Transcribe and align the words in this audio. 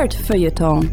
Nerd 0.00 0.14
Feuilleton. 0.14 0.90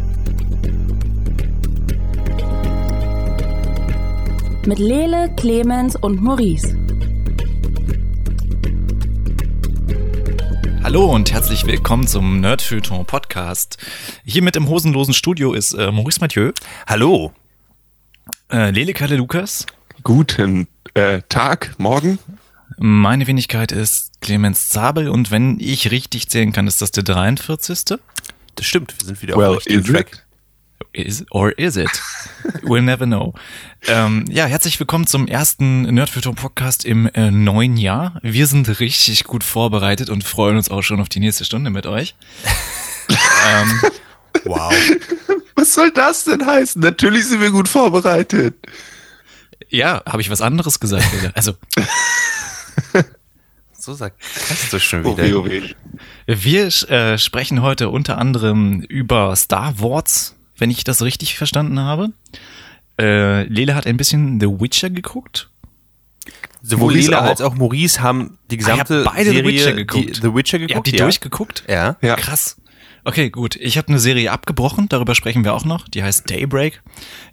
Mit 4.65 4.79
Lele, 4.79 5.33
Clemens 5.37 5.95
und 5.95 6.21
Maurice. 6.21 6.77
Hallo 10.83 11.05
und 11.05 11.31
herzlich 11.31 11.65
willkommen 11.65 12.05
zum 12.05 12.41
Nerd 12.41 12.61
Feuilleton 12.61 13.05
Podcast. 13.05 13.77
Hier 14.25 14.43
mit 14.43 14.57
im 14.57 14.67
hosenlosen 14.67 15.13
Studio 15.13 15.53
ist 15.53 15.71
äh, 15.71 15.89
Maurice 15.89 16.19
Mathieu. 16.19 16.51
Hallo. 16.85 17.31
Äh, 18.51 18.71
Lele 18.71 18.91
Kalle 18.91 19.15
Lukas. 19.15 19.67
Guten 20.03 20.67
äh, 20.95 21.21
Tag, 21.29 21.75
morgen. 21.77 22.19
Meine 22.75 23.25
Wenigkeit 23.25 23.71
ist 23.71 24.19
Clemens 24.19 24.67
Zabel 24.67 25.07
und 25.07 25.31
wenn 25.31 25.61
ich 25.61 25.91
richtig 25.91 26.27
zählen 26.27 26.51
kann, 26.51 26.67
ist 26.67 26.81
das 26.81 26.91
der 26.91 27.03
43. 27.03 27.97
Das 28.57 28.65
stimmt, 28.65 28.93
wir 28.99 29.05
sind 29.05 29.21
wieder 29.21 29.35
Well, 29.37 29.55
auf 29.57 29.63
dem 29.63 29.79
is 29.81 29.85
Track. 29.85 30.11
it? 30.11 31.07
Is, 31.07 31.25
or 31.31 31.57
is 31.59 31.75
it? 31.77 31.89
We'll 32.63 32.81
never 32.81 33.05
know. 33.05 33.33
Ähm, 33.87 34.25
ja, 34.29 34.45
herzlich 34.45 34.79
willkommen 34.79 35.05
zum 35.05 35.27
ersten 35.27 35.83
Nerdfilter 35.83 36.33
Podcast 36.33 36.85
im 36.85 37.05
äh, 37.13 37.29
neuen 37.31 37.77
Jahr. 37.77 38.19
Wir 38.23 38.47
sind 38.47 38.79
richtig 38.79 39.23
gut 39.25 39.43
vorbereitet 39.43 40.09
und 40.09 40.23
freuen 40.23 40.57
uns 40.57 40.69
auch 40.71 40.81
schon 40.81 40.99
auf 40.99 41.07
die 41.09 41.19
nächste 41.19 41.45
Stunde 41.45 41.69
mit 41.69 41.85
euch. 41.85 42.15
ähm, 43.09 43.79
Wow. 44.43 44.73
Was 45.55 45.73
soll 45.73 45.91
das 45.91 46.23
denn 46.25 46.45
heißen? 46.45 46.81
Natürlich 46.81 47.25
sind 47.27 47.41
wir 47.41 47.51
gut 47.51 47.67
vorbereitet. 47.67 48.55
ja, 49.69 50.03
habe 50.05 50.21
ich 50.21 50.29
was 50.29 50.41
anderes 50.41 50.79
gesagt? 50.79 51.05
Also, 51.33 51.53
So 53.87 53.93
sagt 53.93 54.21
das 54.49 54.69
du 54.69 54.79
schon 54.81 55.05
Oh, 55.05 55.13
wieder. 55.17 55.23
weh, 55.23 55.33
oh, 55.33 55.45
weh. 55.45 55.61
wir 56.25 56.65
äh, 56.89 57.17
sprechen 57.17 57.61
heute 57.61 57.87
unter 57.87 58.17
anderem 58.17 58.81
über 58.81 59.33
Star 59.37 59.79
Wars, 59.79 60.35
wenn 60.57 60.69
ich 60.69 60.83
das 60.83 61.01
richtig 61.03 61.37
verstanden 61.37 61.79
habe. 61.79 62.11
Äh, 62.99 63.43
Lele 63.43 63.75
hat 63.75 63.87
ein 63.87 63.95
bisschen 63.95 64.41
The 64.41 64.47
Witcher 64.47 64.89
geguckt. 64.89 65.49
Sowohl 66.61 66.99
auch. 67.15 67.21
als 67.21 67.39
auch 67.39 67.55
Maurice 67.55 68.01
haben 68.01 68.37
die 68.51 68.57
gesamte 68.57 68.93
Ah, 68.93 68.97
ihr 68.97 69.05
habt 69.05 69.15
beide 69.15 69.29
The 69.29 69.35
Serie 69.37 69.53
Witcher 69.53 69.71
geguckt. 69.71 70.17
Die, 70.17 70.21
The 70.21 70.35
Witcher 70.35 70.57
Ihr 70.57 70.67
geguckt. 70.67 70.75
habt 70.75 70.87
die 70.87 70.97
ja. 70.97 71.05
durchgeguckt? 71.05 71.63
Ja. 71.69 71.95
Ja. 72.01 72.15
Krass. 72.17 72.57
Okay, 73.05 73.29
gut. 73.29 73.55
Ich 73.55 73.77
habe 73.77 73.87
eine 73.87 73.99
Serie 73.99 74.33
abgebrochen, 74.33 74.89
darüber 74.89 75.15
sprechen 75.15 75.45
wir 75.45 75.53
auch 75.53 75.63
noch. 75.63 75.87
Die 75.87 76.03
heißt 76.03 76.29
Daybreak. 76.29 76.81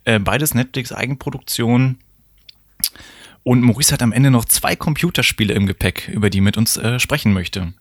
Äh, 0.04 0.20
beides 0.20 0.54
Netflix-Eigenproduktion. 0.54 1.98
Und 3.44 3.60
Maurice 3.60 3.92
hat 3.92 4.02
am 4.02 4.12
Ende 4.12 4.30
noch 4.30 4.46
zwei 4.46 4.74
Computerspiele 4.74 5.52
im 5.52 5.66
Gepäck, 5.66 6.08
über 6.08 6.30
die 6.30 6.40
mit 6.40 6.56
uns 6.56 6.78
äh, 6.78 6.98
sprechen 6.98 7.32
möchte. 7.34 7.74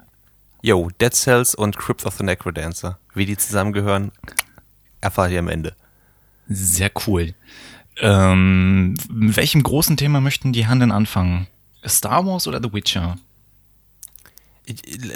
Yo, 0.62 0.90
Dead 1.02 1.14
Cells 1.14 1.56
und 1.56 1.78
Crypt 1.78 2.06
of 2.06 2.16
the 2.18 2.24
Necrodancer. 2.24 3.00
Wie 3.16 3.26
die 3.26 3.38
zusammengehören, 3.38 4.12
erfahrt 5.02 5.32
ihr 5.32 5.40
am 5.40 5.48
Ende. 5.48 5.74
Sehr 6.50 6.92
cool. 7.08 7.34
Ähm, 8.02 8.96
mit 9.10 9.38
welchem 9.38 9.64
großen 9.64 9.96
Thema 9.98 10.20
möchten 10.20 10.52
die 10.52 10.66
Herren 10.66 10.82
denn 10.82 10.92
anfangen? 10.92 11.48
Star 11.88 12.26
Wars 12.26 12.48
oder 12.48 12.62
The 12.62 12.74
Witcher? 12.74 13.18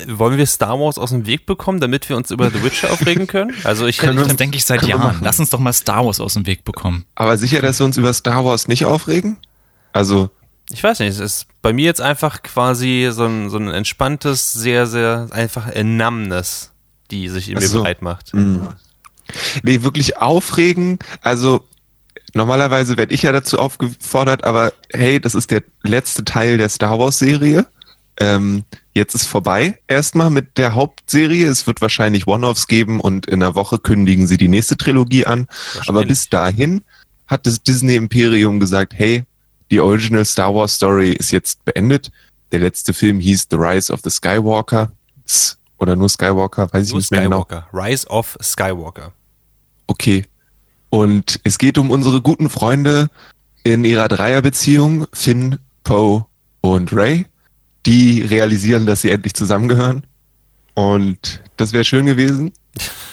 Wollen 0.07 0.37
wir 0.37 0.45
Star 0.45 0.79
Wars 0.79 0.97
aus 0.97 1.11
dem 1.11 1.25
Weg 1.25 1.45
bekommen, 1.45 1.79
damit 1.79 2.07
wir 2.09 2.17
uns 2.17 2.31
über 2.31 2.51
The 2.51 2.63
Witcher 2.63 2.91
aufregen 2.91 3.27
können? 3.27 3.53
Also 3.63 3.85
ich 3.85 4.01
hätte, 4.01 4.15
Das 4.15 4.35
denke 4.35 4.57
ich 4.57 4.65
seit 4.65 4.83
Jahren. 4.83 5.19
Lass 5.21 5.39
uns 5.39 5.49
doch 5.49 5.59
mal 5.59 5.73
Star 5.73 6.05
Wars 6.05 6.19
aus 6.19 6.33
dem 6.33 6.45
Weg 6.45 6.63
bekommen. 6.63 7.05
Aber 7.15 7.37
sicher, 7.37 7.61
dass 7.61 7.79
wir 7.79 7.85
uns 7.85 7.97
über 7.97 8.13
Star 8.13 8.45
Wars 8.45 8.67
nicht 8.67 8.85
aufregen? 8.85 9.37
Also, 9.93 10.29
ich 10.69 10.83
weiß 10.83 10.99
nicht, 10.99 11.09
es 11.09 11.19
ist 11.19 11.47
bei 11.61 11.73
mir 11.73 11.85
jetzt 11.85 12.01
einfach 12.01 12.43
quasi 12.43 13.09
so 13.11 13.25
ein, 13.25 13.49
so 13.49 13.57
ein 13.57 13.69
entspanntes, 13.69 14.53
sehr, 14.53 14.85
sehr 14.85 15.27
einfach 15.31 15.73
Numbness, 15.81 16.71
die 17.09 17.29
sich 17.29 17.49
in 17.49 17.57
Ach 17.57 17.61
mir 17.61 17.67
so. 17.67 17.83
breit 17.83 18.01
macht. 18.01 18.31
nee, 18.33 19.81
wirklich 19.81 20.17
aufregen. 20.17 20.99
Also, 21.21 21.65
normalerweise 22.33 22.97
werde 22.97 23.13
ich 23.13 23.23
ja 23.23 23.31
dazu 23.31 23.59
aufgefordert, 23.59 24.43
aber 24.43 24.73
hey, 24.91 25.19
das 25.19 25.35
ist 25.35 25.51
der 25.51 25.63
letzte 25.83 26.25
Teil 26.25 26.57
der 26.57 26.69
Star 26.69 26.99
Wars 26.99 27.19
Serie. 27.19 27.65
Ähm, 28.19 28.63
jetzt 28.93 29.13
ist 29.13 29.27
vorbei 29.27 29.79
erstmal 29.87 30.29
mit 30.29 30.57
der 30.57 30.73
Hauptserie. 30.73 31.47
Es 31.47 31.67
wird 31.67 31.81
wahrscheinlich 31.81 32.27
One-Offs 32.27 32.67
geben 32.67 32.99
und 32.99 33.27
in 33.27 33.41
einer 33.41 33.55
Woche 33.55 33.77
kündigen 33.77 34.27
sie 34.27 34.37
die 34.37 34.47
nächste 34.47 34.75
Trilogie 34.75 35.25
an. 35.25 35.47
Aber 35.85 36.03
bis 36.03 36.29
dahin 36.29 36.81
hat 37.27 37.45
das 37.45 37.61
Disney 37.61 37.95
Imperium 37.95 38.59
gesagt, 38.59 38.93
hey, 38.95 39.23
die 39.71 39.79
Original 39.79 40.25
Star 40.25 40.53
Wars 40.53 40.75
Story 40.75 41.11
ist 41.13 41.31
jetzt 41.31 41.63
beendet. 41.65 42.11
Der 42.51 42.59
letzte 42.59 42.93
Film 42.93 43.19
hieß 43.19 43.47
The 43.49 43.57
Rise 43.57 43.91
of 43.91 44.01
the 44.03 44.09
Skywalker. 44.09 44.91
Oder 45.77 45.95
nur 45.95 46.09
Skywalker, 46.09 46.71
weiß 46.73 46.87
ich 46.87 46.91
Nur 46.91 46.99
nicht 46.99 47.11
mehr 47.11 47.21
genau. 47.23 47.43
Skywalker. 47.43 47.67
Rise 47.73 48.07
of 48.07 48.37
Skywalker. 48.41 49.13
Okay. 49.87 50.25
Und 50.89 51.39
es 51.43 51.57
geht 51.57 51.77
um 51.77 51.91
unsere 51.91 52.21
guten 52.21 52.49
Freunde 52.49 53.09
in 53.63 53.83
ihrer 53.83 54.07
Dreierbeziehung, 54.07 55.07
Finn, 55.13 55.59
Poe 55.83 56.25
und 56.61 56.93
Ray. 56.93 57.25
Die 57.85 58.21
realisieren, 58.21 58.85
dass 58.85 59.01
sie 59.01 59.11
endlich 59.11 59.33
zusammengehören. 59.33 60.05
Und 60.73 61.41
das 61.57 61.73
wäre 61.73 61.83
schön 61.83 62.05
gewesen. 62.05 62.53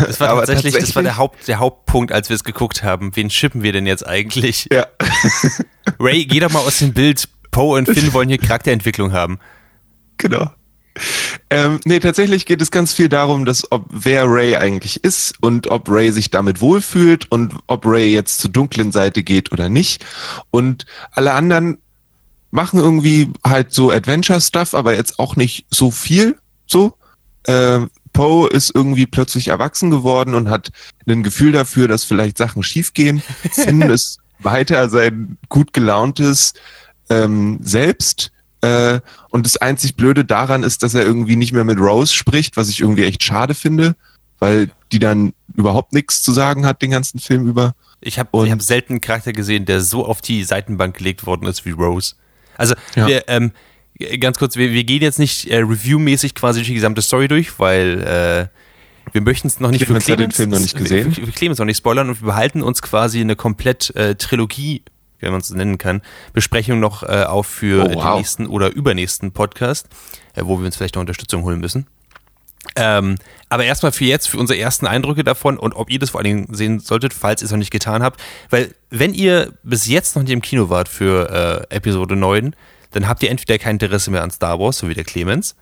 Das 0.00 0.20
war 0.20 0.28
Aber 0.30 0.40
tatsächlich, 0.46 0.74
das 0.74 0.94
war 0.94 1.02
der, 1.02 1.12
tatsächlich- 1.12 1.16
Haupt, 1.18 1.48
der 1.48 1.58
Hauptpunkt, 1.58 2.12
als 2.12 2.28
wir 2.28 2.36
es 2.36 2.44
geguckt 2.44 2.82
haben. 2.82 3.14
Wen 3.16 3.30
schippen 3.30 3.62
wir 3.62 3.72
denn 3.72 3.86
jetzt 3.86 4.06
eigentlich? 4.06 4.68
Ja. 4.72 4.86
Ray, 6.00 6.24
geh 6.26 6.40
doch 6.40 6.50
mal 6.50 6.60
aus 6.60 6.78
dem 6.78 6.92
Bild. 6.92 7.28
Poe 7.50 7.78
und 7.78 7.86
Finn 7.86 8.12
wollen 8.12 8.28
hier 8.28 8.38
Charakterentwicklung 8.38 9.12
haben. 9.12 9.38
Genau. 10.16 10.50
Ähm, 11.50 11.80
nee, 11.84 12.00
tatsächlich 12.00 12.46
geht 12.46 12.60
es 12.62 12.70
ganz 12.70 12.92
viel 12.92 13.08
darum, 13.08 13.44
dass 13.44 13.70
ob 13.70 13.86
wer 13.90 14.24
Ray 14.28 14.56
eigentlich 14.56 15.02
ist 15.04 15.34
und 15.40 15.68
ob 15.68 15.88
Ray 15.88 16.10
sich 16.12 16.30
damit 16.30 16.60
wohlfühlt 16.60 17.30
und 17.30 17.54
ob 17.66 17.84
Ray 17.86 18.12
jetzt 18.12 18.40
zur 18.40 18.50
dunklen 18.50 18.92
Seite 18.92 19.22
geht 19.22 19.52
oder 19.52 19.68
nicht. 19.68 20.04
Und 20.50 20.86
alle 21.12 21.32
anderen 21.32 21.78
machen 22.50 22.78
irgendwie 22.78 23.30
halt 23.44 23.72
so 23.72 23.90
Adventure-Stuff, 23.90 24.74
aber 24.74 24.94
jetzt 24.94 25.18
auch 25.18 25.36
nicht 25.36 25.66
so 25.70 25.90
viel 25.90 26.36
so. 26.66 26.94
Ähm, 27.46 27.90
Poe 28.14 28.48
ist 28.48 28.74
irgendwie 28.74 29.06
plötzlich 29.06 29.48
erwachsen 29.48 29.90
geworden 29.90 30.34
und 30.34 30.48
hat 30.48 30.70
ein 31.06 31.22
Gefühl 31.22 31.52
dafür, 31.52 31.86
dass 31.88 32.04
vielleicht 32.04 32.38
Sachen 32.38 32.62
schiefgehen. 32.62 33.22
Finn 33.52 33.82
ist 33.82 34.20
weiter 34.38 34.88
sein 34.88 35.36
gut 35.50 35.74
gelauntes 35.74 36.54
ähm, 37.10 37.58
Selbst. 37.62 38.32
Äh, 38.62 39.00
und 39.28 39.44
das 39.44 39.58
einzig 39.58 39.96
Blöde 39.96 40.24
daran 40.24 40.62
ist, 40.62 40.82
dass 40.82 40.94
er 40.94 41.02
irgendwie 41.02 41.36
nicht 41.36 41.52
mehr 41.52 41.64
mit 41.64 41.78
Rose 41.78 42.14
spricht, 42.14 42.56
was 42.56 42.70
ich 42.70 42.80
irgendwie 42.80 43.04
echt 43.04 43.22
schade 43.22 43.54
finde, 43.54 43.94
weil 44.38 44.70
die 44.90 44.98
dann 44.98 45.34
überhaupt 45.54 45.92
nichts 45.92 46.22
zu 46.22 46.32
sagen 46.32 46.64
hat 46.64 46.80
den 46.80 46.92
ganzen 46.92 47.18
Film 47.18 47.46
über. 47.46 47.74
Ich 48.00 48.18
habe 48.18 48.50
hab 48.50 48.62
selten 48.62 48.94
einen 48.94 49.00
Charakter 49.02 49.32
gesehen, 49.32 49.66
der 49.66 49.80
so 49.80 50.06
auf 50.06 50.22
die 50.22 50.44
Seitenbank 50.44 50.96
gelegt 50.96 51.26
worden 51.26 51.46
ist 51.46 51.66
wie 51.66 51.72
Rose. 51.72 52.14
Also, 52.56 52.74
Ja. 52.94 53.06
wir, 53.06 53.28
ähm, 53.28 53.52
ganz 54.20 54.38
kurz, 54.38 54.56
wir, 54.56 54.72
wir 54.72 54.84
gehen 54.84 55.02
jetzt 55.02 55.18
nicht 55.18 55.46
äh, 55.50 55.58
reviewmäßig 55.58 56.34
quasi 56.34 56.60
durch 56.60 56.68
die 56.68 56.74
gesamte 56.74 57.02
Story 57.02 57.28
durch, 57.28 57.58
weil 57.58 58.02
äh, 58.02 59.12
wir 59.12 59.20
möchten 59.20 59.48
es 59.48 59.60
noch 59.60 59.70
nicht 59.70 59.84
Clemens 59.84 60.04
für 60.06 60.12
hat 60.12 60.20
den 60.20 60.30
Film 60.32 60.50
noch 60.50 60.60
nicht 60.60 60.76
gesehen. 60.76 61.12
Für, 61.12 61.26
für 61.26 61.32
Clemens 61.32 61.58
noch 61.58 61.66
nicht 61.66 61.78
spoilern 61.78 62.08
und 62.08 62.20
wir 62.20 62.26
behalten 62.26 62.62
uns 62.62 62.82
quasi 62.82 63.20
eine 63.20 63.36
komplett 63.36 63.94
äh, 63.94 64.14
Trilogie, 64.16 64.82
wie 65.20 65.30
man 65.30 65.40
es 65.40 65.50
nennen 65.50 65.78
kann, 65.78 66.02
Besprechung 66.32 66.80
noch 66.80 67.02
äh, 67.02 67.24
auf 67.24 67.46
für 67.46 67.84
Oh, 67.84 67.88
den 67.88 67.96
wow. 67.96 68.16
nächsten 68.16 68.46
oder 68.46 68.70
übernächsten 68.74 69.32
Podcast, 69.32 69.88
äh, 70.34 70.42
wo 70.44 70.58
wir 70.58 70.66
uns 70.66 70.76
vielleicht 70.76 70.96
noch 70.96 71.00
Unterstützung 71.00 71.42
holen 71.44 71.60
müssen. 71.60 71.86
Ähm, 72.76 73.16
aber 73.50 73.64
erstmal 73.64 73.92
für 73.92 74.04
jetzt, 74.06 74.28
für 74.28 74.38
unsere 74.38 74.58
ersten 74.58 74.86
Eindrücke 74.86 75.22
davon 75.22 75.58
und 75.58 75.74
ob 75.74 75.90
ihr 75.90 75.98
das 75.98 76.10
vor 76.10 76.20
allen 76.20 76.24
Dingen 76.24 76.54
sehen 76.54 76.80
solltet, 76.80 77.12
falls 77.12 77.42
ihr 77.42 77.46
es 77.46 77.50
noch 77.52 77.58
nicht 77.58 77.70
getan 77.70 78.02
habt. 78.02 78.20
Weil, 78.50 78.74
wenn 78.90 79.14
ihr 79.14 79.52
bis 79.62 79.86
jetzt 79.86 80.16
noch 80.16 80.22
nicht 80.22 80.32
im 80.32 80.40
Kino 80.42 80.70
wart 80.70 80.88
für 80.88 81.66
äh, 81.70 81.74
Episode 81.76 82.16
9, 82.16 82.56
dann 82.94 83.08
habt 83.08 83.22
ihr 83.22 83.30
entweder 83.30 83.58
kein 83.58 83.76
Interesse 83.76 84.10
mehr 84.10 84.22
an 84.22 84.30
Star 84.30 84.58
Wars, 84.58 84.78
so 84.78 84.88
wie 84.88 84.94
der 84.94 85.04
Clemens, 85.04 85.54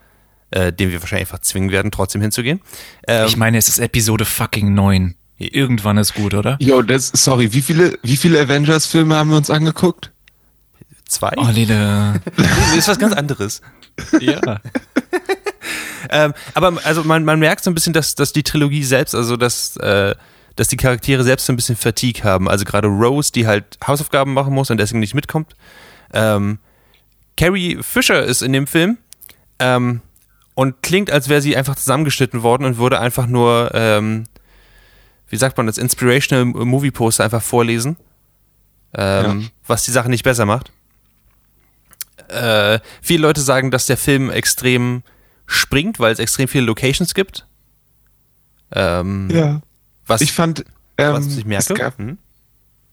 äh, 0.50 0.72
den 0.72 0.90
wir 0.90 1.00
wahrscheinlich 1.00 1.28
einfach 1.28 1.40
zwingen 1.40 1.70
werden, 1.70 1.90
trotzdem 1.90 2.20
hinzugehen. 2.20 2.60
Ähm, 3.08 3.26
Ich 3.26 3.36
meine, 3.36 3.58
es 3.58 3.68
ist 3.68 3.78
Episode 3.78 4.24
fucking 4.24 4.74
9. 4.74 5.14
Irgendwann 5.38 5.98
ist 5.98 6.14
gut, 6.14 6.34
oder? 6.34 6.56
Jo, 6.60 6.82
das, 6.82 7.08
sorry, 7.14 7.52
wie 7.52 7.62
viele, 7.62 7.98
wie 8.02 8.16
viele 8.16 8.40
Avengers-Filme 8.40 9.14
haben 9.16 9.30
wir 9.30 9.36
uns 9.36 9.50
angeguckt? 9.50 10.12
zwei? 11.08 11.32
Oh, 11.36 11.48
Lele. 11.50 12.20
das 12.36 12.76
ist 12.76 12.88
was 12.88 12.98
ganz 12.98 13.14
anderes. 13.14 13.60
ja. 14.20 14.40
Ähm, 16.10 16.34
aber 16.54 16.74
also 16.84 17.04
man, 17.04 17.24
man 17.24 17.38
merkt 17.38 17.62
so 17.64 17.70
ein 17.70 17.74
bisschen, 17.74 17.92
dass, 17.92 18.14
dass 18.16 18.32
die 18.32 18.42
Trilogie 18.42 18.82
selbst, 18.82 19.14
also 19.14 19.36
dass, 19.36 19.76
äh, 19.78 20.14
dass 20.56 20.68
die 20.68 20.76
Charaktere 20.76 21.22
selbst 21.22 21.46
so 21.46 21.52
ein 21.52 21.56
bisschen 21.56 21.76
Fatigue 21.76 22.24
haben. 22.24 22.48
Also 22.50 22.64
gerade 22.64 22.88
Rose, 22.88 23.30
die 23.32 23.46
halt 23.46 23.78
Hausaufgaben 23.86 24.34
machen 24.34 24.52
muss 24.52 24.70
und 24.70 24.78
deswegen 24.78 24.98
nicht 25.00 25.14
mitkommt. 25.14 25.54
Ähm, 26.12 26.58
Carrie 27.36 27.78
Fisher 27.82 28.22
ist 28.22 28.42
in 28.42 28.52
dem 28.52 28.66
Film 28.66 28.98
ähm, 29.58 30.00
und 30.54 30.82
klingt, 30.82 31.10
als 31.10 31.28
wäre 31.28 31.40
sie 31.42 31.56
einfach 31.56 31.76
zusammengeschnitten 31.76 32.42
worden 32.42 32.64
und 32.64 32.78
würde 32.78 33.00
einfach 33.00 33.26
nur, 33.26 33.70
ähm, 33.74 34.26
wie 35.28 35.36
sagt 35.36 35.56
man 35.56 35.66
das, 35.66 35.78
Inspirational 35.78 36.44
Movie 36.44 36.90
Poster 36.90 37.24
einfach 37.24 37.42
vorlesen, 37.42 37.96
ähm, 38.94 39.48
was 39.66 39.84
die 39.84 39.90
Sache 39.90 40.10
nicht 40.10 40.24
besser 40.24 40.44
macht. 40.44 40.70
Äh, 42.28 42.80
viele 43.00 43.22
Leute 43.22 43.40
sagen, 43.40 43.70
dass 43.70 43.86
der 43.86 43.96
Film 43.96 44.30
extrem 44.30 45.02
springt, 45.46 45.98
weil 46.00 46.12
es 46.12 46.18
extrem 46.18 46.48
viele 46.48 46.64
Locations 46.64 47.14
gibt. 47.14 47.46
Ähm, 48.72 49.28
Ja. 49.30 49.60
Was, 50.06 50.20
Ich 50.20 50.32
fand, 50.32 50.64
ähm, 50.98 51.12
was 51.14 51.26
ich 51.26 51.38
es 51.38 51.44
merke. 51.44 51.74
gab, 51.74 51.98
Hm? 51.98 52.18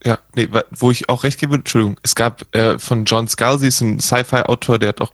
Ja, 0.04 0.20
nee, 0.36 0.48
wo 0.72 0.92
ich 0.92 1.10
auch 1.10 1.24
recht 1.24 1.40
gebe, 1.40 1.56
Entschuldigung, 1.56 2.00
es 2.04 2.16
gab 2.16 2.54
äh, 2.56 2.80
von 2.80 3.06
John 3.06 3.28
Scalzi, 3.28 3.68
ist 3.68 3.82
ein 3.82 4.00
Sci-Fi-Autor, 4.00 4.80
der 4.80 4.90
hat 4.90 5.02
auch, 5.02 5.12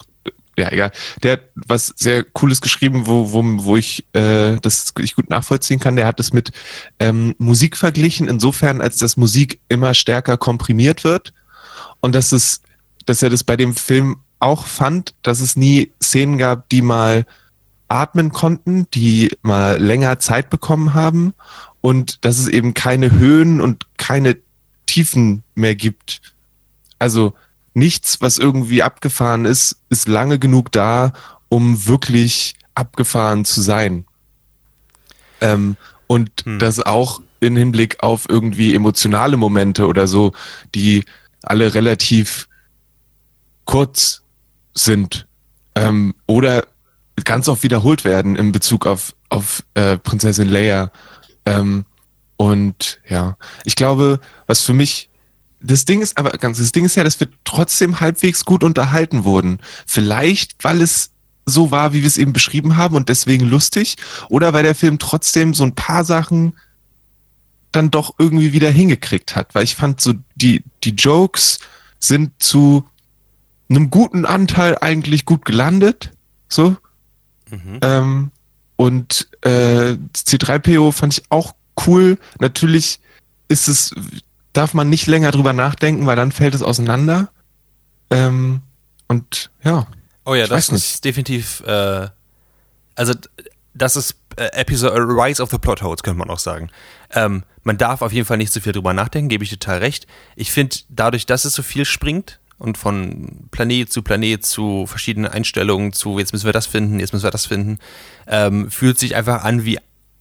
ja, 0.58 0.72
egal, 0.72 0.92
der 1.24 1.34
hat 1.34 1.42
was 1.56 1.94
sehr 1.98 2.24
Cooles 2.24 2.62
geschrieben, 2.62 3.08
wo, 3.08 3.32
wo, 3.32 3.44
wo 3.44 3.78
ich 3.78 4.06
äh, 4.14 4.58
das 4.62 4.94
ich 5.00 5.16
gut 5.16 5.30
nachvollziehen 5.30 5.80
kann. 5.80 5.96
Der 5.96 6.08
hat 6.08 6.20
es 6.20 6.32
mit 6.32 6.52
ähm, 7.00 7.36
Musik 7.40 7.76
verglichen, 7.76 8.30
insofern, 8.30 8.80
als 8.80 8.98
dass 8.98 9.18
Musik 9.18 9.60
immer 9.68 9.94
stärker 9.94 10.38
komprimiert 10.38 11.04
wird 11.04 11.34
und 12.00 12.16
dass 12.16 12.32
es, 12.32 12.62
dass 13.06 13.22
er 13.22 13.30
das 13.30 13.44
bei 13.44 13.58
dem 13.58 13.76
Film 13.76 14.18
auch 14.40 14.66
fand, 14.66 15.16
dass 15.24 15.42
es 15.42 15.56
nie 15.56 15.92
Szenen 16.02 16.38
gab, 16.38 16.70
die 16.70 16.82
mal 16.82 17.26
atmen 17.88 18.32
konnten, 18.32 18.88
die 18.94 19.32
mal 19.42 19.82
länger 19.82 20.20
Zeit 20.20 20.50
bekommen 20.50 20.94
haben 20.94 21.34
und 21.82 22.24
dass 22.26 22.40
es 22.40 22.48
eben 22.48 22.74
keine 22.74 23.12
Höhen 23.12 23.62
und 23.62 23.86
keine 23.98 24.38
Tiefen 24.96 25.44
mehr 25.56 25.76
gibt. 25.76 26.22
Also 27.00 27.34
nichts, 27.74 28.22
was 28.22 28.38
irgendwie 28.38 28.82
abgefahren 28.82 29.44
ist, 29.44 29.76
ist 29.90 30.08
lange 30.08 30.40
genug 30.40 30.72
da, 30.72 31.12
um 31.50 31.86
wirklich 31.86 32.56
abgefahren 32.76 33.44
zu 33.44 33.62
sein. 33.62 34.06
Ähm, 35.42 35.76
und 36.08 36.32
Hm. 36.46 36.60
das 36.60 36.80
auch 36.80 37.22
in 37.42 37.58
Hinblick 37.58 38.02
auf 38.02 38.30
irgendwie 38.30 38.74
emotionale 38.74 39.36
Momente 39.36 39.86
oder 39.86 40.08
so, 40.08 40.32
die 40.74 41.04
alle 41.44 41.74
relativ 41.74 42.48
kurz 43.66 44.22
sind 44.74 45.28
ähm, 45.76 46.16
oder 46.26 46.66
ganz 47.26 47.50
oft 47.50 47.64
wiederholt 47.64 48.06
werden 48.06 48.38
in 48.38 48.54
Bezug 48.54 48.88
auf, 48.88 49.14
auf 49.28 49.62
äh, 49.74 49.98
Prinzessin 49.98 50.48
Leia. 50.48 50.90
Ähm, 51.46 51.84
und 52.38 53.00
ja, 53.08 53.38
ich 53.64 53.76
glaube, 53.76 54.20
was 54.48 54.62
für 54.62 54.74
mich 54.74 55.10
das 55.62 55.86
Ding 55.86 56.02
ist 56.02 56.18
aber 56.18 56.32
ganz, 56.32 56.60
das 56.60 56.72
Ding 56.72 56.86
ist 56.86 56.96
ja, 56.96 57.04
dass 57.04 57.20
wir 57.20 57.28
trotzdem 57.44 58.00
halbwegs 58.00 58.46
gut 58.46 58.64
unterhalten 58.64 59.24
wurden. 59.24 59.60
Vielleicht, 59.88 60.64
weil 60.64 60.82
es 60.82 61.12
so 61.48 61.72
war, 61.72 61.94
wie 61.94 62.02
wir 62.02 62.08
es 62.08 62.18
eben 62.18 62.34
beschrieben 62.34 62.78
haben 62.78 62.96
und 62.96 63.10
deswegen 63.10 63.46
lustig, 63.48 63.96
oder 64.30 64.54
weil 64.54 64.64
der 64.64 64.76
Film 64.76 65.00
trotzdem 65.00 65.54
so 65.54 65.64
ein 65.64 65.74
paar 65.74 66.04
Sachen 66.06 66.54
dann 67.72 67.90
doch 67.90 68.14
irgendwie 68.20 68.54
wieder 68.54 68.70
hingekriegt 68.70 69.36
hat, 69.36 69.56
weil 69.56 69.64
ich 69.64 69.76
fand 69.76 70.02
so 70.02 70.14
die 70.36 70.64
die 70.84 70.92
Jokes 70.92 71.60
sind 72.00 72.32
zu 72.42 72.88
einem 73.70 73.90
guten 73.90 74.26
Anteil 74.26 74.78
eigentlich 74.80 75.26
gut 75.26 75.46
gelandet, 75.46 76.12
so 76.48 76.76
Mhm. 77.52 77.80
ähm, 77.82 78.32
und 78.76 79.28
äh, 79.42 79.98
C3PO 80.16 80.92
fand 80.92 81.18
ich 81.18 81.24
auch 81.30 81.54
cool. 81.86 82.18
Natürlich 82.40 83.00
ist 83.48 83.68
es, 83.68 83.94
darf 84.54 84.74
man 84.74 84.90
nicht 84.90 85.08
länger 85.08 85.32
drüber 85.32 85.54
nachdenken, 85.54 86.06
weil 86.06 86.16
dann 86.16 86.32
fällt 86.32 86.56
es 86.56 86.64
auseinander. 86.64 87.30
Ähm, 88.10 88.62
und 89.08 89.52
ja, 89.64 89.88
Oh 90.26 90.34
ja, 90.34 90.48
das 90.48 90.70
ist 90.70 91.06
definitiv, 91.06 91.62
äh, 91.68 92.08
also 92.96 93.14
das 93.76 93.96
ist 93.96 94.16
äh, 94.38 94.48
Episode 94.54 94.98
Rise 95.02 95.42
of 95.42 95.52
the 95.52 95.60
Plot 95.60 95.84
Holes, 95.84 96.02
könnte 96.02 96.18
man 96.18 96.32
auch 96.32 96.40
sagen. 96.40 96.72
Ähm, 97.12 97.44
man 97.64 97.78
darf 97.78 98.02
auf 98.02 98.12
jeden 98.12 98.26
Fall 98.26 98.38
nicht 98.38 98.52
so 98.52 98.60
viel 98.60 98.74
drüber 98.74 98.94
nachdenken, 98.94 99.30
gebe 99.30 99.44
ich 99.44 99.52
total 99.52 99.78
recht. 99.78 100.08
Ich 100.36 100.52
finde, 100.52 100.78
dadurch, 100.90 101.28
dass 101.28 101.46
es 101.46 101.54
so 101.54 101.62
viel 101.62 101.86
springt 101.86 102.40
und 102.58 102.78
von 102.78 103.48
Planet 103.52 103.92
zu 103.92 104.02
Planet 104.02 104.44
zu 104.44 104.88
verschiedenen 104.88 105.30
Einstellungen 105.30 105.94
zu 105.94 106.18
jetzt 106.18 106.34
müssen 106.34 106.46
wir 106.46 106.54
das 106.54 106.66
finden, 106.66 107.00
jetzt 107.00 107.14
müssen 107.14 107.26
wir 107.26 107.32
das 107.32 107.46
finden, 107.46 107.78
ähm, 108.26 108.72
fühlt 108.72 108.98
sich 108.98 109.16
einfach 109.16 109.44
an 109.44 109.64
wie 109.64 109.78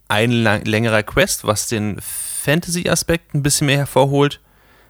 ein 0.08 0.30
lang, 0.30 0.64
längerer 0.64 1.02
Quest, 1.02 1.44
was 1.46 1.68
den 1.68 1.98
Fantasy-Aspekt 2.00 3.34
ein 3.34 3.42
bisschen 3.42 3.66
mehr 3.66 3.78
hervorholt, 3.78 4.40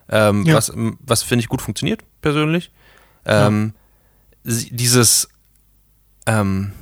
ähm, 0.08 0.44
Ja. 0.44 0.54
was, 0.54 0.72
was 0.74 1.22
finde 1.22 1.42
ich 1.42 1.48
gut 1.48 1.62
funktioniert, 1.62 2.02
persönlich. 2.20 2.70
Ähm, 3.24 3.74
sie- 4.42 4.74
dieses, 4.74 5.28
ähm, 6.26 6.72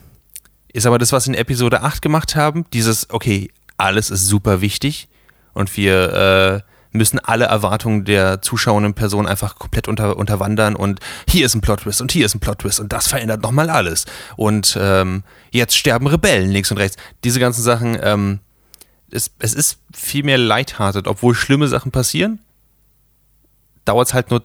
ist 0.72 0.86
aber 0.86 0.98
das, 0.98 1.12
was 1.12 1.26
in 1.26 1.34
Episode 1.34 1.82
8 1.82 2.00
gemacht 2.02 2.34
haben, 2.36 2.64
dieses, 2.72 3.10
okay, 3.10 3.50
alles 3.76 4.10
ist 4.10 4.26
super 4.26 4.60
wichtig 4.60 5.08
und 5.52 5.76
wir 5.76 6.62
äh, 6.64 6.71
müssen 6.92 7.18
alle 7.18 7.46
Erwartungen 7.46 8.04
der 8.04 8.42
zuschauenden 8.42 8.94
Person 8.94 9.26
einfach 9.26 9.56
komplett 9.56 9.88
unter, 9.88 10.16
unterwandern 10.16 10.76
und 10.76 11.00
hier 11.28 11.46
ist 11.46 11.54
ein 11.54 11.60
Plot-Twist 11.60 12.00
und 12.00 12.12
hier 12.12 12.26
ist 12.26 12.34
ein 12.34 12.40
Plot-Twist 12.40 12.80
und 12.80 12.92
das 12.92 13.08
verändert 13.08 13.42
nochmal 13.42 13.70
alles 13.70 14.04
und 14.36 14.76
ähm, 14.80 15.22
jetzt 15.50 15.76
sterben 15.76 16.06
Rebellen 16.06 16.50
links 16.50 16.70
und 16.70 16.78
rechts. 16.78 16.96
Diese 17.24 17.40
ganzen 17.40 17.62
Sachen, 17.62 17.98
ähm, 18.02 18.40
es, 19.10 19.30
es 19.38 19.54
ist 19.54 19.78
viel 19.94 20.24
mehr 20.24 20.38
lighthearted, 20.38 21.06
obwohl 21.06 21.34
schlimme 21.34 21.68
Sachen 21.68 21.92
passieren, 21.92 22.40
dauert 23.84 24.08
es 24.08 24.14
halt 24.14 24.30
nur 24.30 24.44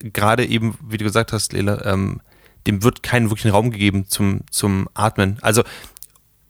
gerade 0.00 0.44
eben, 0.44 0.76
wie 0.86 0.98
du 0.98 1.04
gesagt 1.04 1.32
hast, 1.32 1.52
Lela, 1.52 1.84
ähm, 1.84 2.20
dem 2.66 2.82
wird 2.82 3.02
keinen 3.02 3.30
wirklichen 3.30 3.50
Raum 3.50 3.70
gegeben 3.70 4.08
zum, 4.08 4.40
zum 4.50 4.88
Atmen. 4.94 5.38
Also 5.40 5.62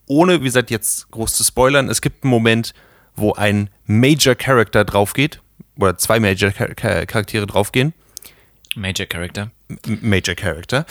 ohne, 0.07 0.41
wie 0.41 0.45
gesagt, 0.45 0.71
jetzt 0.71 1.11
groß 1.11 1.35
zu 1.35 1.43
spoilern, 1.43 1.89
es 1.89 2.01
gibt 2.01 2.23
einen 2.23 2.31
Moment, 2.31 2.73
wo 3.17 3.33
ein 3.33 3.69
Major 3.85 4.35
Character 4.35 4.85
draufgeht, 4.85 5.41
oder 5.77 5.97
zwei 5.97 6.19
Major 6.19 6.51
Char 6.51 6.69
Char 6.79 7.05
Charaktere 7.05 7.45
draufgehen. 7.45 7.93
Major 8.75 9.05
Character. 9.05 9.51
M 9.85 9.99
Major 10.01 10.35
Character. 10.35 10.85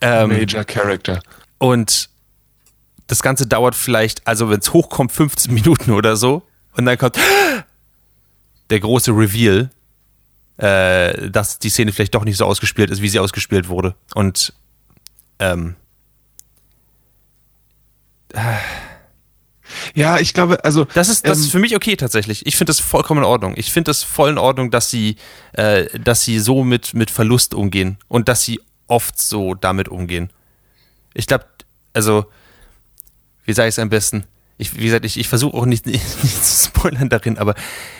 Ähm, 0.00 0.30
Major 0.30 0.64
Character. 0.64 1.20
und 1.58 2.08
das 3.08 3.22
Ganze 3.22 3.46
dauert 3.46 3.74
vielleicht, 3.74 4.26
also 4.26 4.48
wenn 4.48 4.60
es 4.60 4.72
hochkommt, 4.72 5.12
15 5.12 5.52
Minuten 5.54 5.90
oder 5.90 6.16
so. 6.16 6.42
Und 6.76 6.86
dann 6.86 6.96
kommt 6.96 7.18
der 8.70 8.80
große 8.80 9.10
Reveal, 9.10 9.70
äh, 10.56 11.28
dass 11.28 11.58
die 11.58 11.68
Szene 11.68 11.92
vielleicht 11.92 12.14
doch 12.14 12.24
nicht 12.24 12.38
so 12.38 12.46
ausgespielt 12.46 12.90
ist, 12.90 13.02
wie 13.02 13.08
sie 13.08 13.18
ausgespielt 13.18 13.68
wurde. 13.68 13.94
Und 14.14 14.54
ähm, 15.40 15.76
Ja, 19.94 20.18
ich 20.18 20.34
glaube, 20.34 20.64
also 20.64 20.84
das 20.94 21.08
ist, 21.08 21.26
das 21.26 21.38
Ähm, 21.38 21.44
ist 21.44 21.50
für 21.52 21.58
mich 21.58 21.74
okay 21.76 21.96
tatsächlich. 21.96 22.46
Ich 22.46 22.56
finde 22.56 22.70
das 22.70 22.80
vollkommen 22.80 23.20
in 23.20 23.24
Ordnung. 23.26 23.54
Ich 23.56 23.72
finde 23.72 23.90
das 23.90 24.02
voll 24.02 24.30
in 24.30 24.38
Ordnung, 24.38 24.70
dass 24.70 24.90
sie, 24.90 25.16
äh, 25.52 25.86
dass 25.98 26.22
sie 26.24 26.38
so 26.38 26.64
mit, 26.64 26.94
mit 26.94 27.10
Verlust 27.10 27.54
umgehen 27.54 27.98
und 28.08 28.28
dass 28.28 28.42
sie 28.42 28.60
oft 28.86 29.20
so 29.20 29.54
damit 29.54 29.88
umgehen. 29.88 30.30
Ich 31.14 31.26
glaube, 31.26 31.44
also, 31.94 32.26
wie 33.44 33.52
sage 33.52 33.68
ich 33.68 33.74
es 33.74 33.78
am 33.78 33.88
besten? 33.90 34.24
Ich, 34.58 34.76
wie 34.78 34.84
gesagt, 34.84 35.04
ich, 35.04 35.18
ich 35.18 35.28
versuche 35.28 35.56
auch 35.56 35.66
nicht, 35.66 35.86
nicht, 35.86 36.04
zu 36.44 36.66
spoilern 36.68 37.08
darin, 37.08 37.38
aber 37.38 37.54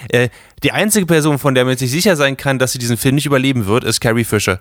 äh, 0.08 0.28
die 0.62 0.72
einzige 0.72 1.06
Person, 1.06 1.38
von 1.38 1.54
der 1.54 1.64
man 1.64 1.76
sich 1.76 1.90
sicher 1.90 2.16
sein 2.16 2.36
kann, 2.36 2.58
dass 2.58 2.72
sie 2.72 2.78
diesen 2.78 2.96
Film 2.96 3.14
nicht 3.16 3.26
überleben 3.26 3.66
wird, 3.66 3.84
ist 3.84 4.00
Carrie 4.00 4.24
Fisher. 4.24 4.60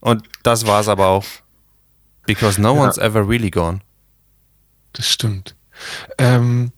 Und 0.00 0.24
das 0.42 0.66
war's 0.66 0.88
aber 0.88 1.06
auch. 1.08 1.24
Because 2.26 2.60
no 2.60 2.74
Ja. 2.74 2.82
one's 2.82 2.98
ever 2.98 3.26
really 3.28 3.50
gone. 3.50 3.80
Das 4.96 5.08
stimmt. 5.08 5.54
Ähm, 6.18 6.72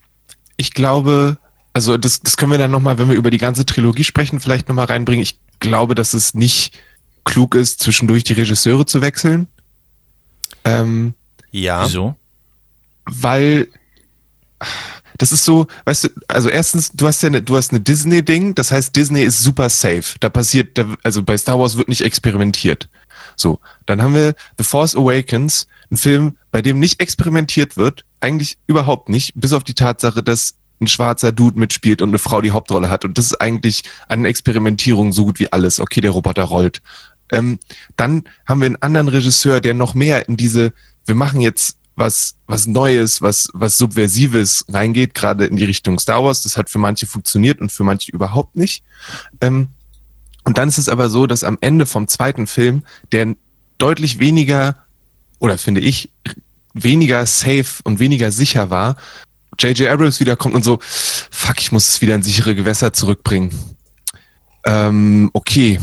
ich 0.57 0.73
glaube, 0.73 1.39
also 1.73 1.97
das, 1.97 2.21
das 2.21 2.37
können 2.37 2.51
wir 2.53 2.59
dann 2.59 2.71
nochmal, 2.71 2.99
wenn 2.99 3.09
wir 3.09 3.17
über 3.17 3.31
die 3.31 3.39
ganze 3.39 3.65
Trilogie 3.65 4.05
sprechen, 4.05 4.41
vielleicht 4.41 4.69
nochmal 4.69 4.87
reinbringen. 4.87 5.23
Ich 5.23 5.39
glaube, 5.61 5.95
dass 5.95 6.15
es 6.15 6.35
nicht 6.35 6.79
klug 7.25 7.55
ist, 7.55 7.81
zwischendurch 7.81 8.25
die 8.25 8.33
Regisseure 8.33 8.87
zu 8.87 9.01
wechseln. 9.01 9.49
Ähm, 10.65 11.15
Ja. 11.51 11.87
Wieso? 11.87 12.17
weil 13.11 13.69
das 15.17 15.33
ist 15.33 15.45
so, 15.45 15.67
weißt 15.85 16.05
du, 16.05 16.09
also 16.29 16.49
erstens, 16.49 16.93
du 16.93 17.07
hast 17.07 17.23
ja 17.23 17.29
eine, 17.29 17.43
du 17.43 17.57
hast 17.57 17.71
eine 17.71 17.81
Disney-Ding, 17.81 18.55
das 18.55 18.71
heißt, 18.71 18.95
Disney 18.95 19.23
ist 19.23 19.43
super 19.43 19.69
safe. 19.69 20.17
Da 20.21 20.29
passiert, 20.29 20.79
da, 20.79 20.95
also 21.03 21.23
bei 21.23 21.37
Star 21.37 21.59
Wars 21.59 21.77
wird 21.77 21.89
nicht 21.89 22.03
experimentiert. 22.03 22.89
So, 23.35 23.59
dann 23.87 24.01
haben 24.03 24.15
wir 24.15 24.35
The 24.59 24.65
Force 24.65 24.95
Awakens, 24.95 25.67
ein 25.91 25.97
Film, 25.97 26.37
bei 26.53 26.63
dem 26.63 26.79
nicht 26.79 27.01
experimentiert 27.01 27.77
wird, 27.77 28.05
eigentlich 28.21 28.59
überhaupt 28.67 29.09
nicht, 29.09 29.33
bis 29.35 29.53
auf 29.53 29.65
die 29.65 29.75
Tatsache, 29.75 30.23
dass 30.23 30.55
ein 30.81 30.87
schwarzer 30.87 31.33
Dude 31.33 31.59
mitspielt 31.59 32.03
und 32.03 32.11
eine 32.11 32.19
Frau 32.19 32.41
die 32.41 32.53
Hauptrolle 32.53 32.91
hat. 32.91 33.05
Und 33.05 33.19
das 33.19 33.27
ist 33.27 33.41
eigentlich 33.41 33.85
an 34.07 34.25
Experimentierung 34.25 35.13
so 35.13 35.25
gut 35.25 35.41
wie 35.41 35.53
alles. 35.53 35.81
Okay, 35.81 36.01
der 36.01 36.13
Roboter 36.13 36.45
rollt. 36.45 36.83
Ähm, 37.31 37.59
dann 37.97 38.25
haben 38.47 38.61
wir 38.61 38.67
einen 38.67 38.83
anderen 38.83 39.09
Regisseur, 39.09 39.61
der 39.61 39.75
noch 39.75 39.95
mehr 39.95 40.29
in 40.29 40.37
diese, 40.37 40.73
wir 41.05 41.15
machen 41.15 41.41
jetzt 41.41 41.77
was, 41.97 42.37
was 42.47 42.67
Neues, 42.67 43.21
was, 43.23 43.49
was 43.53 43.77
Subversives 43.77 44.65
reingeht, 44.69 45.15
gerade 45.15 45.47
in 45.47 45.57
die 45.57 45.65
Richtung 45.65 45.99
Star 45.99 46.25
Wars. 46.25 46.43
Das 46.43 46.57
hat 46.57 46.71
für 46.71 46.79
manche 46.79 47.07
funktioniert 47.07 47.61
und 47.61 47.73
für 47.73 47.85
manche 47.85 48.13
überhaupt 48.13 48.57
nicht. 48.57 48.85
Ähm, 49.41 49.69
und 50.45 50.59
dann 50.59 50.69
ist 50.69 50.79
es 50.79 50.89
aber 50.89 51.11
so, 51.11 51.27
dass 51.27 51.45
am 51.45 51.59
Ende 51.61 51.87
vom 51.87 52.09
zweiten 52.09 52.47
Film, 52.47 52.85
der 53.13 53.35
deutlich 53.79 54.19
weniger, 54.21 54.77
oder 55.41 55.59
finde 55.59 55.81
ich, 55.81 56.11
weniger 56.75 57.27
safe 57.27 57.83
und 57.85 57.99
weniger 57.99 58.31
sicher 58.33 58.71
war, 58.71 58.97
J.J. 59.59 59.89
Abrams 59.89 60.21
wiederkommt 60.21 60.55
und 60.55 60.65
so, 60.65 60.79
fuck, 60.83 61.59
ich 61.61 61.73
muss 61.73 61.89
es 61.89 62.01
wieder 62.01 62.15
in 62.15 62.23
sichere 62.23 62.55
Gewässer 62.55 62.93
zurückbringen. 62.93 63.53
Ähm, 64.65 65.31
okay. 65.33 65.81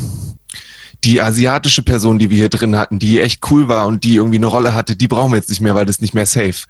Die 1.04 1.22
asiatische 1.22 1.84
Person, 1.84 2.18
die 2.18 2.30
wir 2.30 2.38
hier 2.38 2.50
drin 2.50 2.78
hatten, 2.78 3.00
die 3.00 3.20
echt 3.20 3.42
cool 3.52 3.68
war 3.68 3.86
und 3.88 4.04
die 4.04 4.16
irgendwie 4.16 4.38
eine 4.38 4.46
Rolle 4.48 4.74
hatte, 4.74 4.96
die 4.96 5.08
brauchen 5.08 5.32
wir 5.32 5.38
jetzt 5.38 5.50
nicht 5.50 5.62
mehr, 5.62 5.76
weil 5.76 5.86
das 5.86 6.02
nicht 6.02 6.14
mehr 6.14 6.26
safe. 6.26 6.64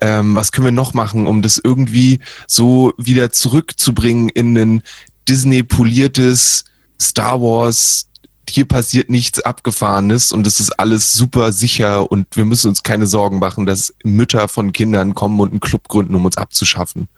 ähm, 0.00 0.34
was 0.34 0.52
können 0.52 0.66
wir 0.66 0.72
noch 0.72 0.94
machen, 0.94 1.26
um 1.26 1.42
das 1.42 1.60
irgendwie 1.62 2.20
so 2.46 2.92
wieder 2.98 3.32
zurückzubringen 3.32 4.28
in 4.28 4.56
ein 4.56 4.82
Disney-poliertes 5.28 6.64
Star 7.00 7.40
Wars, 7.40 8.08
hier 8.48 8.66
passiert 8.66 9.10
nichts 9.10 9.40
Abgefahrenes 9.40 10.32
und 10.32 10.46
es 10.46 10.60
ist 10.60 10.78
alles 10.78 11.12
super 11.12 11.52
sicher 11.52 12.10
und 12.10 12.26
wir 12.36 12.44
müssen 12.44 12.68
uns 12.68 12.82
keine 12.82 13.06
Sorgen 13.06 13.38
machen, 13.38 13.66
dass 13.66 13.94
Mütter 14.04 14.48
von 14.48 14.72
Kindern 14.72 15.14
kommen 15.14 15.40
und 15.40 15.50
einen 15.50 15.60
Club 15.60 15.88
gründen, 15.88 16.14
um 16.14 16.24
uns 16.24 16.36
abzuschaffen. 16.36 17.08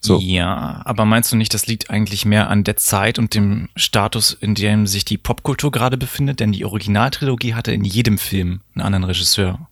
So. 0.00 0.18
Ja, 0.20 0.82
aber 0.84 1.04
meinst 1.04 1.32
du 1.32 1.36
nicht, 1.36 1.52
das 1.52 1.66
liegt 1.66 1.90
eigentlich 1.90 2.24
mehr 2.24 2.48
an 2.48 2.64
der 2.64 2.76
Zeit 2.76 3.18
und 3.18 3.34
dem 3.34 3.68
Status, 3.74 4.32
in 4.32 4.54
dem 4.54 4.86
sich 4.86 5.04
die 5.04 5.18
Popkultur 5.18 5.72
gerade 5.72 5.96
befindet? 5.96 6.38
Denn 6.38 6.52
die 6.52 6.64
Originaltrilogie 6.64 7.54
hatte 7.54 7.72
in 7.72 7.84
jedem 7.84 8.18
Film 8.18 8.60
einen 8.74 8.84
anderen 8.84 9.04
Regisseur. 9.04 9.68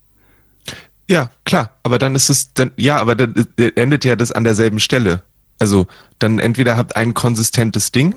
Ja, 1.08 1.30
klar, 1.44 1.70
aber 1.82 1.98
dann 1.98 2.14
ist 2.14 2.30
es 2.30 2.54
dann 2.54 2.72
ja, 2.76 2.96
aber 2.96 3.14
dann 3.14 3.46
äh, 3.58 3.70
endet 3.76 4.04
ja 4.04 4.16
das 4.16 4.32
an 4.32 4.44
derselben 4.44 4.80
Stelle. 4.80 5.22
Also 5.58 5.86
dann 6.18 6.38
entweder 6.38 6.76
habt 6.76 6.96
ein 6.96 7.14
konsistentes 7.14 7.92
Ding, 7.92 8.16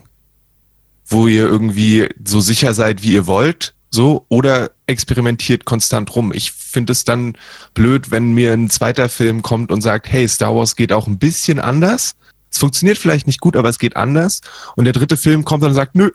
wo 1.08 1.28
ihr 1.28 1.48
irgendwie 1.48 2.10
so 2.24 2.40
sicher 2.40 2.74
seid, 2.74 3.04
wie 3.04 3.14
ihr 3.14 3.28
wollt, 3.28 3.74
so, 3.90 4.26
oder 4.30 4.72
experimentiert 4.86 5.66
konstant 5.66 6.16
rum. 6.16 6.32
Ich 6.34 6.52
finde 6.52 6.92
es 6.92 7.04
dann 7.04 7.38
blöd, 7.74 8.12
wenn 8.12 8.34
mir 8.34 8.54
ein 8.54 8.70
zweiter 8.70 9.10
Film 9.10 9.42
kommt 9.42 9.72
und 9.72 9.82
sagt, 9.82 10.10
hey, 10.10 10.28
Star 10.28 10.56
Wars 10.56 10.76
geht 10.76 10.92
auch 10.92 11.08
ein 11.08 11.18
bisschen 11.18 11.60
anders. 11.60 12.16
Es 12.52 12.58
funktioniert 12.60 12.98
vielleicht 12.98 13.28
nicht 13.28 13.40
gut, 13.40 13.56
aber 13.56 13.70
es 13.70 13.80
geht 13.80 13.96
anders. 13.96 14.42
Und 14.76 14.86
der 14.86 14.94
dritte 14.94 15.18
Film 15.18 15.46
kommt 15.46 15.64
und 15.64 15.74
sagt, 15.74 15.96
nö, 15.96 16.12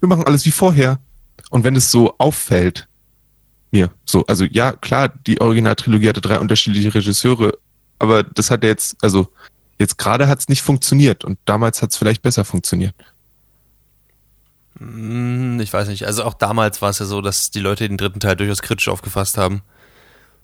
wir 0.00 0.08
machen 0.08 0.24
alles 0.24 0.44
wie 0.44 0.50
vorher. 0.50 0.98
Und 1.50 1.64
wenn 1.64 1.76
es 1.76 1.90
so 1.90 2.14
auffällt, 2.18 2.88
mir, 3.70 3.90
so, 4.04 4.24
also 4.26 4.44
ja, 4.44 4.72
klar, 4.72 5.08
die 5.08 5.40
Originaltrilogie 5.40 6.08
hatte 6.08 6.20
drei 6.20 6.38
unterschiedliche 6.38 6.94
Regisseure, 6.94 7.58
aber 7.98 8.22
das 8.22 8.50
hat 8.50 8.64
jetzt, 8.64 8.96
also 9.02 9.28
jetzt 9.78 9.98
gerade 9.98 10.28
hat 10.28 10.40
es 10.40 10.48
nicht 10.48 10.62
funktioniert 10.62 11.24
und 11.24 11.38
damals 11.44 11.82
hat 11.82 11.90
es 11.90 11.96
vielleicht 11.96 12.22
besser 12.22 12.44
funktioniert. 12.44 12.94
Hm, 14.78 15.60
Ich 15.60 15.72
weiß 15.72 15.88
nicht. 15.88 16.06
Also 16.06 16.24
auch 16.24 16.34
damals 16.34 16.80
war 16.82 16.90
es 16.90 16.98
ja 16.98 17.06
so, 17.06 17.20
dass 17.20 17.50
die 17.50 17.60
Leute 17.60 17.88
den 17.88 17.96
dritten 17.96 18.20
Teil 18.20 18.36
durchaus 18.36 18.62
kritisch 18.62 18.88
aufgefasst 18.88 19.36
haben, 19.38 19.62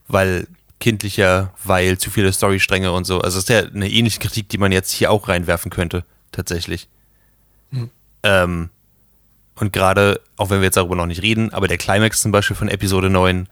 weil 0.09 0.47
kindlicher, 0.81 1.53
weil 1.65 1.99
zu 1.99 2.11
viele 2.11 2.33
Storystränge 2.33 2.93
und 2.93 3.05
so. 3.05 3.21
Also 3.21 3.39
das 3.39 3.45
ist 3.45 3.49
ja 3.49 3.61
eine 3.71 3.89
ähnliche 3.91 4.21
Kritik, 4.21 4.49
die 4.49 4.59
man 4.59 4.73
jetzt 4.73 4.91
hier 4.91 5.11
auch 5.11 5.29
reinwerfen 5.29 5.71
könnte, 5.71 6.05
tatsächlich. 6.33 6.89
Ähm, 8.23 8.71
und 9.57 9.73
gerade, 9.73 10.21
auch 10.37 10.51
wenn 10.51 10.61
wir 10.61 10.65
jetzt 10.65 10.77
darüber 10.77 10.97
noch 10.97 11.07
nicht 11.07 11.23
reden, 11.23 11.53
aber 11.53 11.69
der 11.69 11.79
Climax 11.79 12.21
zum 12.23 12.33
Beispiel 12.33 12.57
von 12.57 12.69
Episode 12.69 13.09
9, 13.11 13.49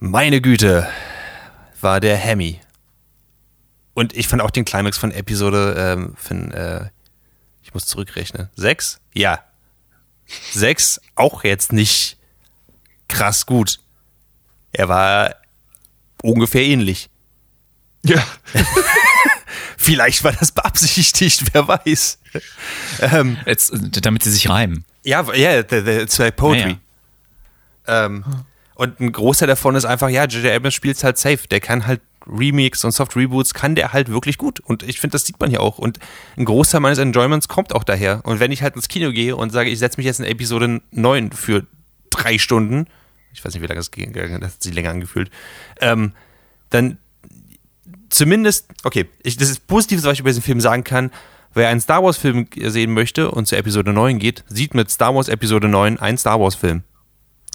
meine 0.00 0.40
Güte, 0.40 0.86
war 1.80 2.00
der 2.00 2.16
Hemi. 2.16 2.60
Und 3.92 4.16
ich 4.16 4.26
fand 4.26 4.42
auch 4.42 4.50
den 4.50 4.64
Climax 4.64 4.98
von 4.98 5.12
Episode, 5.12 5.74
ähm, 5.78 6.14
von, 6.16 6.50
äh, 6.52 6.88
ich 7.62 7.74
muss 7.74 7.86
zurückrechnen, 7.86 8.48
6? 8.56 9.00
Ja. 9.14 9.42
6 10.52 11.00
auch 11.14 11.44
jetzt 11.44 11.72
nicht 11.72 12.16
krass 13.08 13.46
gut. 13.46 13.78
Er 14.72 14.88
war 14.88 15.36
ungefähr 16.22 16.62
ähnlich. 16.62 17.08
Ja. 18.04 18.24
Vielleicht 19.76 20.24
war 20.24 20.32
das 20.32 20.52
beabsichtigt, 20.52 21.44
wer 21.52 21.68
weiß. 21.68 22.18
ähm, 23.00 23.38
Jetzt, 23.46 23.72
damit 24.04 24.22
sie 24.24 24.30
sich 24.30 24.48
reimen. 24.48 24.84
ja, 25.04 25.22
ja, 25.34 25.60
it's 25.60 26.18
like 26.18 26.36
Poetry. 26.36 26.78
Ähm, 27.86 28.24
und 28.76 28.98
ein 28.98 29.12
Großteil 29.12 29.46
davon 29.48 29.74
ist 29.76 29.84
einfach, 29.84 30.08
ja, 30.08 30.24
J.J. 30.24 30.52
Abrams 30.52 30.74
spielt 30.74 31.02
halt 31.04 31.18
safe. 31.18 31.46
Der 31.48 31.60
kann 31.60 31.86
halt 31.86 32.00
Remix 32.26 32.84
und 32.84 32.92
Soft 32.92 33.16
Reboots, 33.16 33.54
kann 33.54 33.74
der 33.74 33.92
halt 33.92 34.08
wirklich 34.08 34.38
gut. 34.38 34.60
Und 34.60 34.82
ich 34.82 35.00
finde, 35.00 35.12
das 35.12 35.26
sieht 35.26 35.40
man 35.40 35.50
hier 35.50 35.60
auch. 35.60 35.78
Und 35.78 35.98
ein 36.36 36.44
Großteil 36.44 36.80
meines 36.80 36.98
Enjoyments 36.98 37.48
kommt 37.48 37.74
auch 37.74 37.84
daher. 37.84 38.20
Und 38.24 38.40
wenn 38.40 38.52
ich 38.52 38.62
halt 38.62 38.76
ins 38.76 38.88
Kino 38.88 39.10
gehe 39.12 39.36
und 39.36 39.50
sage, 39.50 39.70
ich 39.70 39.78
setze 39.78 39.98
mich 39.98 40.06
jetzt 40.06 40.20
in 40.20 40.26
Episode 40.26 40.80
9 40.90 41.32
für 41.32 41.66
drei 42.10 42.38
Stunden, 42.38 42.86
ich 43.32 43.44
weiß 43.44 43.52
nicht, 43.54 43.62
wie 43.62 43.66
lange 43.66 43.80
das 43.80 43.90
ging, 43.90 44.12
das 44.12 44.54
hat 44.54 44.62
sich 44.62 44.74
länger 44.74 44.90
angefühlt, 44.90 45.30
ähm, 45.80 46.12
dann 46.70 46.98
zumindest, 48.10 48.66
okay, 48.84 49.08
ich, 49.22 49.36
das 49.36 49.50
ist 49.50 49.66
Positives, 49.66 50.04
was 50.04 50.14
ich 50.14 50.20
über 50.20 50.30
diesen 50.30 50.42
Film 50.42 50.60
sagen 50.60 50.84
kann. 50.84 51.10
Wer 51.52 51.68
einen 51.68 51.80
Star 51.80 52.02
Wars-Film 52.02 52.48
sehen 52.56 52.92
möchte 52.92 53.30
und 53.30 53.46
zu 53.46 53.56
Episode 53.56 53.92
9 53.92 54.18
geht, 54.18 54.44
sieht 54.48 54.74
mit 54.74 54.90
Star 54.90 55.14
Wars 55.14 55.28
Episode 55.28 55.68
9 55.68 55.98
einen 56.00 56.18
Star 56.18 56.40
Wars-Film. 56.40 56.82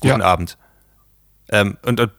Guten 0.01 0.19
Ja. 0.19 0.25
Abend. 0.25 0.57
Ähm, 1.49 1.77
und, 1.83 1.99
und 1.99 2.11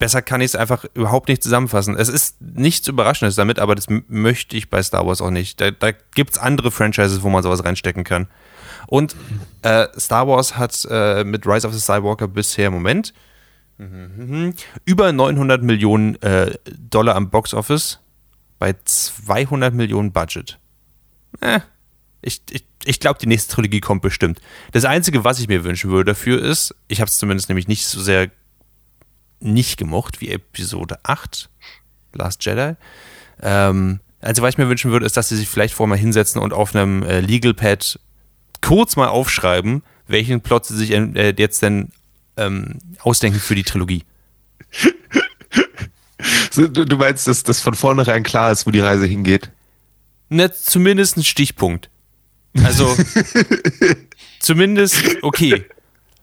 besser 0.00 0.22
kann 0.22 0.40
ich 0.40 0.46
es 0.46 0.56
einfach 0.56 0.84
überhaupt 0.94 1.28
nicht 1.28 1.42
zusammenfassen. 1.42 1.94
Es 1.94 2.08
ist 2.08 2.40
nichts 2.40 2.88
Überraschendes 2.88 3.36
damit, 3.36 3.60
aber 3.60 3.76
das 3.76 3.86
möchte 4.08 4.56
ich 4.56 4.68
bei 4.68 4.82
Star 4.82 5.06
Wars 5.06 5.20
auch 5.20 5.30
nicht. 5.30 5.60
Da, 5.60 5.70
da 5.70 5.92
gibt 5.92 6.32
es 6.32 6.38
andere 6.38 6.72
Franchises, 6.72 7.22
wo 7.22 7.28
man 7.28 7.44
sowas 7.44 7.64
reinstecken 7.64 8.02
kann. 8.02 8.26
Und 8.88 9.14
äh, 9.62 9.86
Star 9.98 10.26
Wars 10.26 10.56
hat 10.56 10.88
äh, 10.90 11.22
mit 11.22 11.46
Rise 11.46 11.68
of 11.68 11.74
the 11.74 11.80
Skywalker 11.80 12.26
bisher, 12.26 12.70
Moment, 12.70 13.12
mhm, 13.78 14.54
über 14.86 15.12
900 15.12 15.62
Millionen 15.62 16.20
äh, 16.22 16.54
Dollar 16.76 17.14
am 17.14 17.30
Box 17.30 17.54
Office 17.54 18.00
bei 18.58 18.74
200 18.82 19.74
Millionen 19.74 20.12
Budget. 20.12 20.58
Äh, 21.40 21.60
ich, 22.22 22.40
ich, 22.50 22.64
ich 22.84 23.00
glaube, 23.00 23.18
die 23.20 23.26
nächste 23.26 23.54
Trilogie 23.54 23.80
kommt 23.80 24.00
bestimmt. 24.00 24.40
Das 24.72 24.86
Einzige, 24.86 25.24
was 25.24 25.40
ich 25.40 25.48
mir 25.48 25.62
wünschen 25.62 25.90
würde 25.90 26.12
dafür 26.12 26.42
ist, 26.42 26.74
ich 26.88 27.00
habe 27.00 27.08
es 27.08 27.18
zumindest 27.18 27.50
nämlich 27.50 27.68
nicht 27.68 27.86
so 27.86 28.00
sehr 28.00 28.30
nicht 29.40 29.76
gemocht 29.76 30.20
wie 30.20 30.30
Episode 30.30 30.98
8, 31.02 31.48
Last 32.12 32.44
Jedi. 32.44 32.76
Ähm, 33.42 34.00
also, 34.20 34.42
was 34.42 34.54
ich 34.54 34.58
mir 34.58 34.68
wünschen 34.68 34.90
würde, 34.90 35.06
ist, 35.06 35.16
dass 35.16 35.28
sie 35.28 35.36
sich 35.36 35.48
vielleicht 35.48 35.74
vorher 35.74 35.90
mal 35.90 35.98
hinsetzen 35.98 36.40
und 36.40 36.52
auf 36.52 36.74
einem 36.74 37.02
äh, 37.02 37.20
Legal 37.20 37.54
Pad 37.54 37.98
kurz 38.60 38.96
mal 38.96 39.08
aufschreiben, 39.08 39.82
welchen 40.06 40.42
Plot 40.42 40.66
sie 40.66 40.76
sich 40.76 40.90
äh, 40.92 41.34
jetzt 41.38 41.62
denn 41.62 41.88
ähm, 42.36 42.78
ausdenken 43.00 43.40
für 43.40 43.54
die 43.54 43.64
Trilogie. 43.64 44.04
Du, 46.54 46.96
meinst, 46.96 47.26
dass 47.26 47.44
das 47.44 47.60
von 47.60 47.74
vornherein 47.74 48.22
klar 48.22 48.52
ist, 48.52 48.66
wo 48.66 48.70
die 48.70 48.80
Reise 48.80 49.06
hingeht? 49.06 49.50
Ne, 50.28 50.52
zumindest 50.52 51.16
ein 51.16 51.24
Stichpunkt. 51.24 51.88
Also, 52.62 52.94
zumindest, 54.40 55.02
okay. 55.22 55.64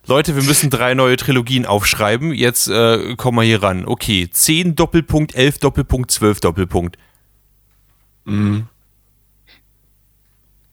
Leute, 0.08 0.34
wir 0.34 0.42
müssen 0.42 0.70
drei 0.70 0.94
neue 0.94 1.16
Trilogien 1.16 1.66
aufschreiben. 1.66 2.32
Jetzt 2.32 2.66
äh, 2.68 3.14
kommen 3.16 3.36
wir 3.38 3.42
hier 3.44 3.62
ran. 3.62 3.84
Okay, 3.86 4.28
10 4.30 4.74
Doppelpunkt, 4.74 5.34
11 5.34 5.58
Doppelpunkt, 5.58 6.10
12 6.10 6.40
Doppelpunkt. 6.40 6.96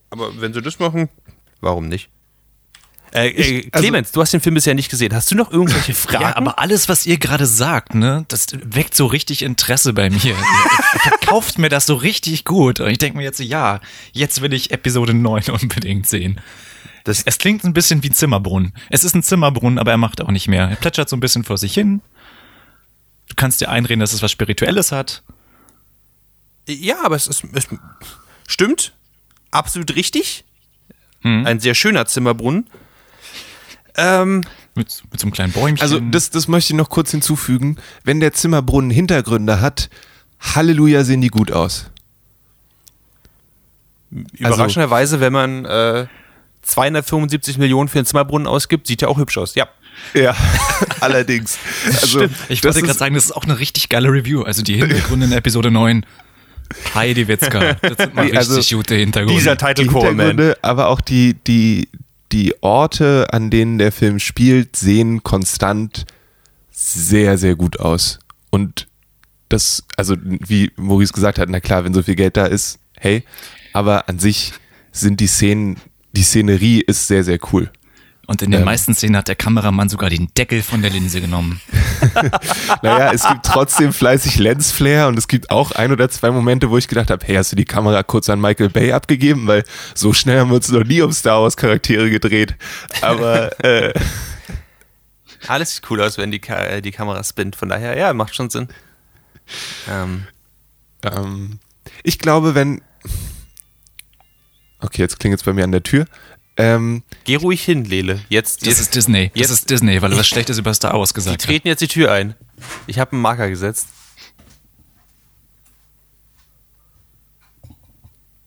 Aber 0.10 0.42
wenn 0.42 0.54
sie 0.54 0.62
das 0.62 0.80
machen, 0.80 1.10
warum 1.62 1.88
nicht? 1.88 2.10
Äh, 3.12 3.30
äh, 3.30 3.70
also- 3.72 3.84
Clemens, 3.84 4.12
du 4.12 4.22
hast 4.22 4.34
den 4.34 4.42
Film 4.42 4.56
bisher 4.56 4.74
nicht 4.74 4.89
gesehen. 4.89 5.13
Hast 5.13 5.32
du 5.32 5.36
noch 5.36 5.51
irgendwelche 5.51 5.94
Fragen? 5.96 6.24
Ja, 6.24 6.36
aber 6.36 6.60
alles, 6.60 6.89
was 6.89 7.06
ihr 7.06 7.18
gerade 7.18 7.46
sagt, 7.46 7.94
ne, 7.96 8.25
das 8.27 8.48
weckt 8.63 8.96
so 8.96 9.06
richtig 9.06 9.42
Interesse 9.42 9.94
bei 9.94 10.10
mir. 10.10 10.36
Verkauft 11.01 11.58
mir 11.58 11.70
das 11.70 11.86
so 11.86 11.96
richtig 11.96 12.44
gut. 12.46 12.80
Und 12.80 12.89
ich 12.89 12.98
denke 12.98 13.18
mir 13.18 13.24
jetzt, 13.24 13.38
so, 13.38 13.44
ja, 13.44 13.80
jetzt 14.12 14.42
will 14.42 14.54
ich 14.54 14.72
Episode 14.72 15.13
9 15.13 15.44
unbedingt 15.62 16.08
sehen. 16.08 16.42
Das- 17.05 17.24
es 17.24 17.38
klingt 17.38 17.63
ein 17.63 17.71
bisschen 17.74 18.03
wie 18.03 18.09
Zimmerbrunnen. 18.09 18.74
Es 18.89 19.03
ist 19.05 19.15
ein 19.15 19.24
Zimmerbrunnen, 19.24 19.79
aber 19.79 19.91
er 19.91 19.97
macht 19.97 20.19
auch 20.21 20.31
nicht 20.31 20.47
mehr. 20.50 20.67
Er 20.69 20.75
plätschert 20.75 21.07
so 21.07 21.15
ein 21.15 21.19
bisschen 21.21 21.43
vor 21.45 21.57
sich 21.57 21.74
hin. 21.74 22.01
Du 23.29 23.35
kannst 23.35 23.62
dir 23.62 23.69
einreden, 23.69 24.00
dass 24.01 24.12
es 24.13 24.21
was 24.21 24.31
Spirituelles 24.31 24.91
hat. 24.91 25.24
Ja, 26.67 26.97
aber 27.03 27.15
es, 27.15 27.27
ist, 27.27 27.43
es 27.53 27.67
stimmt. 28.47 28.93
Absolut 29.51 29.95
richtig. 29.95 30.43
Hm. 31.21 31.45
Ein 31.45 31.59
sehr 31.59 31.75
schöner 31.75 32.05
Zimmerbrunnen. 32.07 32.67
Ähm, 33.97 34.41
Mit, 34.74 35.03
mit 35.12 35.19
so 35.19 35.25
einem 35.25 35.31
kleinen 35.31 35.53
Bäumchen. 35.53 35.81
Also 35.81 36.00
das, 36.00 36.29
das 36.31 36.47
möchte 36.47 36.74
ich 36.74 36.77
noch 36.77 36.89
kurz 36.89 37.12
hinzufügen. 37.12 37.77
Wenn 38.03 38.19
der 38.19 38.33
Zimmerbrunnen 38.33 38.89
Hintergründe 38.91 39.62
hat, 39.62 39.89
Halleluja 40.39 41.03
sehen 41.03 41.21
die 41.21 41.29
gut 41.29 41.51
aus. 41.51 41.89
Überraschenderweise, 44.33 45.19
wenn 45.19 45.33
man 45.33 45.65
äh, 45.65 46.07
275 46.65 47.57
Millionen 47.57 47.89
für 47.89 48.00
den 48.00 48.05
Zimmerbrunnen 48.05 48.48
ausgibt, 48.48 48.88
sieht 48.88 49.01
er 49.01 49.10
auch 49.10 49.17
hübsch 49.17 49.38
aus. 49.38 49.55
Ja. 49.55 49.67
Ja, 50.13 50.36
allerdings. 51.00 51.57
Also, 52.01 52.25
ich 52.50 52.60
das 52.60 52.75
wollte 52.75 52.88
gerade 52.88 53.00
sagen, 53.00 53.15
das 53.15 53.25
ist 53.25 53.31
auch 53.31 53.45
eine 53.45 53.60
richtig 53.60 53.88
geile 53.88 54.10
Review. 54.10 54.43
Also 54.43 54.62
die 54.62 54.75
Hintergründe 54.75 55.27
in 55.27 55.31
Episode 55.31 55.72
9. 55.72 56.05
Heidi 56.93 57.27
Witzka. 57.27 57.77
Das 57.81 57.98
sind 57.98 58.13
mal 58.13 58.36
also 58.36 58.55
richtig 58.55 58.75
gute 58.75 58.95
Hintergründe. 58.95 59.39
Dieser 59.39 59.57
Title 59.57 59.86
die 59.86 59.88
Call, 59.88 60.13
man. 60.13 60.27
Hintergründe, 60.27 60.57
aber 60.62 60.88
auch 60.88 61.00
die, 61.00 61.36
die, 61.48 61.88
die 62.31 62.62
Orte, 62.62 63.27
an 63.31 63.50
denen 63.50 63.77
der 63.77 63.91
Film 63.91 64.19
spielt, 64.19 64.75
sehen 64.75 65.24
konstant 65.24 66.05
sehr, 66.72 67.38
sehr 67.38 67.55
gut 67.55 67.79
aus. 67.79 68.19
Und 68.50 68.88
das, 69.50 69.84
also 69.95 70.15
wie 70.19 70.72
Maurice 70.75 71.13
gesagt 71.13 71.39
hat, 71.39 71.50
na 71.50 71.60
klar, 71.60 71.86
wenn 71.86 71.93
so 71.93 72.03
viel 72.03 72.15
Geld 72.15 72.36
da 72.36 72.45
ist, 72.45 72.79
hey, 72.98 73.24
aber 73.74 74.10
an 74.10 74.19
sich 74.19 74.53
sind 74.91 75.19
die 75.19 75.27
Szenen, 75.27 75.77
die 76.15 76.24
Szenerie 76.24 76.81
ist 76.81 77.07
sehr, 77.07 77.24
sehr 77.24 77.39
cool. 77.51 77.69
Und 78.27 78.41
in 78.41 78.50
den 78.50 78.62
Ähm. 78.62 78.65
meisten 78.65 78.95
Szenen 78.95 79.17
hat 79.17 79.27
der 79.27 79.36
Kameramann 79.36 79.88
sogar 79.88 80.10
den 80.10 80.29
Deckel 80.36 80.63
von 80.63 80.81
der 80.81 80.89
Linse 80.89 81.22
genommen. 81.22 81.62
Naja, 82.81 83.12
es 83.13 83.27
gibt 83.27 83.45
trotzdem 83.45 83.93
fleißig 83.93 84.38
Lensflare 84.38 85.07
und 85.07 85.17
es 85.17 85.27
gibt 85.27 85.50
auch 85.50 85.72
ein 85.72 85.91
oder 85.91 86.10
zwei 86.10 86.31
Momente, 86.31 86.69
wo 86.69 86.77
ich 86.77 86.88
gedacht 86.88 87.10
habe, 87.10 87.25
hey, 87.25 87.36
hast 87.36 87.51
du 87.51 87.55
die 87.55 87.65
Kamera 87.65 88.03
kurz 88.03 88.29
an 88.29 88.41
Michael 88.41 88.69
Bay 88.69 88.91
abgegeben? 88.91 89.48
Weil 89.48 89.63
so 89.93 90.13
schnell 90.13 90.39
haben 90.39 90.50
wir 90.50 90.55
uns 90.55 90.69
noch 90.69 90.84
nie 90.84 91.01
um 91.01 91.12
Star 91.12 91.41
Wars 91.41 91.57
Charaktere 91.57 92.10
gedreht. 92.10 92.55
Aber 93.01 93.57
äh, 93.63 93.93
Alles 95.48 95.75
sieht 95.75 95.89
cool 95.89 96.01
aus, 96.01 96.17
wenn 96.17 96.31
die, 96.31 96.39
Ka 96.39 96.55
äh, 96.55 96.81
die 96.81 96.91
Kamera 96.91 97.24
spinnt. 97.24 97.55
Von 97.55 97.69
daher, 97.69 97.98
ja, 97.98 98.13
macht 98.13 98.36
schon 98.36 98.50
Sinn. 98.50 98.67
Ähm, 99.89 100.25
ähm, 101.03 101.60
ich 102.03 102.19
glaube, 102.19 102.55
wenn... 102.55 102.81
Okay, 104.79 105.01
jetzt 105.01 105.20
klingelt 105.20 105.39
es 105.41 105.46
bei 105.46 105.53
mir 105.53 105.63
an 105.63 105.72
der 105.72 105.84
Tür. 105.84 106.05
Ähm, 106.58 107.03
geh 107.25 107.36
ruhig 107.36 107.63
hin, 107.63 107.84
Lele. 107.86 108.22
Jetzt, 108.29 108.62
Das 108.62 108.67
jetzt 108.70 108.79
ist 108.79 108.96
Disney. 108.96 109.29
Das 109.29 109.41
jetzt- 109.41 109.50
ist 109.51 109.70
Disney, 109.70 110.01
weil 110.01 110.12
er 110.13 110.17
was 110.17 110.27
Schlechtes 110.27 110.58
über 110.58 110.74
Star 110.74 110.94
Wars 110.98 111.10
die 111.10 111.15
gesagt 111.15 111.41
hat. 111.41 111.48
treten 111.50 111.67
jetzt 111.67 111.82
die 111.82 111.88
Tür 111.88 112.12
ein. 112.12 112.36
Ich 112.88 113.00
habe 113.00 113.12
einen 113.13 113.22
Marker 113.22 113.50
gesetzt. 113.50 113.88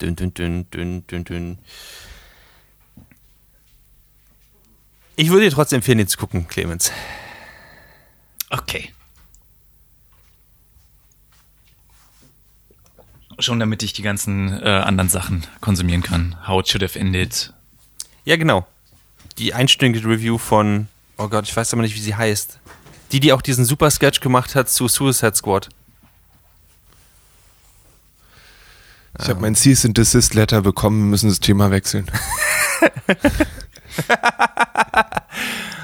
Dünn, 0.00 0.14
dünn, 0.16 0.32
dünn, 0.32 0.70
dünn, 0.70 1.06
dünn, 1.06 1.24
dünn. 1.24 1.58
Ich 5.16 5.30
würde 5.30 5.46
dir 5.46 5.50
trotzdem 5.50 5.78
empfehlen, 5.78 5.98
den 5.98 6.06
zu 6.06 6.16
gucken, 6.16 6.46
Clemens. 6.46 6.92
Okay. 8.50 8.92
Schon 13.38 13.60
damit 13.60 13.82
ich 13.82 13.92
die 13.92 14.02
ganzen 14.02 14.60
äh, 14.62 14.68
anderen 14.68 15.08
Sachen 15.08 15.46
konsumieren 15.60 16.02
kann. 16.02 16.36
How 16.46 16.60
it 16.60 16.68
should 16.68 16.82
have 16.82 16.98
ended. 16.98 17.52
Ja, 18.24 18.36
genau. 18.36 18.66
Die 19.38 19.54
einstündige 19.54 20.08
Review 20.08 20.38
von, 20.38 20.88
oh 21.16 21.28
Gott, 21.28 21.44
ich 21.46 21.56
weiß 21.56 21.72
aber 21.72 21.82
nicht, 21.82 21.94
wie 21.94 22.00
sie 22.00 22.16
heißt. 22.16 22.58
Die, 23.12 23.20
die 23.20 23.32
auch 23.32 23.42
diesen 23.42 23.64
super 23.64 23.90
Sketch 23.90 24.20
gemacht 24.20 24.54
hat 24.54 24.68
zu 24.68 24.88
Suicide 24.88 25.34
Squad. 25.34 25.68
ich 29.20 29.28
habe 29.28 29.40
mein 29.40 29.56
Cease 29.56 29.88
and 29.88 29.98
Desist 29.98 30.34
Letter 30.34 30.62
bekommen, 30.62 31.00
wir 31.00 31.06
müssen 31.10 31.28
das 31.28 31.40
Thema 31.40 31.70
wechseln. 31.70 32.10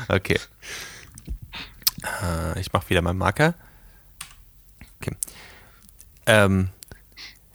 Okay. 0.08 0.38
Äh, 2.22 2.60
ich 2.60 2.72
mache 2.72 2.90
wieder 2.90 3.02
meinen 3.02 3.18
Marker. 3.18 3.54
Okay. 5.00 5.16
Ähm, 6.26 6.68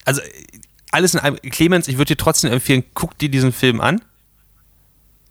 also, 0.09 0.21
alles 0.91 1.13
in 1.13 1.19
einem. 1.19 1.37
Clemens, 1.37 1.87
ich 1.87 1.97
würde 1.97 2.15
dir 2.15 2.17
trotzdem 2.17 2.51
empfehlen, 2.51 2.83
guck 2.95 3.15
dir 3.19 3.29
diesen 3.29 3.53
Film 3.53 3.79
an. 3.79 4.01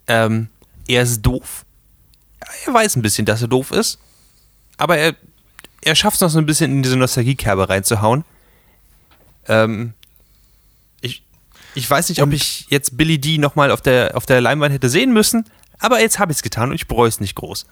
Ähm, 0.06 0.48
er 0.86 1.02
ist 1.02 1.22
doof. 1.22 1.64
Er 2.64 2.72
weiß 2.72 2.94
ein 2.94 3.02
bisschen, 3.02 3.26
dass 3.26 3.42
er 3.42 3.48
doof 3.48 3.72
ist. 3.72 3.98
Aber 4.76 4.96
er, 4.96 5.16
er 5.82 5.96
schafft 5.96 6.14
es 6.14 6.20
noch 6.20 6.30
so 6.30 6.38
ein 6.38 6.46
bisschen 6.46 6.70
in 6.70 6.82
diese 6.84 6.96
Nostalgiekerbe 6.96 7.68
reinzuhauen. 7.68 8.24
Ähm, 9.48 9.94
ich, 11.00 11.24
ich 11.74 11.90
weiß 11.90 12.08
nicht, 12.08 12.22
ob 12.22 12.32
ich 12.32 12.66
jetzt 12.68 12.96
Billy 12.96 13.18
D 13.18 13.38
nochmal 13.38 13.72
auf 13.72 13.80
der, 13.80 14.16
auf 14.16 14.26
der 14.26 14.40
Leinwand 14.40 14.72
hätte 14.72 14.88
sehen 14.88 15.12
müssen, 15.12 15.44
aber 15.80 16.00
jetzt 16.00 16.20
habe 16.20 16.30
ich 16.30 16.38
es 16.38 16.42
getan 16.42 16.70
und 16.70 16.76
ich 16.76 16.86
bereue 16.86 17.08
es 17.08 17.18
nicht 17.18 17.34
groß. 17.34 17.66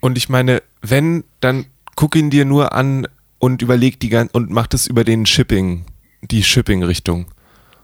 Und 0.00 0.18
ich 0.18 0.28
meine, 0.28 0.62
wenn, 0.82 1.22
dann 1.38 1.66
guck 1.94 2.16
ihn 2.16 2.30
dir 2.30 2.44
nur 2.44 2.72
an 2.72 3.06
und 3.38 3.62
überleg 3.62 4.00
die 4.00 4.08
gan 4.08 4.28
und 4.32 4.50
mach 4.50 4.66
das 4.66 4.86
über 4.86 5.04
den 5.04 5.26
Shipping, 5.26 5.84
die 6.22 6.42
Shipping-Richtung. 6.42 7.26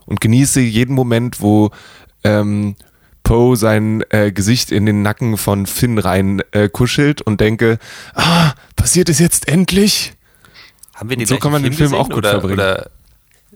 Und 0.06 0.20
genieße 0.20 0.60
jeden 0.60 0.94
Moment, 0.94 1.40
wo 1.40 1.70
ähm, 2.24 2.76
Poe 3.22 3.56
sein 3.56 4.04
äh, 4.10 4.32
Gesicht 4.32 4.70
in 4.70 4.86
den 4.86 5.02
Nacken 5.02 5.38
von 5.38 5.66
Finn 5.66 5.98
rein 5.98 6.42
äh, 6.52 6.68
kuschelt 6.68 7.22
und 7.22 7.40
denke, 7.40 7.78
ah, 8.14 8.52
passiert 8.76 9.08
es 9.08 9.18
jetzt 9.18 9.48
endlich? 9.48 10.12
Haben 10.94 11.10
wir 11.10 11.16
Und 11.16 11.20
den 11.20 11.26
so 11.26 11.34
gleichen 11.34 11.42
kann 11.42 11.52
man 11.52 11.62
den 11.62 11.72
Film 11.72 11.90
gesehen 11.90 12.00
auch 12.00 12.08
gut 12.08 12.18
oder, 12.18 12.30
verbringen. 12.32 12.54
Oder 12.54 12.90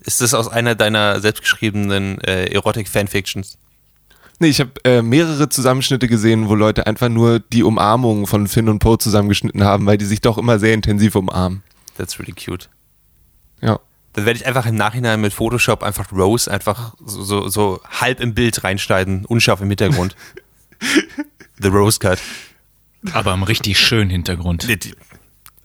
ist 0.01 0.21
das 0.21 0.33
aus 0.33 0.49
einer 0.49 0.75
deiner 0.75 1.21
selbstgeschriebenen 1.21 2.21
äh, 2.23 2.47
Erotik-Fanfictions? 2.47 3.59
Nee, 4.41 4.49
ich 4.49 4.61
habe 4.61 4.71
äh, 4.85 5.03
mehrere 5.03 5.49
Zusammenschnitte 5.49 6.07
gesehen, 6.07 6.49
wo 6.49 6.55
Leute 6.55 6.87
einfach 6.87 7.09
nur 7.09 7.41
die 7.41 7.65
Umarmung 7.65 8.27
von 8.27 8.47
Finn 8.47 8.69
und 8.69 8.79
Poe 8.79 8.97
zusammengeschnitten 8.97 9.65
haben, 9.65 9.85
weil 9.85 9.99
die 9.99 10.05
sich 10.05 10.21
doch 10.21 10.39
immer 10.39 10.59
sehr 10.59 10.75
intensiv 10.75 11.17
umarmen. 11.17 11.63
That's 11.99 12.19
really 12.19 12.33
cute. 12.33 12.69
Ja. 13.61 13.81
Dann 14.15 14.25
werde 14.25 14.39
ich 14.39 14.47
einfach 14.47 14.67
im 14.67 14.77
Nachhinein 14.77 15.21
mit 15.21 15.33
Photoshop 15.35 15.83
einfach 15.83 16.13
Rose 16.13 16.51
einfach 16.51 16.95
so, 17.05 17.23
so, 17.23 17.49
so 17.49 17.81
halb 17.85 18.21
im 18.21 18.35
Bild 18.35 18.65
reinschneiden, 18.65 19.25
unscharf 19.27 19.61
im 19.61 19.69
Hintergrund. 19.69 20.17
The 21.61 21.69
Rose 21.69 21.99
Cut. 21.99 22.21
Aber 23.13 23.35
im 23.35 23.43
richtig 23.43 23.79
schönen 23.79 24.11
Hintergrund. 24.11 24.67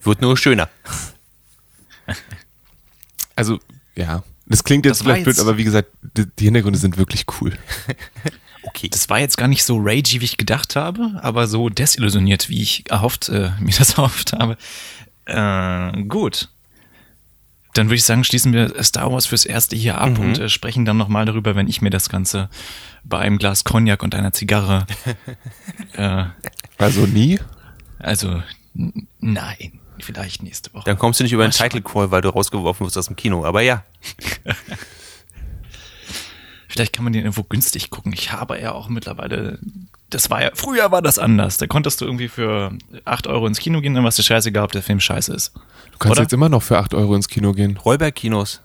Wird 0.02 0.22
nur 0.22 0.38
schöner. 0.38 0.70
Also, 3.36 3.58
ja. 3.96 4.22
Das 4.46 4.64
klingt 4.64 4.86
jetzt 4.86 5.00
Das 5.00 5.04
vielleicht 5.04 5.24
blöd, 5.24 5.40
aber 5.40 5.58
wie 5.58 5.64
gesagt, 5.64 5.90
die, 6.04 6.28
die 6.38 6.44
Hintergründe 6.46 6.78
sind 6.78 6.98
wirklich 6.98 7.26
cool. 7.42 7.58
Okay. 8.66 8.88
Das 8.88 9.10
war 9.10 9.20
jetzt 9.20 9.38
gar 9.38 9.50
nicht 9.50 9.64
so 9.66 9.78
ragey, 9.78 10.22
wie 10.22 10.26
ich 10.26 10.38
gedacht 10.38 10.78
habe, 10.78 11.20
aber 11.22 11.48
so 11.48 11.68
desillusioniert, 11.68 12.48
wie 12.50 12.62
ich 12.62 12.90
erhofft, 12.90 13.28
äh, 13.28 13.52
mir 13.60 13.74
das 13.78 13.96
erhofft 13.96 14.32
habe. 14.34 14.58
Äh, 15.26 16.04
gut. 16.04 16.50
Dann 17.74 17.88
würde 17.88 17.96
ich 17.96 18.04
sagen, 18.04 18.24
schließen 18.24 18.54
wir 18.54 18.84
Star 18.84 19.12
Wars 19.12 19.26
fürs 19.26 19.46
erste 19.46 19.76
hier 19.76 19.98
ab 20.00 20.20
und 20.20 20.38
äh, 20.38 20.48
sprechen 20.48 20.86
dann 20.86 20.98
nochmal 20.98 21.26
darüber, 21.26 21.56
wenn 21.56 21.68
ich 21.68 21.82
mir 21.82 21.90
das 21.90 22.08
Ganze 22.08 22.50
bei 23.04 23.18
einem 23.18 23.40
Glas 23.40 23.64
Cognac 23.64 24.04
und 24.04 24.14
einer 24.14 24.32
Zigarre, 24.32 24.86
äh, 25.94 26.26
Also 26.78 27.08
nie? 27.08 27.40
also 27.98 28.44
nein, 29.20 29.80
vielleicht 30.00 30.44
nächste 30.44 30.72
Woche. 30.74 30.84
Dann 30.86 31.00
kommst 31.00 31.20
du 31.20 31.24
nicht 31.24 31.34
über 31.34 31.48
den. 31.48 31.52
Title 31.52 31.82
Call, 31.82 32.12
weil 32.12 32.22
du 32.22 32.30
rausgeworfen 32.30 32.86
wirst 32.86 32.98
aus 32.98 33.08
dem 33.08 33.16
Kino. 33.16 33.44
Aber 33.44 33.62
ja. 33.62 33.84
Vielleicht 36.74 36.92
kann 36.94 37.04
man 37.04 37.14
den 37.14 37.22
irgendwo 37.22 37.44
günstig 37.44 37.92
gucken. 37.92 38.14
Ich 38.14 38.32
habe 38.32 38.60
ja 38.60 38.72
auch 38.72 38.90
mittlerweile, 38.90 39.60
das 40.10 40.32
war 40.32 40.42
ja, 40.42 40.50
früher 40.56 40.92
war 40.92 41.04
das 41.04 41.20
anders. 41.20 41.58
Da 41.58 41.68
konntest 41.68 42.02
du 42.02 42.06
irgendwie 42.06 42.30
für 42.30 42.72
8 43.06 43.28
Euro 43.28 43.46
ins 43.46 43.60
Kino 43.60 43.80
gehen, 43.80 43.94
dann 43.94 44.02
war 44.04 44.10
es 44.10 44.16
dir 44.16 44.24
scheißegal, 44.24 44.64
ob 44.64 44.72
der 44.72 44.82
Film 44.82 45.00
scheiße 45.00 45.32
ist. 45.36 45.54
Du 45.92 46.00
kannst 46.00 46.14
Oder? 46.14 46.22
jetzt 46.24 46.34
immer 46.34 46.50
noch 46.50 46.64
für 46.64 46.80
8 46.80 46.96
Euro 46.96 47.14
ins 47.14 47.28
Kino 47.28 47.54
gehen. 47.54 47.78
Räuberkinos. 47.78 48.62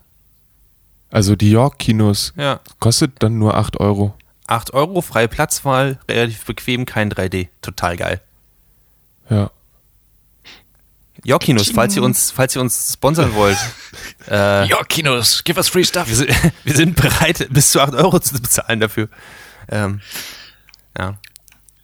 Also 1.10 1.36
die 1.36 1.50
York-Kinos 1.50 2.32
Ja. 2.38 2.60
kostet 2.80 3.12
dann 3.18 3.38
nur 3.38 3.54
8 3.56 3.78
Euro. 3.78 4.14
8 4.46 4.72
Euro, 4.72 5.02
freie 5.02 5.28
Platzwahl, 5.28 5.98
relativ 6.08 6.46
bequem, 6.46 6.86
kein 6.86 7.10
3D. 7.10 7.48
Total 7.60 7.98
geil. 7.98 8.22
Ja. 9.28 9.50
Yorkinos, 11.24 11.70
falls 11.74 11.96
ihr 11.96 12.02
uns, 12.02 12.30
falls 12.30 12.54
ihr 12.56 12.60
uns 12.62 12.92
sponsern 12.94 13.34
wollt. 13.34 13.58
äh, 14.30 14.66
Ja, 14.68 14.82
Kinos, 14.84 15.42
give 15.44 15.58
us 15.58 15.68
free 15.68 15.84
stuff. 15.84 16.08
wir, 16.08 16.16
sind, 16.16 16.30
wir 16.64 16.74
sind 16.76 16.96
bereit, 16.96 17.48
bis 17.50 17.70
zu 17.72 17.80
8 17.80 17.94
Euro 17.94 18.18
zu 18.20 18.34
bezahlen 18.40 18.80
dafür. 18.80 19.08
Ähm, 19.70 20.00
ja. 20.98 21.18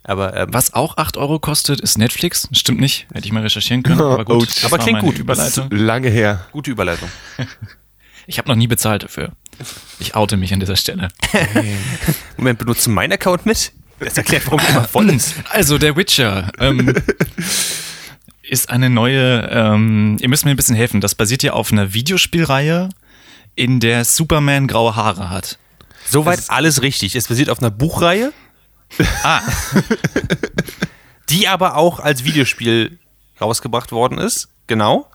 Aber 0.07 0.37
ähm, 0.37 0.49
Was 0.53 0.75
auch 0.75 0.97
8 0.99 1.17
Euro 1.17 1.39
kostet, 1.39 1.81
ist 1.81 1.97
Netflix. 1.99 2.49
Stimmt 2.53 2.81
nicht, 2.81 3.07
hätte 3.13 3.27
ich 3.27 3.33
mal 3.33 3.43
recherchieren 3.43 3.83
können. 3.83 4.01
Aber 4.01 4.25
gut, 4.25 4.49
Oh, 4.63 4.67
aber 4.67 4.79
klingt 4.79 5.01
gut. 5.01 5.19
Überleitung. 5.19 5.69
Lange 5.71 6.09
her. 6.11 6.47
gute 6.53 6.71
Überleitung. 6.71 7.09
Ich 8.27 8.39
habe 8.39 8.49
noch 8.49 8.57
nie 8.57 8.67
bezahlt 8.67 9.03
dafür. 9.03 9.33
Ich 9.99 10.15
oute 10.15 10.37
mich 10.37 10.53
an 10.53 10.61
dieser 10.61 10.77
Stelle. 10.77 11.09
Moment, 12.37 12.59
benutzt 12.59 12.87
du 12.87 12.91
meinen 12.91 13.13
Account 13.13 13.47
mit? 13.47 13.73
Das 14.01 14.17
erklärt, 14.17 14.45
warum 14.47 14.61
der 14.61 14.71
immer 14.71 14.85
voll 14.85 15.09
ist. 15.11 15.35
Also, 15.51 15.79
der 15.79 15.97
Witcher 15.97 16.51
ähm, 16.59 16.95
ist 18.49 18.71
eine 18.71 18.91
neue, 18.91 19.49
ähm, 19.51 20.17
ihr 20.21 20.29
müsst 20.29 20.45
mir 20.45 20.51
ein 20.51 20.57
bisschen 20.57 20.77
helfen. 20.77 21.01
Das 21.01 21.15
basiert 21.15 21.43
ja 21.43 21.53
auf 21.53 21.73
einer 21.73 21.95
Videospielreihe, 21.95 22.89
in 23.55 23.81
der 23.81 24.05
Superman 24.05 24.67
graue 24.67 24.97
Haare 24.97 25.31
hat. 25.31 25.59
Soweit 26.07 26.43
alles 26.49 26.83
richtig. 26.83 27.15
Es 27.15 27.29
basiert 27.29 27.49
auf 27.51 27.61
einer 27.61 27.71
Buchreihe, 27.71 28.33
Ah, 29.23 29.41
die 31.31 31.49
aber 31.49 31.77
auch 31.77 32.01
als 32.01 32.25
Videospiel 32.25 32.99
rausgebracht 33.41 33.93
worden 33.93 34.19
ist. 34.19 34.49
Genau. 34.67 35.11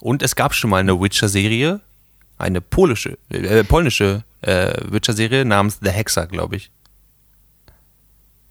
Und 0.00 0.22
es 0.22 0.36
gab 0.36 0.54
schon 0.54 0.70
mal 0.70 0.78
eine 0.78 1.00
Witcher-Serie, 1.00 1.80
eine 2.36 2.60
polische, 2.60 3.18
äh, 3.30 3.64
polnische 3.64 4.24
äh, 4.42 4.72
Witcher-Serie 4.84 5.44
namens 5.44 5.78
The 5.82 5.90
Hexer, 5.90 6.26
glaube 6.26 6.56
ich. 6.56 6.70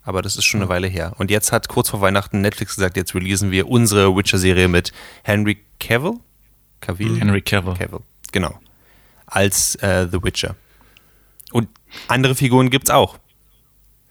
Aber 0.07 0.21
das 0.21 0.37
ist 0.37 0.45
schon 0.45 0.61
eine 0.61 0.69
Weile 0.69 0.87
her. 0.87 1.11
Und 1.17 1.29
jetzt 1.29 1.51
hat 1.51 1.67
kurz 1.67 1.89
vor 1.89 1.99
Weihnachten 1.99 2.39
Netflix 2.39 2.75
gesagt, 2.75 2.95
jetzt 2.95 3.13
releasen 3.13 3.51
wir 3.51 3.67
unsere 3.67 4.15
Witcher-Serie 4.15 4.69
mit 4.69 4.93
Henry 5.23 5.57
Cavill? 5.81 6.13
Cavill? 6.79 7.19
Henry 7.19 7.41
Cavill. 7.41 7.73
Cavill, 7.73 7.99
genau. 8.31 8.57
Als 9.25 9.75
äh, 9.75 10.07
The 10.09 10.23
Witcher. 10.23 10.55
Und 11.51 11.67
andere 12.07 12.35
Figuren 12.35 12.69
gibt's 12.69 12.89
auch. 12.89 13.17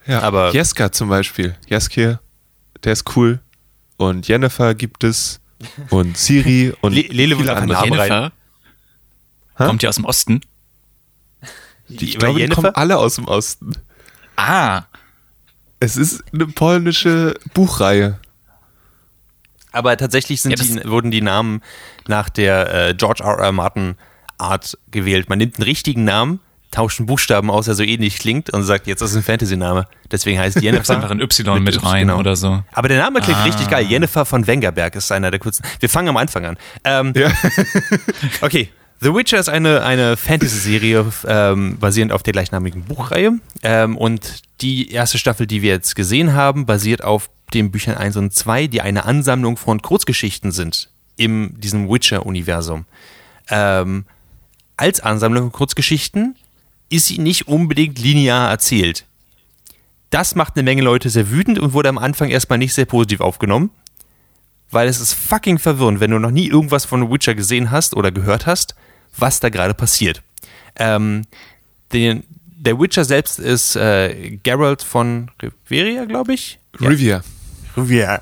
Ja. 0.05 0.21
Aber- 0.21 0.51
Jeska 0.53 0.91
zum 0.91 1.09
Beispiel. 1.09 1.55
Jeskir, 1.67 2.19
der 2.83 2.93
ist 2.93 3.15
cool. 3.15 3.39
Und 3.97 4.27
Jennifer 4.27 4.75
gibt 4.75 5.03
es. 5.03 5.39
Und 5.89 6.15
Siri 6.15 6.75
und 6.81 6.93
Le- 6.93 7.07
Lele 7.07 7.35
viele 7.37 7.55
einfach 7.57 7.81
andere. 7.81 7.97
Namen 7.97 8.11
rein. 8.11 8.31
Hä? 9.57 9.65
kommt 9.65 9.81
ja 9.81 9.89
aus 9.89 9.95
dem 9.95 10.05
Osten. 10.05 10.41
Die, 11.87 12.05
ich 12.05 12.19
glaube, 12.19 12.37
die 12.39 12.47
kommen 12.49 12.75
alle 12.75 12.99
aus 12.99 13.15
dem 13.15 13.25
Osten. 13.27 13.71
Ah, 14.35 14.83
Es 15.79 15.97
ist 15.97 16.23
eine 16.33 16.47
polnische 16.47 17.35
Buchreihe. 17.53 18.19
Aber 19.71 19.95
tatsächlich 19.97 20.41
sind 20.41 20.51
Ja, 20.51 20.63
die, 20.81 20.89
wurden 20.89 21.11
die 21.11 21.21
Namen 21.21 21.61
nach 22.07 22.29
der 22.29 22.89
äh, 22.89 22.93
George 22.95 23.23
R. 23.23 23.37
R. 23.37 23.51
Martin 23.51 23.95
Art 24.39 24.77
gewählt. 24.91 25.29
Man 25.29 25.37
nimmt 25.37 25.57
einen 25.57 25.63
richtigen 25.63 26.03
Namen, 26.03 26.39
tauscht 26.71 26.99
einen 26.99 27.05
Buchstaben 27.05 27.51
aus, 27.51 27.65
der 27.65 27.75
so 27.75 27.83
ähnlich 27.83 28.17
klingt 28.17 28.49
und 28.51 28.63
sagt, 28.63 28.87
jetzt 28.87 29.01
ist 29.01 29.11
es 29.11 29.17
ein 29.17 29.23
Fantasy-Name. 29.23 29.87
Deswegen 30.11 30.39
heißt 30.39 30.61
Jennifer. 30.61 30.95
Einfach 30.95 31.11
ein 31.11 31.19
Y 31.21 31.61
mit, 31.63 31.75
Y, 31.75 31.85
rein 31.85 32.07
genau. 32.07 32.19
oder 32.19 32.35
so. 32.35 32.63
Aber 32.71 32.87
der 32.87 32.99
Name 33.01 33.19
klingt 33.21 33.39
Ah. 33.39 33.43
richtig 33.43 33.69
geil. 33.69 33.85
Jennifer 33.87 34.25
von 34.25 34.47
Wengerberg 34.47 34.95
ist 34.95 35.11
einer 35.11 35.29
der 35.31 35.39
kurzen. 35.39 35.63
Wir 35.79 35.89
fangen 35.89 36.09
am 36.09 36.17
Anfang 36.17 36.45
an. 36.45 36.57
Ähm, 36.83 37.13
Ja. 37.15 37.31
Okay. 38.41 38.69
The 38.99 39.13
Witcher 39.13 39.37
ist 39.37 39.49
eine, 39.49 39.83
eine 39.83 40.17
Fantasy-Serie 40.17 41.05
ähm, 41.27 41.77
basierend 41.77 42.11
auf 42.11 42.23
der 42.23 42.33
gleichnamigen 42.33 42.83
Buchreihe. 42.83 43.33
Ähm, 43.61 43.95
und 43.95 44.41
die 44.61 44.91
erste 44.91 45.19
Staffel, 45.19 45.45
die 45.45 45.61
wir 45.61 45.69
jetzt 45.69 45.95
gesehen 45.95 46.33
haben, 46.33 46.65
basiert 46.65 47.03
auf 47.03 47.29
den 47.53 47.69
Büchern 47.69 47.95
1 47.95 48.17
und 48.17 48.33
2, 48.33 48.67
die 48.67 48.81
eine 48.81 49.05
Ansammlung 49.05 49.55
von 49.55 49.81
Kurzgeschichten 49.81 50.51
sind 50.51 50.89
in 51.15 51.59
diesem 51.59 51.89
Witcher-Universum. 51.89 52.85
Ähm, 53.49 54.05
als 54.77 54.99
Ansammlung 54.99 55.43
von 55.43 55.51
Kurzgeschichten 55.51 56.35
ist 56.89 57.07
sie 57.07 57.19
nicht 57.19 57.47
unbedingt 57.47 57.99
linear 57.99 58.49
erzählt. 58.49 59.05
Das 60.09 60.35
macht 60.35 60.55
eine 60.55 60.63
Menge 60.63 60.81
Leute 60.81 61.09
sehr 61.09 61.29
wütend 61.29 61.59
und 61.59 61.73
wurde 61.73 61.89
am 61.89 61.97
Anfang 61.97 62.29
erstmal 62.29 62.57
nicht 62.57 62.73
sehr 62.73 62.85
positiv 62.85 63.21
aufgenommen. 63.21 63.69
Weil 64.71 64.87
es 64.87 64.99
ist 64.99 65.13
fucking 65.13 65.59
verwirrend, 65.59 65.99
wenn 65.99 66.11
du 66.11 66.19
noch 66.19 66.31
nie 66.31 66.47
irgendwas 66.47 66.85
von 66.85 67.11
Witcher 67.11 67.35
gesehen 67.35 67.71
hast 67.71 67.95
oder 67.95 68.11
gehört 68.11 68.45
hast, 68.45 68.75
was 69.17 69.39
da 69.39 69.49
gerade 69.49 69.73
passiert. 69.73 70.21
Ähm, 70.77 71.23
den, 71.93 72.23
der 72.55 72.79
Witcher 72.79 73.05
selbst 73.05 73.39
ist 73.39 73.75
äh, 73.75 74.37
Geralt 74.43 74.81
von 74.83 75.31
Rivia, 75.69 76.05
glaube 76.05 76.33
ich. 76.33 76.59
Rivia. 76.79 77.21
Rivia. 77.75 78.21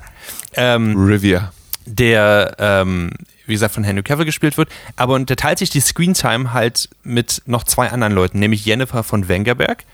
Ähm, 0.54 0.96
Rivia. 0.96 1.52
der, 1.84 2.56
ähm, 2.58 3.10
wie 3.46 3.52
gesagt, 3.52 3.74
von 3.74 3.84
Henry 3.84 4.02
Cavill 4.02 4.24
gespielt 4.24 4.56
wird. 4.58 4.68
Aber 4.96 5.14
und 5.14 5.28
der 5.30 5.36
teilt 5.36 5.58
sich 5.58 5.70
die 5.70 5.80
Screentime 5.80 6.52
halt 6.52 6.88
mit 7.02 7.42
noch 7.46 7.64
zwei 7.64 7.90
anderen 7.90 8.12
Leuten, 8.12 8.38
nämlich 8.38 8.64
Jennifer 8.64 9.02
von 9.02 9.28
Wengerberg 9.28 9.84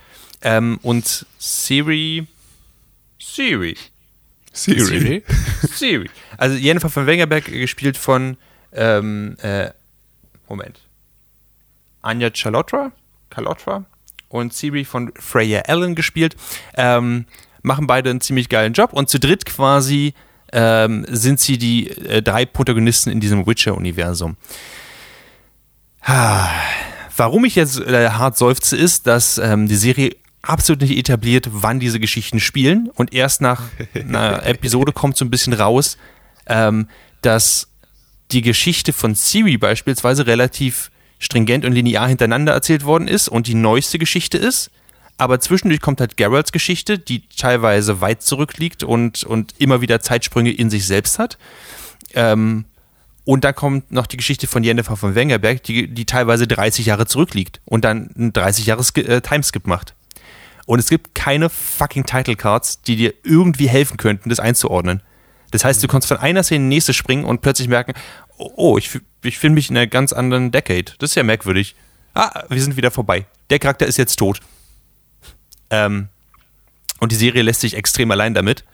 ähm, 0.42 0.78
und 0.82 1.26
Siri. 1.38 2.26
Siri. 3.20 3.76
Siri. 4.52 5.22
Siri. 5.74 6.10
Also 6.36 6.56
Jennifer 6.56 6.90
von 6.90 7.06
Wengerberg 7.06 7.46
gespielt 7.46 7.96
von 7.96 8.36
ähm, 8.72 9.36
äh, 9.42 9.70
Moment. 10.48 10.80
Anja 12.02 12.30
Chalotra, 12.30 12.92
Chalotra 13.30 13.84
und 14.28 14.52
Siri 14.52 14.84
von 14.84 15.12
Freya 15.16 15.62
Allen 15.62 15.94
gespielt. 15.94 16.36
Ähm, 16.74 17.26
machen 17.62 17.86
beide 17.86 18.10
einen 18.10 18.20
ziemlich 18.20 18.48
geilen 18.48 18.72
Job 18.72 18.92
und 18.92 19.08
zu 19.08 19.18
dritt 19.18 19.46
quasi 19.46 20.14
ähm, 20.52 21.06
sind 21.08 21.40
sie 21.40 21.58
die 21.58 21.90
äh, 21.90 22.22
drei 22.22 22.44
Protagonisten 22.44 23.10
in 23.10 23.20
diesem 23.20 23.46
Witcher-Universum. 23.46 24.36
Warum 27.16 27.44
ich 27.44 27.54
jetzt 27.54 27.80
äh, 27.80 28.10
hart 28.10 28.36
seufze, 28.36 28.76
ist, 28.76 29.06
dass 29.06 29.38
ähm, 29.38 29.68
die 29.68 29.76
Serie 29.76 30.16
absolut 30.42 30.82
nicht 30.82 30.96
etabliert, 30.96 31.48
wann 31.52 31.80
diese 31.80 32.00
Geschichten 32.00 32.40
spielen. 32.40 32.90
Und 32.94 33.14
erst 33.14 33.40
nach 33.40 33.62
einer 33.94 34.44
Episode 34.44 34.92
kommt 34.92 35.16
so 35.16 35.24
ein 35.24 35.30
bisschen 35.30 35.52
raus, 35.52 35.96
ähm, 36.46 36.88
dass 37.22 37.68
die 38.32 38.42
Geschichte 38.42 38.92
von 38.92 39.14
Siri 39.14 39.56
beispielsweise 39.58 40.26
relativ 40.26 40.90
stringent 41.22 41.64
und 41.64 41.72
linear 41.72 42.08
hintereinander 42.08 42.52
erzählt 42.52 42.84
worden 42.84 43.06
ist 43.06 43.28
und 43.28 43.46
die 43.46 43.54
neueste 43.54 43.98
Geschichte 43.98 44.38
ist. 44.38 44.70
Aber 45.18 45.38
zwischendurch 45.38 45.80
kommt 45.80 46.00
halt 46.00 46.16
Geralts 46.16 46.50
Geschichte, 46.50 46.98
die 46.98 47.28
teilweise 47.28 48.00
weit 48.00 48.22
zurückliegt 48.22 48.82
und, 48.82 49.22
und 49.22 49.54
immer 49.58 49.80
wieder 49.80 50.00
Zeitsprünge 50.00 50.50
in 50.50 50.68
sich 50.68 50.86
selbst 50.86 51.18
hat. 51.18 51.38
Ähm, 52.14 52.64
und 53.24 53.44
da 53.44 53.52
kommt 53.52 53.92
noch 53.92 54.08
die 54.08 54.16
Geschichte 54.16 54.48
von 54.48 54.64
Jennifer 54.64 54.96
von 54.96 55.14
Wengerberg, 55.14 55.62
die, 55.62 55.86
die 55.86 56.06
teilweise 56.06 56.48
30 56.48 56.86
Jahre 56.86 57.06
zurückliegt 57.06 57.60
und 57.64 57.84
dann 57.84 58.10
ein 58.18 58.32
30 58.32 58.66
Jahre 58.66 58.82
äh, 58.96 59.20
Timeskip 59.20 59.66
macht. 59.66 59.94
Und 60.66 60.80
es 60.80 60.88
gibt 60.88 61.14
keine 61.14 61.48
fucking 61.50 62.04
Title 62.04 62.34
Cards, 62.34 62.82
die 62.82 62.96
dir 62.96 63.14
irgendwie 63.22 63.68
helfen 63.68 63.96
könnten, 63.96 64.28
das 64.28 64.40
einzuordnen. 64.40 65.02
Das 65.52 65.64
heißt, 65.64 65.82
du 65.84 65.86
kannst 65.86 66.08
von 66.08 66.16
einer 66.16 66.42
Szene 66.42 66.64
in 66.64 66.70
die 66.70 66.76
nächste 66.76 66.94
springen 66.94 67.24
und 67.24 67.42
plötzlich 67.42 67.68
merken, 67.68 67.92
oh, 68.38 68.50
oh 68.56 68.78
ich, 68.78 68.98
ich 69.22 69.38
finde 69.38 69.54
mich 69.54 69.70
in 69.70 69.76
einer 69.76 69.86
ganz 69.86 70.12
anderen 70.12 70.50
Decade. 70.50 70.92
Das 70.98 71.10
ist 71.10 71.14
ja 71.14 71.22
merkwürdig. 71.22 71.74
Ah, 72.14 72.44
wir 72.48 72.60
sind 72.60 72.76
wieder 72.76 72.90
vorbei. 72.90 73.26
Der 73.50 73.58
Charakter 73.58 73.86
ist 73.86 73.96
jetzt 73.96 74.16
tot. 74.16 74.40
Ähm, 75.70 76.08
und 77.00 77.12
die 77.12 77.16
Serie 77.16 77.42
lässt 77.42 77.60
sich 77.62 77.74
extrem 77.74 78.10
allein 78.10 78.34
damit. 78.34 78.64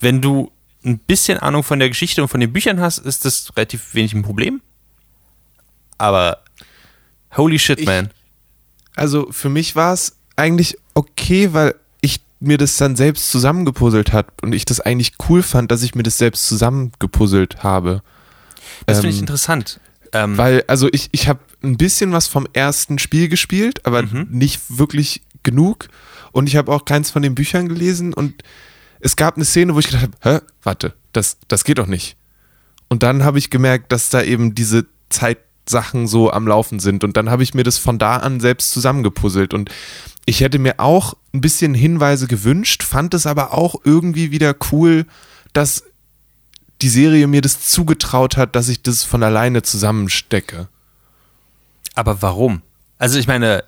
Wenn 0.00 0.20
du 0.20 0.50
ein 0.84 0.98
bisschen 0.98 1.38
Ahnung 1.38 1.62
von 1.62 1.78
der 1.78 1.88
Geschichte 1.88 2.22
und 2.22 2.28
von 2.28 2.40
den 2.40 2.52
Büchern 2.52 2.80
hast, 2.80 2.98
ist 2.98 3.24
das 3.24 3.56
relativ 3.56 3.94
wenig 3.94 4.12
ein 4.14 4.22
Problem. 4.22 4.60
Aber 5.98 6.42
holy 7.36 7.58
shit, 7.58 7.80
Ich- 7.80 7.86
man. 7.86 8.10
Also 8.94 9.30
für 9.30 9.48
mich 9.48 9.76
war 9.76 9.92
es 9.92 10.16
eigentlich 10.36 10.76
okay, 10.94 11.52
weil 11.52 11.74
ich 12.00 12.20
mir 12.40 12.56
das 12.58 12.76
dann 12.76 12.96
selbst 12.96 13.30
zusammengepuzzelt 13.30 14.12
hat 14.12 14.26
und 14.42 14.54
ich 14.54 14.64
das 14.64 14.80
eigentlich 14.80 15.12
cool 15.28 15.42
fand, 15.42 15.70
dass 15.70 15.82
ich 15.82 15.94
mir 15.94 16.02
das 16.02 16.18
selbst 16.18 16.46
zusammengepuzzelt 16.48 17.62
habe. 17.62 18.02
Das 18.84 18.98
finde 18.98 19.10
ich 19.10 19.16
Ähm, 19.16 19.22
interessant. 19.22 19.80
Ähm, 20.12 20.36
Weil, 20.38 20.64
also 20.68 20.88
ich, 20.92 21.08
ich 21.12 21.28
habe 21.28 21.40
ein 21.62 21.76
bisschen 21.76 22.12
was 22.12 22.26
vom 22.28 22.46
ersten 22.52 22.98
Spiel 22.98 23.28
gespielt, 23.28 23.84
aber 23.86 24.02
Mhm. 24.02 24.26
nicht 24.30 24.60
wirklich 24.78 25.22
genug. 25.42 25.88
Und 26.32 26.48
ich 26.48 26.56
habe 26.56 26.72
auch 26.72 26.84
keins 26.84 27.10
von 27.10 27.22
den 27.22 27.34
Büchern 27.34 27.68
gelesen. 27.68 28.12
Und 28.14 28.42
es 29.00 29.16
gab 29.16 29.36
eine 29.36 29.44
Szene, 29.44 29.74
wo 29.74 29.78
ich 29.78 29.86
gedacht 29.86 30.04
habe, 30.22 30.38
hä, 30.38 30.40
warte, 30.62 30.94
das, 31.12 31.38
das 31.48 31.64
geht 31.64 31.78
doch 31.78 31.86
nicht. 31.86 32.16
Und 32.88 33.02
dann 33.02 33.24
habe 33.24 33.38
ich 33.38 33.50
gemerkt, 33.50 33.90
dass 33.90 34.10
da 34.10 34.22
eben 34.22 34.54
diese 34.54 34.86
Zeitsachen 35.08 36.06
so 36.06 36.30
am 36.30 36.46
Laufen 36.46 36.78
sind. 36.78 37.02
Und 37.04 37.16
dann 37.16 37.30
habe 37.30 37.42
ich 37.42 37.54
mir 37.54 37.64
das 37.64 37.78
von 37.78 37.98
da 37.98 38.18
an 38.18 38.38
selbst 38.40 38.70
zusammengepuzzelt. 38.70 39.54
Und 39.54 39.70
ich 40.24 40.40
hätte 40.40 40.58
mir 40.58 40.78
auch 40.78 41.14
ein 41.34 41.40
bisschen 41.40 41.74
Hinweise 41.74 42.26
gewünscht, 42.26 42.82
fand 42.82 43.14
es 43.14 43.26
aber 43.26 43.54
auch 43.54 43.76
irgendwie 43.84 44.30
wieder 44.30 44.54
cool, 44.72 45.06
dass 45.52 45.84
die 46.82 46.88
Serie 46.88 47.26
mir 47.26 47.40
das 47.40 47.60
zugetraut 47.60 48.36
hat, 48.36 48.54
dass 48.54 48.68
ich 48.68 48.82
das 48.82 49.02
von 49.02 49.22
alleine 49.22 49.62
zusammenstecke. 49.62 50.68
Aber 51.94 52.20
warum? 52.22 52.62
Also 52.98 53.18
ich 53.18 53.26
meine, 53.26 53.64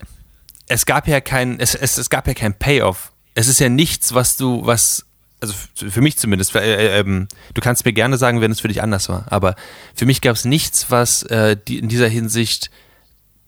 es 0.68 0.86
gab 0.86 1.08
ja 1.08 1.20
kein, 1.20 1.58
es, 1.60 1.74
es, 1.74 1.98
es 1.98 2.10
gab 2.10 2.26
ja 2.26 2.34
kein 2.34 2.54
Payoff. 2.54 3.12
Es 3.34 3.48
ist 3.48 3.60
ja 3.60 3.68
nichts, 3.68 4.14
was 4.14 4.36
du, 4.36 4.66
was, 4.66 5.06
also 5.40 5.54
für 5.74 6.00
mich 6.00 6.18
zumindest, 6.18 6.54
äh, 6.54 7.00
äh, 7.00 7.04
du 7.04 7.60
kannst 7.60 7.84
mir 7.84 7.92
gerne 7.92 8.18
sagen, 8.18 8.40
wenn 8.40 8.50
es 8.50 8.60
für 8.60 8.68
dich 8.68 8.82
anders 8.82 9.08
war, 9.08 9.26
aber 9.30 9.54
für 9.94 10.06
mich 10.06 10.20
gab 10.20 10.36
es 10.36 10.44
nichts, 10.44 10.90
was 10.90 11.22
äh, 11.24 11.56
die, 11.56 11.78
in 11.78 11.88
dieser 11.88 12.08
Hinsicht 12.08 12.70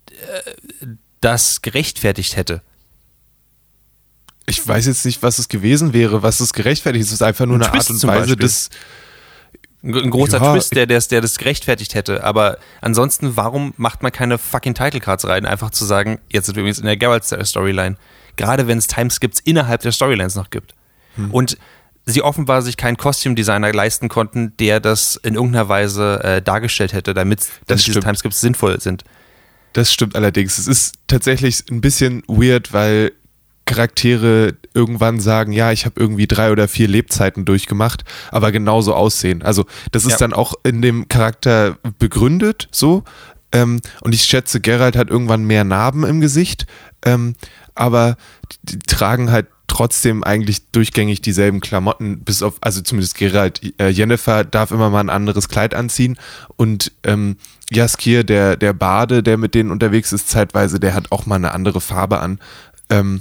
äh, 0.07 0.87
das 1.21 1.61
gerechtfertigt 1.61 2.37
hätte. 2.37 2.63
Ich 4.47 4.67
weiß 4.67 4.87
jetzt 4.87 5.05
nicht, 5.05 5.23
was 5.23 5.39
es 5.39 5.49
gewesen 5.49 5.93
wäre, 5.93 6.23
was 6.23 6.41
es 6.41 6.53
gerechtfertigt 6.53 7.03
ist. 7.03 7.09
Es 7.09 7.15
ist 7.15 7.23
einfach 7.23 7.47
nur 7.47 7.57
Ein 7.57 7.63
eine 7.63 7.73
Art 7.73 7.77
Twist 7.77 7.91
und 7.91 7.99
zum 7.99 8.11
Weise 8.11 8.37
des. 8.37 8.71
Ein 9.83 10.11
großer 10.11 10.43
Ja, 10.43 10.53
Twist, 10.53 10.75
der, 10.77 10.87
der, 10.87 11.01
der 11.01 11.21
das 11.21 11.39
gerechtfertigt 11.39 11.95
hätte. 11.95 12.23
Aber 12.23 12.59
ansonsten, 12.83 13.37
warum 13.37 13.73
macht 13.77 14.03
man 14.03 14.13
keine 14.13 14.37
fucking 14.37 14.75
Title 14.75 15.01
Cards 15.01 15.27
rein? 15.27 15.47
Einfach 15.47 15.71
zu 15.71 15.85
sagen, 15.85 16.19
jetzt 16.29 16.47
sind 16.47 16.57
wir 16.57 16.61
übrigens 16.61 16.79
in 16.79 16.85
der 16.85 16.97
Geralt-Storyline. 16.97 17.97
Gerade 18.37 18.67
wenn 18.67 18.79
es 18.79 18.87
Timeskips 18.87 19.41
innerhalb 19.41 19.81
der 19.83 19.93
Storylines 19.93 20.35
noch 20.35 20.51
gibt. 20.51 20.75
Und 21.33 21.59
sie 22.07 22.23
offenbar 22.23 22.63
sich 22.63 22.77
keinen 22.77 22.97
Costume-Designer 22.97 23.73
leisten 23.73 24.09
konnten, 24.09 24.57
der 24.59 24.81
das 24.81 25.17
in 25.17 25.35
irgendeiner 25.35 25.69
Weise 25.69 26.23
äh, 26.23 26.43
dargestellt 26.43 26.93
hätte, 26.93 27.15
damit 27.15 27.47
damit 27.67 27.87
diese. 27.87 28.01
Timeskips 28.01 28.41
sinnvoll 28.41 28.81
sind. 28.81 29.05
Das 29.73 29.93
stimmt 29.93 30.17
allerdings. 30.17 30.59
Es 30.59 30.67
ist 30.67 30.95
tatsächlich 31.07 31.65
ein 31.71 31.81
bisschen 31.81 32.23
weird, 32.27 32.73
weil 32.73 33.13
Charaktere 33.71 34.57
irgendwann 34.75 35.21
sagen, 35.21 35.53
ja, 35.53 35.71
ich 35.71 35.85
habe 35.87 36.01
irgendwie 36.01 36.27
drei 36.27 36.51
oder 36.51 36.67
vier 36.67 36.89
Lebzeiten 36.89 37.45
durchgemacht, 37.45 38.05
aber 38.31 38.51
genauso 38.53 38.95
aussehen. 38.95 39.43
Also 39.43 39.65
das 39.93 40.05
ist 40.05 40.13
Ja. 40.13 40.19
dann 40.19 40.33
auch 40.33 40.55
in 40.65 40.83
dem 40.83 41.07
Charakter 41.09 41.79
begründet 41.99 42.69
so. 42.73 43.05
Ähm, 43.53 43.81
und 44.03 44.15
ich 44.15 44.23
schätze, 44.25 44.61
Geralt 44.61 44.97
hat 44.97 45.09
irgendwann 45.11 45.45
mehr 45.45 45.65
Narben 45.65 46.05
im 46.05 46.21
Gesicht, 46.21 46.67
ähm, 47.05 47.35
aber 47.75 48.17
die, 48.63 48.79
die 48.79 48.87
tragen 48.87 49.31
halt 49.31 49.47
trotzdem 49.67 50.25
eigentlich 50.25 50.71
durchgängig 50.73 51.21
dieselben 51.23 51.61
Klamotten, 51.61 52.21
bis 52.21 52.43
auf, 52.43 52.55
also 52.61 52.81
zumindest 52.81 53.17
Geralt. 53.17 53.61
Äh, 53.81 53.89
Jennifer 53.91 54.43
darf 54.45 54.73
immer 54.73 54.91
mal 54.91 55.01
ein 55.01 55.11
anderes 55.11 55.49
Kleid 55.49 55.75
anziehen 55.75 56.17
und 56.57 56.91
ähm, 57.05 57.37
Jaskir, 57.71 58.25
der, 58.25 58.57
der 58.57 58.73
Bade, 58.73 59.23
der 59.23 59.37
mit 59.37 59.55
denen 59.55 59.71
unterwegs 59.71 60.13
ist, 60.13 60.29
zeitweise, 60.29 60.81
der 60.81 60.95
hat 60.95 61.13
auch 61.13 61.27
mal 61.27 61.37
eine 61.37 61.53
andere 61.53 61.81
Farbe 61.81 62.19
an. 62.21 62.41
Ähm, 62.89 63.21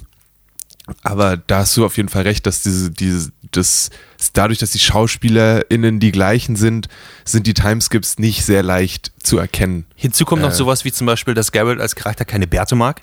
aber 1.04 1.38
da 1.38 1.60
hast 1.60 1.76
du 1.78 1.86
auf 1.86 1.98
jeden 1.98 2.10
Fall 2.10 2.24
recht, 2.24 2.46
dass 2.46 2.62
diese, 2.64 2.92
diese, 2.92 3.32
das, 3.52 3.90
dadurch, 4.34 4.60
dass 4.60 4.72
die 4.72 4.80
SchauspielerInnen 4.80 6.00
die 6.00 6.12
gleichen 6.12 6.56
sind, 6.56 6.88
sind 7.26 7.48
die 7.48 7.54
Timeskips 7.54 8.20
nicht 8.20 8.46
sehr 8.46 8.64
leicht 8.64 9.12
zu 9.24 9.38
erkennen. 9.38 9.86
Hinzu 9.96 10.26
kommt 10.26 10.42
noch 10.42 10.52
Äh. 10.52 10.56
sowas 10.56 10.86
wie 10.86 10.92
zum 10.92 11.08
Beispiel, 11.08 11.34
dass 11.34 11.52
Geralt 11.52 11.80
als 11.82 11.96
Charakter 11.96 12.26
keine 12.26 12.48
Bärte 12.48 12.76
mag. 12.76 13.02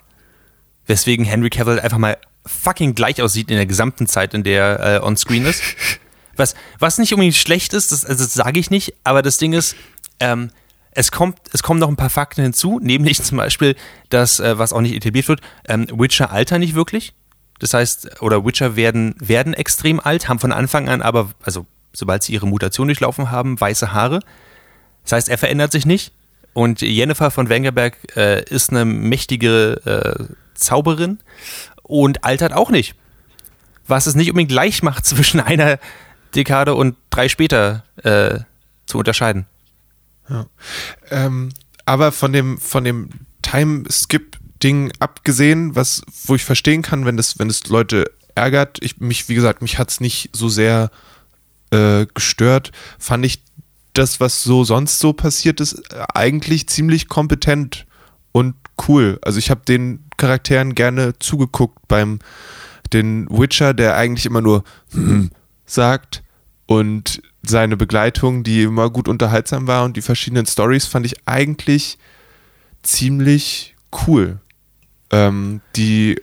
Weswegen 0.85 1.25
Henry 1.25 1.49
Cavill 1.49 1.79
einfach 1.79 1.97
mal 1.97 2.17
fucking 2.45 2.95
gleich 2.95 3.21
aussieht 3.21 3.49
in 3.51 3.57
der 3.57 3.65
gesamten 3.65 4.07
Zeit, 4.07 4.33
in 4.33 4.43
der 4.43 4.79
er 4.79 4.95
äh, 5.01 5.05
on 5.05 5.17
screen 5.17 5.45
ist. 5.45 5.61
Was, 6.39 6.53
was 6.77 6.99
nicht 6.99 7.11
unbedingt 7.13 7.33
schlecht 7.35 7.73
ist, 7.73 7.91
das, 7.91 8.05
also 8.05 8.23
das 8.23 8.35
sage 8.35 8.59
ich 8.59 8.69
nicht, 8.69 8.93
aber 9.03 9.23
das 9.23 9.37
Ding 9.37 9.53
ist, 9.53 9.75
ähm, 10.19 10.51
es, 10.91 11.11
kommt, 11.11 11.39
es 11.51 11.63
kommen 11.63 11.79
noch 11.79 11.87
ein 11.87 11.95
paar 11.95 12.11
Fakten 12.11 12.43
hinzu, 12.43 12.79
nämlich 12.79 13.23
zum 13.23 13.37
Beispiel, 13.39 13.75
dass, 14.09 14.39
äh, 14.39 14.55
was 14.59 14.71
auch 14.71 14.81
nicht 14.81 14.93
etabliert 14.95 15.27
wird, 15.29 15.41
ähm, 15.67 15.87
Witcher 15.91 16.31
alter 16.31 16.59
nicht 16.59 16.75
wirklich. 16.75 17.13
Das 17.59 17.73
heißt, 17.73 18.21
oder 18.21 18.45
Witcher 18.45 18.75
werden, 18.75 19.15
werden 19.19 19.53
extrem 19.53 19.99
alt, 19.99 20.29
haben 20.29 20.39
von 20.39 20.51
Anfang 20.51 20.89
an 20.89 21.01
aber, 21.01 21.31
also 21.41 21.65
sobald 21.93 22.23
sie 22.23 22.33
ihre 22.33 22.47
Mutation 22.47 22.87
durchlaufen 22.87 23.31
haben, 23.31 23.59
weiße 23.59 23.93
Haare. 23.93 24.19
Das 25.03 25.13
heißt, 25.13 25.29
er 25.29 25.37
verändert 25.37 25.71
sich 25.71 25.85
nicht. 25.85 26.13
Und 26.53 26.81
Jennifer 26.81 27.31
von 27.31 27.49
Wengerberg 27.49 27.97
äh, 28.15 28.43
ist 28.43 28.71
eine 28.71 28.85
mächtige 28.85 29.81
äh, 29.85 30.33
Zauberin 30.53 31.19
und 31.83 32.23
altert 32.23 32.53
auch 32.53 32.69
nicht. 32.69 32.95
Was 33.85 34.07
es 34.07 34.15
nicht 34.15 34.29
unbedingt 34.29 34.51
leicht 34.51 34.83
macht, 34.83 35.05
zwischen 35.05 35.39
einer 35.39 35.79
Dekade 36.35 36.75
und 36.75 36.95
drei 37.09 37.29
später 37.29 37.83
äh, 38.03 38.39
zu 38.85 38.97
unterscheiden. 38.97 39.45
Ja. 40.29 40.45
Ähm, 41.09 41.49
aber 41.85 42.11
von 42.11 42.33
dem, 42.33 42.57
von 42.57 42.83
dem 42.83 43.09
Time-Skip-Ding 44.57 44.91
abgesehen, 44.99 45.75
was, 45.75 46.01
wo 46.25 46.35
ich 46.35 46.45
verstehen 46.45 46.81
kann, 46.81 47.05
wenn 47.05 47.17
das, 47.17 47.39
wenn 47.39 47.49
es 47.49 47.67
Leute 47.67 48.11
ärgert, 48.35 48.77
ich, 48.81 48.99
mich, 48.99 49.29
wie 49.29 49.35
gesagt, 49.35 49.61
mich 49.61 49.77
hat 49.77 49.89
es 49.89 49.99
nicht 49.99 50.29
so 50.33 50.49
sehr 50.49 50.91
äh, 51.71 52.05
gestört, 52.13 52.71
fand 52.99 53.25
ich 53.25 53.43
das, 53.93 54.19
was 54.19 54.43
so 54.43 54.63
sonst 54.63 54.99
so 54.99 55.13
passiert 55.13 55.59
ist, 55.59 55.81
eigentlich 56.13 56.67
ziemlich 56.67 57.07
kompetent 57.07 57.85
und 58.31 58.55
cool. 58.87 59.17
Also 59.23 59.39
ich 59.39 59.49
habe 59.49 59.61
den 59.67 60.05
Charakteren 60.17 60.75
gerne 60.75 61.17
zugeguckt 61.19 61.87
beim 61.87 62.19
den 62.93 63.27
Witcher, 63.29 63.73
der 63.73 63.95
eigentlich 63.95 64.25
immer 64.25 64.41
nur 64.41 64.63
hm, 64.91 65.31
sagt 65.65 66.23
und 66.67 67.21
seine 67.41 67.75
Begleitung, 67.75 68.43
die 68.43 68.63
immer 68.63 68.89
gut 68.89 69.07
unterhaltsam 69.07 69.67
war 69.67 69.83
und 69.83 69.97
die 69.97 70.01
verschiedenen 70.01 70.45
Stories 70.45 70.85
fand 70.85 71.05
ich 71.05 71.27
eigentlich 71.27 71.97
ziemlich 72.83 73.75
cool. 74.07 74.39
Ähm, 75.11 75.61
die 75.75 76.21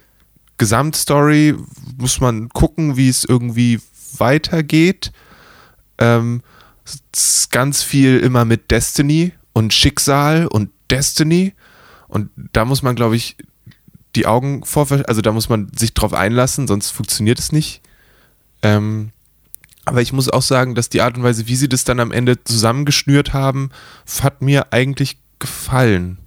Gesamtstory 0.59 1.57
muss 1.99 2.21
man 2.21 2.49
gucken, 2.51 2.97
wie 2.97 3.09
es 3.09 3.25
irgendwie 3.25 3.81
weitergeht. 4.19 5.13
Ähm, 5.99 6.43
ganz 7.51 7.83
viel 7.83 8.19
immer 8.19 8.45
mit 8.45 8.71
Destiny 8.71 9.33
und 9.53 9.73
Schicksal 9.73 10.47
und 10.47 10.71
Destiny. 10.91 11.55
Und 12.09 12.31
da 12.53 12.65
muss 12.65 12.83
man, 12.83 12.95
glaube 12.95 13.17
ich, 13.17 13.37
die 14.15 14.27
Augen 14.27 14.65
vor, 14.65 14.87
also 15.09 15.21
da 15.21 15.33
muss 15.33 15.49
man 15.49 15.71
sich 15.75 15.95
drauf 15.95 16.13
einlassen, 16.13 16.69
sonst 16.69 16.91
funktioniert 16.91 17.39
es 17.39 17.53
nicht. 17.53 17.81
Ähm, 18.63 19.11
aber 19.85 20.01
ich 20.01 20.13
muss 20.13 20.31
auch 20.31 20.43
sagen, 20.43 20.75
dass 20.75 20.89
die 20.89 21.03
Art 21.03 21.17
und 21.17 21.23
Weise, 21.23 21.47
wie 21.47 21.57
sie 21.57 21.69
das 21.69 21.85
dann 21.85 22.01
am 22.01 22.13
Ende 22.13 22.43
zusammengeschnürt 22.43 23.33
haben, 23.33 23.71
hat 24.23 24.41
mir 24.41 24.73
eigentlich 24.73 25.19
gefallen. 25.39 26.19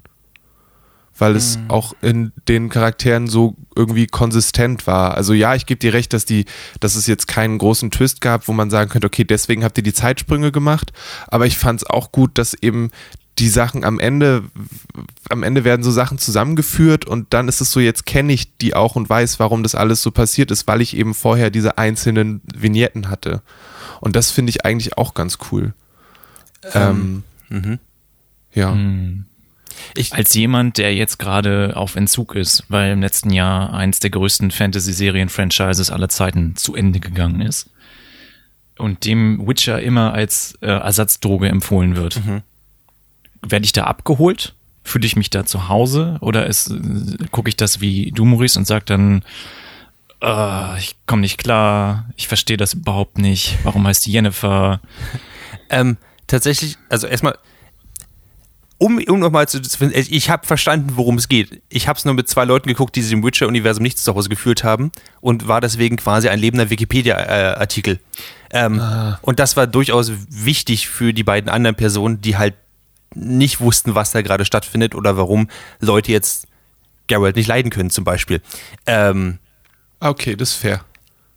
Weil 1.17 1.35
es 1.35 1.57
mhm. 1.57 1.69
auch 1.69 1.95
in 2.01 2.31
den 2.47 2.69
Charakteren 2.69 3.27
so 3.27 3.55
irgendwie 3.75 4.07
konsistent 4.07 4.87
war. 4.87 5.15
Also 5.15 5.33
ja, 5.33 5.55
ich 5.55 5.65
gebe 5.65 5.79
dir 5.79 5.93
recht, 5.93 6.13
dass 6.13 6.25
die, 6.25 6.45
dass 6.79 6.95
es 6.95 7.07
jetzt 7.07 7.27
keinen 7.27 7.57
großen 7.57 7.91
Twist 7.91 8.21
gab, 8.21 8.47
wo 8.47 8.53
man 8.53 8.69
sagen 8.69 8.89
könnte, 8.89 9.07
okay, 9.07 9.23
deswegen 9.23 9.63
habt 9.63 9.77
ihr 9.77 9.83
die 9.83 9.93
Zeitsprünge 9.93 10.51
gemacht. 10.51 10.93
Aber 11.27 11.45
ich 11.45 11.57
fand 11.57 11.81
es 11.81 11.89
auch 11.89 12.11
gut, 12.11 12.37
dass 12.37 12.53
eben 12.53 12.91
die 13.39 13.49
Sachen 13.49 13.83
am 13.83 13.99
Ende, 13.99 14.43
am 15.29 15.43
Ende 15.43 15.63
werden 15.63 15.83
so 15.83 15.91
Sachen 15.91 16.17
zusammengeführt 16.17 17.05
und 17.05 17.33
dann 17.33 17.47
ist 17.47 17.61
es 17.61 17.71
so, 17.71 17.79
jetzt 17.79 18.05
kenne 18.05 18.33
ich 18.33 18.57
die 18.57 18.73
auch 18.73 18.95
und 18.95 19.09
weiß, 19.09 19.39
warum 19.39 19.63
das 19.63 19.75
alles 19.75 20.01
so 20.01 20.11
passiert 20.11 20.49
ist, 20.49 20.67
weil 20.67 20.81
ich 20.81 20.97
eben 20.97 21.13
vorher 21.13 21.49
diese 21.51 21.77
einzelnen 21.77 22.41
Vignetten 22.51 23.09
hatte. 23.09 23.41
Und 24.01 24.15
das 24.15 24.31
finde 24.31 24.49
ich 24.49 24.65
eigentlich 24.65 24.97
auch 24.97 25.13
ganz 25.13 25.37
cool. 25.51 25.73
Ähm, 26.73 27.23
ähm 27.51 27.59
mhm. 27.59 27.79
Ja. 28.53 28.71
Hm. 28.71 29.25
Ich, 29.95 30.13
Als 30.13 30.33
jemand, 30.33 30.77
der 30.77 30.95
jetzt 30.95 31.19
gerade 31.19 31.73
auf 31.75 31.95
Entzug 31.95 32.35
ist, 32.35 32.63
weil 32.69 32.91
im 32.91 33.01
letzten 33.01 33.31
Jahr 33.31 33.73
eins 33.73 33.99
der 33.99 34.09
größten 34.09 34.51
Fantasy-Serien-Franchises 34.51 35.91
aller 35.91 36.09
Zeiten 36.09 36.55
zu 36.55 36.75
Ende 36.75 36.99
gegangen 36.99 37.41
ist 37.41 37.69
und 38.77 39.05
dem 39.05 39.47
Witcher 39.47 39.81
immer 39.81 40.13
als 40.13 40.57
äh, 40.61 40.67
Ersatzdroge 40.67 41.47
empfohlen 41.47 41.95
wird. 41.95 42.25
Mhm 42.25 42.43
werde 43.41 43.65
ich 43.65 43.71
da 43.71 43.85
abgeholt? 43.85 44.53
Fühle 44.83 45.05
ich 45.05 45.15
mich 45.15 45.29
da 45.29 45.45
zu 45.45 45.67
Hause? 45.67 46.17
Oder 46.21 46.49
gucke 47.31 47.49
ich 47.49 47.57
das 47.57 47.81
wie 47.81 48.11
du, 48.11 48.25
Maurice, 48.25 48.57
und 48.57 48.65
sage 48.65 48.85
dann, 48.85 49.23
uh, 50.23 50.77
ich 50.77 50.95
komme 51.05 51.21
nicht 51.21 51.37
klar, 51.37 52.05
ich 52.15 52.27
verstehe 52.27 52.57
das 52.57 52.73
überhaupt 52.73 53.17
nicht, 53.17 53.57
warum 53.63 53.85
heißt 53.85 54.05
die 54.05 54.11
Jennifer? 54.11 54.79
ähm, 55.69 55.97
tatsächlich, 56.27 56.77
also 56.89 57.07
erstmal, 57.07 57.37
um, 58.79 58.99
um 59.07 59.19
nochmal 59.19 59.47
zu, 59.47 59.59
ich 59.91 60.29
habe 60.29 60.45
verstanden, 60.45 60.91
worum 60.95 61.17
es 61.17 61.27
geht. 61.27 61.61
Ich 61.69 61.87
habe 61.87 61.97
es 61.97 62.05
nur 62.05 62.13
mit 62.13 62.29
zwei 62.29 62.45
Leuten 62.45 62.67
geguckt, 62.67 62.95
die 62.95 63.01
sich 63.01 63.11
im 63.11 63.23
Witcher-Universum 63.23 63.81
nicht 63.81 63.97
zu 63.97 64.13
Hause 64.13 64.29
gefühlt 64.29 64.63
haben 64.63 64.91
und 65.19 65.47
war 65.47 65.61
deswegen 65.61 65.97
quasi 65.97 66.29
ein 66.29 66.39
lebender 66.39 66.69
Wikipedia-Artikel. 66.69 67.99
Ähm, 68.51 68.79
ah. 68.79 69.19
Und 69.21 69.39
das 69.39 69.57
war 69.57 69.65
durchaus 69.65 70.11
wichtig 70.29 70.87
für 70.89 71.13
die 71.13 71.23
beiden 71.23 71.49
anderen 71.49 71.75
Personen, 71.75 72.21
die 72.21 72.37
halt 72.37 72.53
nicht 73.15 73.59
wussten, 73.59 73.95
was 73.95 74.11
da 74.11 74.21
gerade 74.21 74.45
stattfindet 74.45 74.93
oder 74.93 75.17
warum 75.17 75.49
Leute 75.79 76.11
jetzt 76.11 76.47
Geralt 77.07 77.37
nicht 77.37 77.47
leiden 77.47 77.71
können, 77.71 77.89
zum 77.89 78.03
Beispiel. 78.03 78.41
Ähm, 78.85 79.39
okay, 79.99 80.35
das 80.35 80.49
ist 80.49 80.55
fair. 80.55 80.83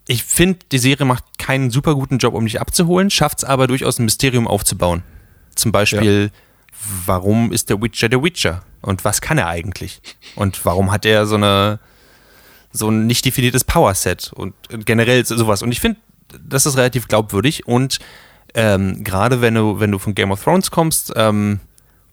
Ich 0.07 0.23
finde, 0.23 0.59
die 0.71 0.77
Serie 0.77 1.05
macht 1.05 1.23
keinen 1.39 1.71
super 1.71 1.95
guten 1.95 2.17
Job, 2.17 2.33
um 2.33 2.45
dich 2.45 2.59
abzuholen, 2.59 3.09
schafft 3.09 3.39
es 3.39 3.43
aber 3.45 3.67
durchaus 3.67 3.97
ein 3.97 4.05
Mysterium 4.05 4.47
aufzubauen. 4.47 5.03
Zum 5.55 5.71
Beispiel, 5.71 6.31
ja. 6.33 6.39
Warum 7.05 7.51
ist 7.51 7.69
der 7.69 7.81
Witcher 7.81 8.09
der 8.09 8.23
Witcher? 8.23 8.63
Und 8.81 9.05
was 9.05 9.21
kann 9.21 9.37
er 9.37 9.47
eigentlich? 9.47 10.01
Und 10.35 10.65
warum 10.65 10.91
hat 10.91 11.05
er 11.05 11.25
so 11.25 11.35
eine 11.35 11.79
so 12.71 12.89
ein 12.89 13.05
nicht 13.05 13.25
definiertes 13.25 13.63
Power-Set 13.63 14.31
und 14.33 14.53
generell 14.85 15.25
sowas. 15.25 15.61
Und 15.61 15.71
ich 15.71 15.79
finde, 15.79 15.99
das 16.41 16.65
ist 16.65 16.77
relativ 16.77 17.07
glaubwürdig 17.07 17.67
und 17.67 17.99
ähm, 18.53 19.03
gerade 19.03 19.41
wenn 19.41 19.55
du, 19.55 19.79
wenn 19.79 19.91
du 19.91 19.99
von 19.99 20.15
Game 20.15 20.31
of 20.31 20.43
Thrones 20.43 20.71
kommst, 20.71 21.13
ähm, 21.15 21.59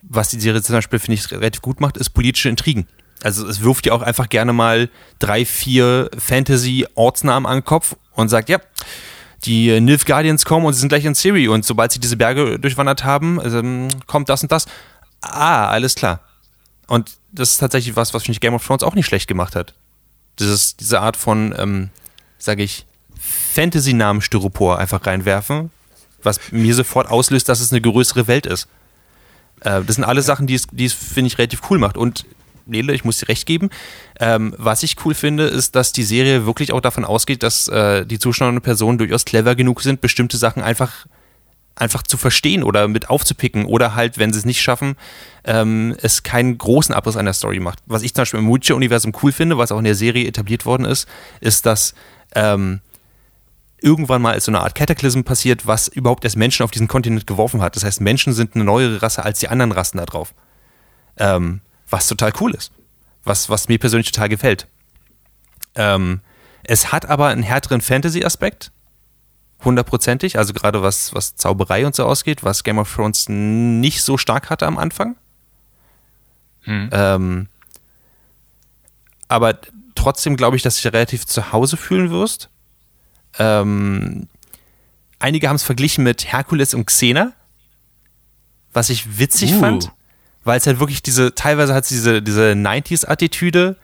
was 0.02 0.31
die 0.31 0.40
Serie 0.40 0.62
zum 0.62 0.76
Beispiel, 0.76 0.98
finde 0.98 1.14
ich, 1.14 1.31
relativ 1.31 1.62
gut 1.62 1.81
macht, 1.81 1.96
ist 1.96 2.11
politische 2.11 2.48
Intrigen. 2.48 2.87
Also 3.22 3.46
es 3.46 3.62
wirft 3.62 3.85
dir 3.85 3.94
auch 3.94 4.02
einfach 4.02 4.28
gerne 4.28 4.52
mal 4.52 4.88
drei, 5.18 5.44
vier 5.44 6.09
Fantasy-Ortsnamen 6.16 7.46
an 7.46 7.59
den 7.59 7.64
Kopf 7.64 7.96
und 8.12 8.28
sagt, 8.28 8.48
ja, 8.48 8.59
die 9.44 9.81
Nilf 9.81 10.05
Guardians 10.05 10.44
kommen 10.44 10.66
und 10.66 10.74
sie 10.74 10.81
sind 10.81 10.88
gleich 10.88 11.05
in 11.05 11.14
Siri 11.14 11.48
und 11.48 11.64
sobald 11.64 11.92
sie 11.92 12.01
diese 12.01 12.16
Berge 12.16 12.59
durchwandert 12.59 13.05
haben, 13.05 13.40
ähm, 13.44 13.88
kommt 14.07 14.29
das 14.29 14.42
und 14.42 14.51
das. 14.51 14.66
Ah, 15.20 15.68
alles 15.68 15.94
klar. 15.94 16.20
Und 16.88 17.12
das 17.31 17.53
ist 17.53 17.59
tatsächlich 17.59 17.96
was, 17.96 18.14
was 18.14 18.24
finde 18.24 18.33
ich 18.33 18.40
Game 18.40 18.55
of 18.55 18.66
Thrones 18.66 18.83
auch 18.83 18.94
nicht 18.94 19.07
schlecht 19.07 19.29
gemacht 19.29 19.55
hat. 19.55 19.74
Dieses, 20.38 20.77
diese 20.77 21.01
Art 21.01 21.16
von, 21.16 21.55
ähm, 21.57 21.90
sage 22.38 22.62
ich, 22.62 22.87
Fantasy-Namen 23.18 24.22
Styropor 24.22 24.79
einfach 24.79 25.05
reinwerfen, 25.07 25.70
was 26.22 26.40
mir 26.51 26.74
sofort 26.74 27.09
auslöst, 27.11 27.48
dass 27.48 27.61
es 27.61 27.72
eine 27.72 27.81
größere 27.81 28.27
Welt 28.27 28.46
ist. 28.46 28.68
Äh, 29.61 29.83
das 29.85 29.96
sind 29.96 30.05
alle 30.05 30.22
Sachen, 30.22 30.46
die 30.46 30.55
es, 30.55 30.66
die 30.70 30.87
es 30.87 30.94
finde 30.94 31.29
ich, 31.29 31.38
relativ 31.38 31.62
cool 31.70 31.79
macht. 31.79 31.96
Und 31.96 32.24
Nele, 32.68 32.94
ich 32.94 33.04
muss 33.04 33.18
dir 33.18 33.28
recht 33.28 33.46
geben. 33.46 33.70
Ähm, 34.20 34.54
was 34.59 34.83
ich 34.83 34.96
cool 35.04 35.14
finde, 35.14 35.44
ist, 35.44 35.74
dass 35.74 35.92
die 35.92 36.02
Serie 36.02 36.46
wirklich 36.46 36.72
auch 36.72 36.81
davon 36.81 37.04
ausgeht, 37.04 37.42
dass 37.42 37.68
äh, 37.68 38.07
die 38.07 38.18
zuschauenden 38.18 38.62
Personen 38.62 38.98
durchaus 38.98 39.24
clever 39.24 39.54
genug 39.54 39.83
sind, 39.83 40.00
bestimmte 40.00 40.37
Sachen 40.37 40.62
einfach 40.62 41.07
einfach 41.81 42.02
zu 42.02 42.16
verstehen 42.16 42.62
oder 42.62 42.88
mit 42.88 43.09
aufzupicken 43.09 43.64
oder 43.64 43.94
halt, 43.94 44.18
wenn 44.18 44.33
sie 44.33 44.38
es 44.40 44.44
nicht 44.44 44.61
schaffen, 44.61 44.96
ähm, 45.44 45.96
es 46.02 46.22
keinen 46.22 46.59
großen 46.59 46.94
Abriss 46.94 47.16
einer 47.16 47.33
Story 47.33 47.61
macht. 47.61 47.78
Was 47.87 48.02
ich 48.02 48.14
zum 48.14 48.22
Beispiel 48.22 48.40
im 48.40 48.52
Witcher-Universum 48.52 49.12
cool 49.22 49.33
finde, 49.33 49.59
was 49.59 49.72
auch 49.72 49.78
in 49.78 49.85
der 49.85 49.94
Serie 49.94 50.26
etabliert 50.26 50.66
worden 50.66 50.85
ist, 50.85 51.09
ist, 51.40 51.66
dass 51.66 51.94
ähm, 52.35 52.81
irgendwann 53.81 54.22
mal 54.22 54.38
so 54.40 54.50
eine 54.50 54.61
Art 54.61 54.74
Cataclysm 54.74 55.22
passiert, 55.22 55.66
was 55.66 55.88
überhaupt 55.88 56.24
erst 56.24 56.37
Menschen 56.37 56.64
auf 56.64 56.70
diesen 56.70 56.88
Kontinent 56.88 57.26
geworfen 57.26 57.62
hat. 57.62 57.76
Das 57.76 57.85
heißt, 57.85 58.00
Menschen 58.00 58.33
sind 58.33 58.54
eine 58.54 58.64
neuere 58.64 59.02
Rasse 59.02 59.24
als 59.24 59.38
die 59.38 59.48
anderen 59.48 59.72
Rassen 59.72 59.98
da 59.98 60.07
drauf. 60.07 60.35
Ähm, 61.16 61.61
was 61.90 62.09
total 62.09 62.33
cool 62.40 62.55
ist. 62.55 62.72
Was, 63.24 63.48
was 63.48 63.68
mir 63.68 63.79
persönlich 63.79 64.11
total 64.11 64.29
gefällt. 64.29 64.66
Ähm, 65.74 66.20
es 66.64 66.92
hat 66.92 67.07
aber 67.07 67.29
einen 67.29 67.42
härteren 67.42 67.81
Fantasy-Aspekt. 67.81 68.72
Hundertprozentig. 69.64 70.38
Also 70.38 70.53
gerade 70.53 70.83
was, 70.83 71.14
was 71.14 71.37
Zauberei 71.37 71.87
und 71.87 71.94
so 71.94 72.05
ausgeht, 72.05 72.44
was 72.44 72.64
Game 72.64 72.79
of 72.79 72.92
Thrones 72.92 73.29
nicht 73.29 74.03
so 74.03 74.16
stark 74.16 74.51
hatte 74.51 74.66
am 74.66 74.79
Anfang. 74.79 75.16
Hm. 76.62 76.90
Ähm, 76.92 77.48
aber 79.29 79.59
trotzdem 79.94 80.37
glaube 80.37 80.57
ich, 80.57 80.62
dass 80.62 80.77
du 80.77 80.83
dich 80.83 80.92
relativ 80.92 81.27
zu 81.27 81.53
Hause 81.53 81.77
fühlen 81.77 82.11
wirst 82.11 82.51
ähm, 83.38 84.29
einige 85.18 85.48
haben 85.48 85.57
es 85.57 85.62
verglichen 85.62 86.05
mit 86.05 86.33
Herkules 86.33 86.74
und 86.74 86.87
Xena, 86.87 87.33
was 88.72 88.90
ich 88.90 89.18
witzig 89.18 89.55
uh. 89.55 89.61
fand, 89.61 89.92
weil 90.49 90.59
es 90.59 90.67
halt 90.67 90.81
wirklich 90.81 91.03
diese, 91.03 91.37
teilweise 91.37 91.73
hat 91.75 91.85
es 91.85 91.91
diese, 91.91 92.21
diese 92.23 92.55
90s-Attitüde, 92.55 93.77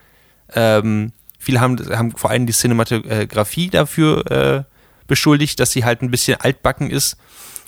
ähm, 0.54 1.12
Viele 1.44 1.60
haben, 1.60 1.76
haben 1.94 2.12
vor 2.12 2.30
allem 2.30 2.46
die 2.46 2.54
Cinematografie 2.54 3.68
dafür 3.68 4.30
äh, 4.30 4.64
beschuldigt, 5.06 5.60
dass 5.60 5.72
sie 5.72 5.84
halt 5.84 6.00
ein 6.00 6.10
bisschen 6.10 6.40
altbacken 6.40 6.90
ist 6.90 7.18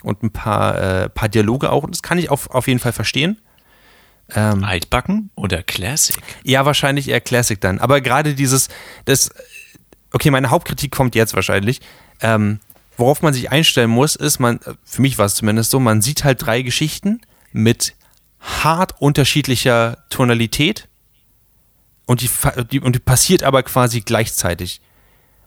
und 0.03 0.23
ein 0.23 0.31
paar, 0.31 0.79
äh, 0.79 1.09
paar 1.11 1.29
Dialoge 1.29 1.71
auch. 1.71 1.85
Und 1.85 1.95
das 1.95 2.01
kann 2.01 2.17
ich 2.17 2.31
auf, 2.31 2.49
auf 2.49 2.69
jeden 2.69 2.81
Fall 2.81 2.95
verstehen. 2.95 3.39
Ähm, 4.35 4.65
Altbacken 4.65 5.29
oder 5.35 5.63
Classic? 5.63 6.17
Ja, 6.43 6.65
wahrscheinlich 6.65 7.11
eher 7.11 7.21
Classic 7.21 7.61
dann. 7.61 7.79
Aber 7.79 8.01
gerade 8.01 8.35
dieses, 8.35 8.69
das, 9.05 9.29
okay, 10.11 10.31
meine 10.31 10.49
Hauptkritik 10.49 10.91
kommt 10.91 11.15
jetzt 11.15 11.35
wahrscheinlich. 11.35 11.83
Ähm, 12.23 12.61
worauf 12.97 13.21
man 13.21 13.35
sich 13.35 13.53
einstellen 13.53 13.91
muss, 13.91 14.17
ist, 14.17 14.39
man, 14.39 14.59
für 14.85 15.03
mich 15.03 15.19
war 15.19 15.27
es 15.27 15.35
zumindest 15.35 15.71
so, 15.71 15.79
man 15.79 16.01
sieht 16.01 16.25
halt 16.25 16.47
drei 16.47 16.63
Geschichten 16.63 17.21
mit 17.53 17.93
hart 18.41 19.01
unterschiedlicher 19.01 20.05
Tonalität 20.11 20.89
und 22.07 22.21
die, 22.21 22.31
die, 22.71 22.81
und 22.81 22.95
die 22.95 23.01
passiert 23.01 23.43
aber 23.43 23.63
quasi 23.63 24.01
gleichzeitig. 24.01 24.81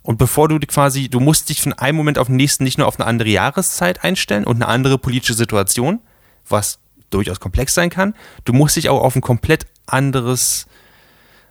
Und 0.01 0.17
bevor 0.17 0.47
du 0.47 0.59
quasi, 0.59 1.09
du 1.09 1.19
musst 1.19 1.49
dich 1.49 1.61
von 1.61 1.73
einem 1.73 1.97
Moment 1.97 2.17
auf 2.17 2.27
den 2.27 2.35
nächsten 2.35 2.63
nicht 2.63 2.77
nur 2.77 2.87
auf 2.87 2.99
eine 2.99 3.07
andere 3.07 3.29
Jahreszeit 3.29 4.03
einstellen 4.03 4.45
und 4.45 4.57
eine 4.57 4.67
andere 4.67 4.97
politische 4.97 5.33
Situation, 5.33 5.99
was 6.47 6.79
durchaus 7.09 7.39
komplex 7.39 7.73
sein 7.73 7.89
kann, 7.89 8.15
du 8.45 8.53
musst 8.53 8.75
dich 8.75 8.89
auch 8.89 9.01
auf 9.01 9.15
ein 9.15 9.21
komplett 9.21 9.65
anderes, 9.87 10.67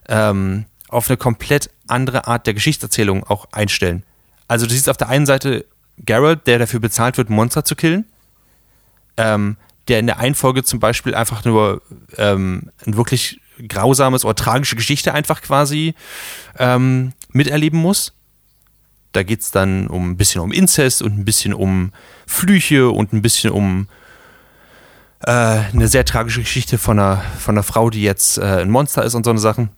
ähm, 0.08 0.66
auf 0.88 1.08
eine 1.08 1.16
komplett 1.16 1.70
andere 1.86 2.26
Art 2.26 2.46
der 2.46 2.54
Geschichtserzählung 2.54 3.24
auch 3.24 3.46
einstellen. 3.52 4.04
Also 4.46 4.66
du 4.66 4.72
siehst 4.72 4.88
auf 4.88 4.96
der 4.96 5.08
einen 5.08 5.26
Seite 5.26 5.66
Geralt, 5.98 6.46
der 6.46 6.58
dafür 6.58 6.80
bezahlt 6.80 7.18
wird, 7.18 7.28
Monster 7.28 7.64
zu 7.64 7.74
killen, 7.74 8.06
ähm, 9.16 9.56
der 9.88 9.98
in 9.98 10.06
der 10.06 10.18
einen 10.18 10.34
Folge 10.34 10.64
zum 10.64 10.80
Beispiel 10.80 11.14
einfach 11.14 11.44
nur 11.44 11.82
ähm, 12.16 12.70
ein 12.86 12.96
wirklich 12.96 13.40
grausames 13.66 14.24
oder 14.24 14.34
tragische 14.34 14.76
Geschichte 14.76 15.14
einfach 15.14 15.42
quasi 15.42 15.94
ähm, 16.58 17.12
miterleben 17.32 17.80
muss. 17.80 18.12
Da 19.12 19.22
geht 19.22 19.40
es 19.40 19.50
dann 19.50 19.88
um 19.88 20.10
ein 20.10 20.16
bisschen 20.16 20.42
um 20.42 20.52
Inzest 20.52 21.02
und 21.02 21.18
ein 21.18 21.24
bisschen 21.24 21.54
um 21.54 21.92
Flüche 22.26 22.90
und 22.90 23.12
ein 23.12 23.22
bisschen 23.22 23.50
um 23.50 23.88
äh, 25.20 25.32
eine 25.32 25.88
sehr 25.88 26.04
tragische 26.04 26.40
Geschichte 26.40 26.78
von 26.78 26.98
einer, 26.98 27.22
von 27.38 27.54
einer 27.54 27.62
Frau, 27.62 27.90
die 27.90 28.02
jetzt 28.02 28.38
äh, 28.38 28.60
ein 28.60 28.70
Monster 28.70 29.04
ist 29.04 29.14
und 29.14 29.24
so 29.24 29.30
eine 29.30 29.40
Sachen. 29.40 29.70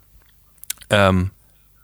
Ähm, 0.91 1.31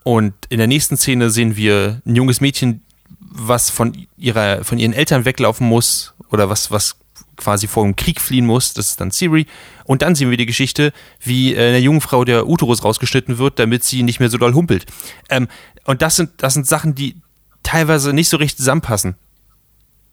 und 0.02 0.34
in 0.50 0.58
der 0.58 0.66
nächsten 0.66 0.96
Szene 0.96 1.30
sehen 1.30 1.56
wir 1.56 2.02
ein 2.04 2.16
junges 2.16 2.40
Mädchen, 2.40 2.82
was 3.18 3.70
von, 3.70 4.06
ihrer, 4.16 4.64
von 4.64 4.78
ihren 4.78 4.92
Eltern 4.92 5.24
weglaufen 5.24 5.66
muss 5.66 6.14
oder 6.30 6.48
was, 6.48 6.70
was 6.70 6.96
quasi 7.36 7.66
vor 7.66 7.84
dem 7.84 7.96
Krieg 7.96 8.20
fliehen 8.20 8.46
muss. 8.46 8.74
Das 8.74 8.88
ist 8.88 9.00
dann 9.00 9.10
Siri. 9.10 9.46
Und 9.84 10.02
dann 10.02 10.14
sehen 10.14 10.30
wir 10.30 10.36
die 10.36 10.46
Geschichte, 10.46 10.92
wie 11.20 11.54
äh, 11.54 11.68
einer 11.68 11.78
jungen 11.78 12.00
Frau 12.00 12.24
der 12.24 12.48
Uterus 12.48 12.84
rausgeschnitten 12.84 13.38
wird, 13.38 13.58
damit 13.58 13.84
sie 13.84 14.02
nicht 14.02 14.20
mehr 14.20 14.30
so 14.30 14.38
doll 14.38 14.54
humpelt. 14.54 14.86
Ähm, 15.28 15.48
und 15.84 16.02
das 16.02 16.16
sind, 16.16 16.30
das 16.38 16.54
sind 16.54 16.66
Sachen, 16.66 16.94
die 16.94 17.16
teilweise 17.62 18.12
nicht 18.12 18.28
so 18.28 18.36
richtig 18.36 18.58
zusammenpassen. 18.58 19.16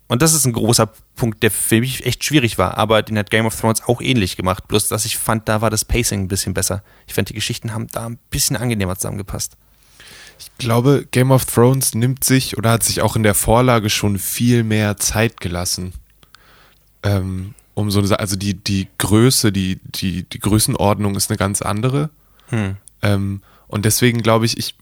Und 0.08 0.22
das 0.22 0.34
ist 0.34 0.46
ein 0.46 0.54
großer 0.54 0.92
Punkt, 1.16 1.42
der 1.44 1.50
für 1.50 1.80
mich 1.80 2.06
echt 2.06 2.24
schwierig 2.24 2.58
war. 2.58 2.78
Aber 2.78 3.02
den 3.02 3.18
hat 3.18 3.32
Game 3.32 3.46
of 3.46 3.60
Thrones 3.60 3.82
auch 3.88 4.02
ähnlich 4.02 4.38
gemacht. 4.38 4.68
Bloß, 4.68 4.88
dass 4.90 5.06
ich 5.06 5.18
fand, 5.18 5.50
da 5.50 5.62
war 5.62 5.70
das 5.70 5.86
Pacing 5.86 6.22
ein 6.22 6.28
bisschen 6.28 6.54
besser. 6.54 6.84
Ich 7.08 7.14
fand, 7.14 7.30
die 7.30 7.34
Geschichten 7.34 7.74
haben 7.74 7.88
da 7.88 8.08
ein 8.08 8.20
bisschen 8.30 8.56
angenehmer 8.56 8.96
zusammengepasst. 8.96 9.58
Ich 10.40 10.52
glaube, 10.58 11.08
Game 11.12 11.32
of 11.32 11.46
Thrones 11.46 11.96
nimmt 11.96 12.24
sich 12.24 12.58
oder 12.58 12.72
hat 12.72 12.84
sich 12.84 13.02
auch 13.02 13.16
in 13.16 13.24
der 13.24 13.34
Vorlage 13.34 13.90
schon 13.90 14.20
viel 14.20 14.64
mehr 14.64 14.98
Zeit 14.98 15.40
gelassen. 15.40 15.94
Ähm, 17.04 17.54
um 17.76 17.92
so 17.92 18.00
eine, 18.00 18.20
also 18.20 18.36
die, 18.36 18.54
die 18.54 18.88
Größe, 18.98 19.52
die, 19.52 19.80
die, 19.84 20.24
die 20.24 20.39
Größenordnung 20.39 21.16
ist 21.16 21.30
eine 21.30 21.38
ganz 21.38 21.62
andere. 21.62 22.10
Hm. 22.50 22.78
Ähm, 23.02 23.42
und 23.68 23.86
deswegen 23.86 24.22
glaube 24.22 24.46
ich, 24.46 24.58
ich 24.58 24.76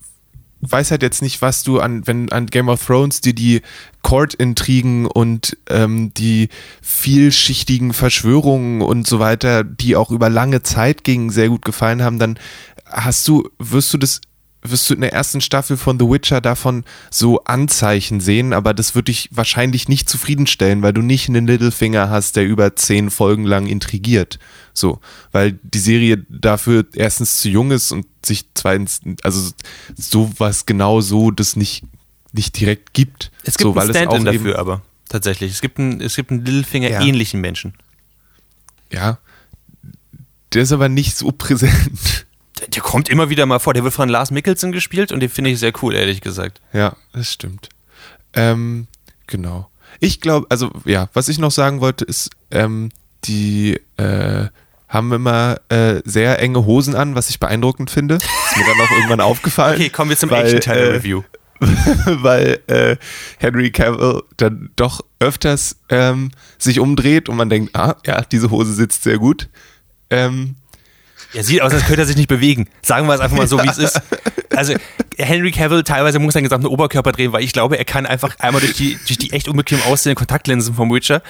weiß 0.61 0.91
halt 0.91 1.01
jetzt 1.01 1.21
nicht, 1.21 1.41
was 1.41 1.63
du 1.63 1.79
an, 1.79 2.05
wenn 2.05 2.31
an 2.31 2.45
Game 2.45 2.69
of 2.69 2.85
Thrones 2.85 3.21
dir 3.21 3.33
die 3.33 3.61
Court-Intrigen 4.03 5.07
und 5.07 5.57
ähm, 5.69 6.13
die 6.13 6.49
vielschichtigen 6.81 7.93
Verschwörungen 7.93 8.81
und 8.81 9.07
so 9.07 9.19
weiter, 9.19 9.63
die 9.63 9.95
auch 9.95 10.11
über 10.11 10.29
lange 10.29 10.61
Zeit 10.61 11.03
gingen, 11.03 11.29
sehr 11.31 11.49
gut 11.49 11.65
gefallen 11.65 12.03
haben, 12.03 12.19
dann 12.19 12.37
hast 12.85 13.27
du, 13.27 13.49
wirst 13.57 13.93
du 13.93 13.97
das 13.97 14.21
wirst 14.61 14.89
du 14.89 14.93
in 14.93 15.01
der 15.01 15.13
ersten 15.13 15.41
Staffel 15.41 15.77
von 15.77 15.99
The 15.99 16.05
Witcher 16.07 16.41
davon 16.41 16.83
so 17.09 17.43
Anzeichen 17.43 18.19
sehen, 18.19 18.53
aber 18.53 18.73
das 18.73 18.95
wird 18.95 19.07
dich 19.07 19.29
wahrscheinlich 19.31 19.87
nicht 19.89 20.09
zufriedenstellen, 20.09 20.81
weil 20.81 20.93
du 20.93 21.01
nicht 21.01 21.29
einen 21.29 21.47
Littlefinger 21.47 22.09
hast, 22.09 22.35
der 22.35 22.45
über 22.45 22.75
zehn 22.75 23.09
Folgen 23.09 23.45
lang 23.45 23.67
intrigiert. 23.67 24.39
So, 24.73 24.99
weil 25.31 25.59
die 25.63 25.79
Serie 25.79 26.25
dafür 26.29 26.85
erstens 26.93 27.39
zu 27.39 27.49
jung 27.49 27.71
ist 27.71 27.91
und 27.91 28.05
sich 28.25 28.45
zweitens, 28.53 29.01
also 29.23 29.51
sowas 29.95 30.65
genau 30.65 31.01
so 31.01 31.31
das 31.31 31.55
nicht, 31.55 31.83
nicht 32.31 32.59
direkt 32.59 32.93
gibt. 32.93 33.31
Es 33.43 33.57
gibt 33.57 33.73
so, 33.73 33.79
einen 33.79 33.89
Stand-in 33.89 34.25
dafür 34.25 34.59
aber, 34.59 34.81
tatsächlich. 35.09 35.51
Es 35.51 35.61
gibt 35.61 35.79
einen, 35.79 36.01
es 36.01 36.15
gibt 36.15 36.31
einen 36.31 36.45
Littlefinger-ähnlichen 36.45 37.39
ja. 37.39 37.41
Menschen. 37.41 37.73
Ja, 38.91 39.17
der 40.53 40.63
ist 40.63 40.71
aber 40.71 40.89
nicht 40.89 41.15
so 41.15 41.31
präsent 41.31 42.25
der 42.73 42.81
kommt 42.81 43.09
immer 43.09 43.29
wieder 43.29 43.45
mal 43.45 43.59
vor. 43.59 43.73
Der 43.73 43.83
wird 43.83 43.93
von 43.93 44.09
Lars 44.09 44.31
Mickelson 44.31 44.71
gespielt 44.71 45.11
und 45.11 45.19
den 45.19 45.29
finde 45.29 45.49
ich 45.49 45.59
sehr 45.59 45.73
cool, 45.81 45.95
ehrlich 45.95 46.21
gesagt. 46.21 46.61
Ja, 46.73 46.95
das 47.13 47.31
stimmt. 47.31 47.69
Ähm, 48.33 48.87
genau. 49.27 49.69
Ich 49.99 50.21
glaube, 50.21 50.47
also 50.49 50.71
ja, 50.85 51.09
was 51.13 51.27
ich 51.27 51.37
noch 51.37 51.51
sagen 51.51 51.81
wollte, 51.81 52.05
ist, 52.05 52.29
ähm, 52.51 52.91
die 53.25 53.79
äh, 53.97 54.47
haben 54.87 55.11
immer 55.13 55.57
äh, 55.69 56.01
sehr 56.05 56.39
enge 56.39 56.65
Hosen 56.65 56.95
an, 56.95 57.15
was 57.15 57.29
ich 57.29 57.39
beeindruckend 57.39 57.89
finde. 57.91 58.15
Ist 58.15 58.57
mir 58.57 58.65
dann 58.65 58.81
auch 58.81 58.91
irgendwann 58.91 59.21
aufgefallen. 59.21 59.75
Okay, 59.75 59.89
kommen 59.89 60.09
wir 60.09 60.17
zum 60.17 60.31
Action-Teil 60.31 60.77
der 60.77 60.89
äh, 60.91 60.95
Review. 60.95 61.23
weil 62.05 62.59
äh, 62.67 62.97
Henry 63.37 63.71
Cavill 63.71 64.23
dann 64.37 64.71
doch 64.75 65.01
öfters 65.19 65.77
ähm, 65.89 66.31
sich 66.57 66.79
umdreht 66.79 67.29
und 67.29 67.37
man 67.37 67.49
denkt, 67.49 67.75
ah, 67.75 67.97
ja, 68.05 68.21
diese 68.21 68.49
Hose 68.49 68.73
sitzt 68.73 69.03
sehr 69.03 69.19
gut. 69.19 69.47
Ähm, 70.09 70.55
er 71.33 71.43
sieht 71.43 71.61
aus, 71.61 71.73
als 71.73 71.85
könnte 71.85 72.01
er 72.01 72.07
sich 72.07 72.17
nicht 72.17 72.27
bewegen. 72.27 72.67
Sagen 72.81 73.07
wir 73.07 73.13
es 73.13 73.21
einfach 73.21 73.37
mal 73.37 73.47
so, 73.47 73.61
wie 73.61 73.67
es 73.67 73.77
ist. 73.77 74.01
Also 74.55 74.73
Henry 75.17 75.51
Cavill 75.51 75.83
teilweise 75.83 76.19
muss 76.19 76.33
seinen 76.33 76.43
gesamten 76.43 76.67
Oberkörper 76.67 77.11
drehen, 77.11 77.31
weil 77.31 77.43
ich 77.43 77.53
glaube, 77.53 77.77
er 77.77 77.85
kann 77.85 78.05
einfach 78.05 78.37
einmal 78.39 78.61
durch 78.61 78.73
die, 78.73 78.97
durch 79.07 79.17
die 79.17 79.31
echt 79.31 79.47
unbequem 79.47 79.81
aussehenden 79.83 80.17
Kontaktlinsen 80.17 80.73
vom 80.73 80.91
Witcher 80.91 81.21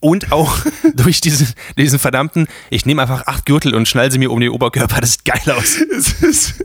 und 0.00 0.32
auch 0.32 0.58
durch 0.94 1.20
diesen, 1.20 1.48
diesen 1.76 1.98
verdammten, 1.98 2.48
ich 2.70 2.86
nehme 2.86 3.02
einfach 3.02 3.26
acht 3.26 3.46
Gürtel 3.46 3.74
und 3.74 3.86
schnall 3.86 4.10
sie 4.10 4.18
mir 4.18 4.30
um 4.30 4.40
den 4.40 4.50
Oberkörper, 4.50 5.00
das 5.00 5.12
sieht 5.12 5.24
geil 5.26 5.54
aus. 5.54 5.76
Es 5.76 6.12
ist, 6.22 6.64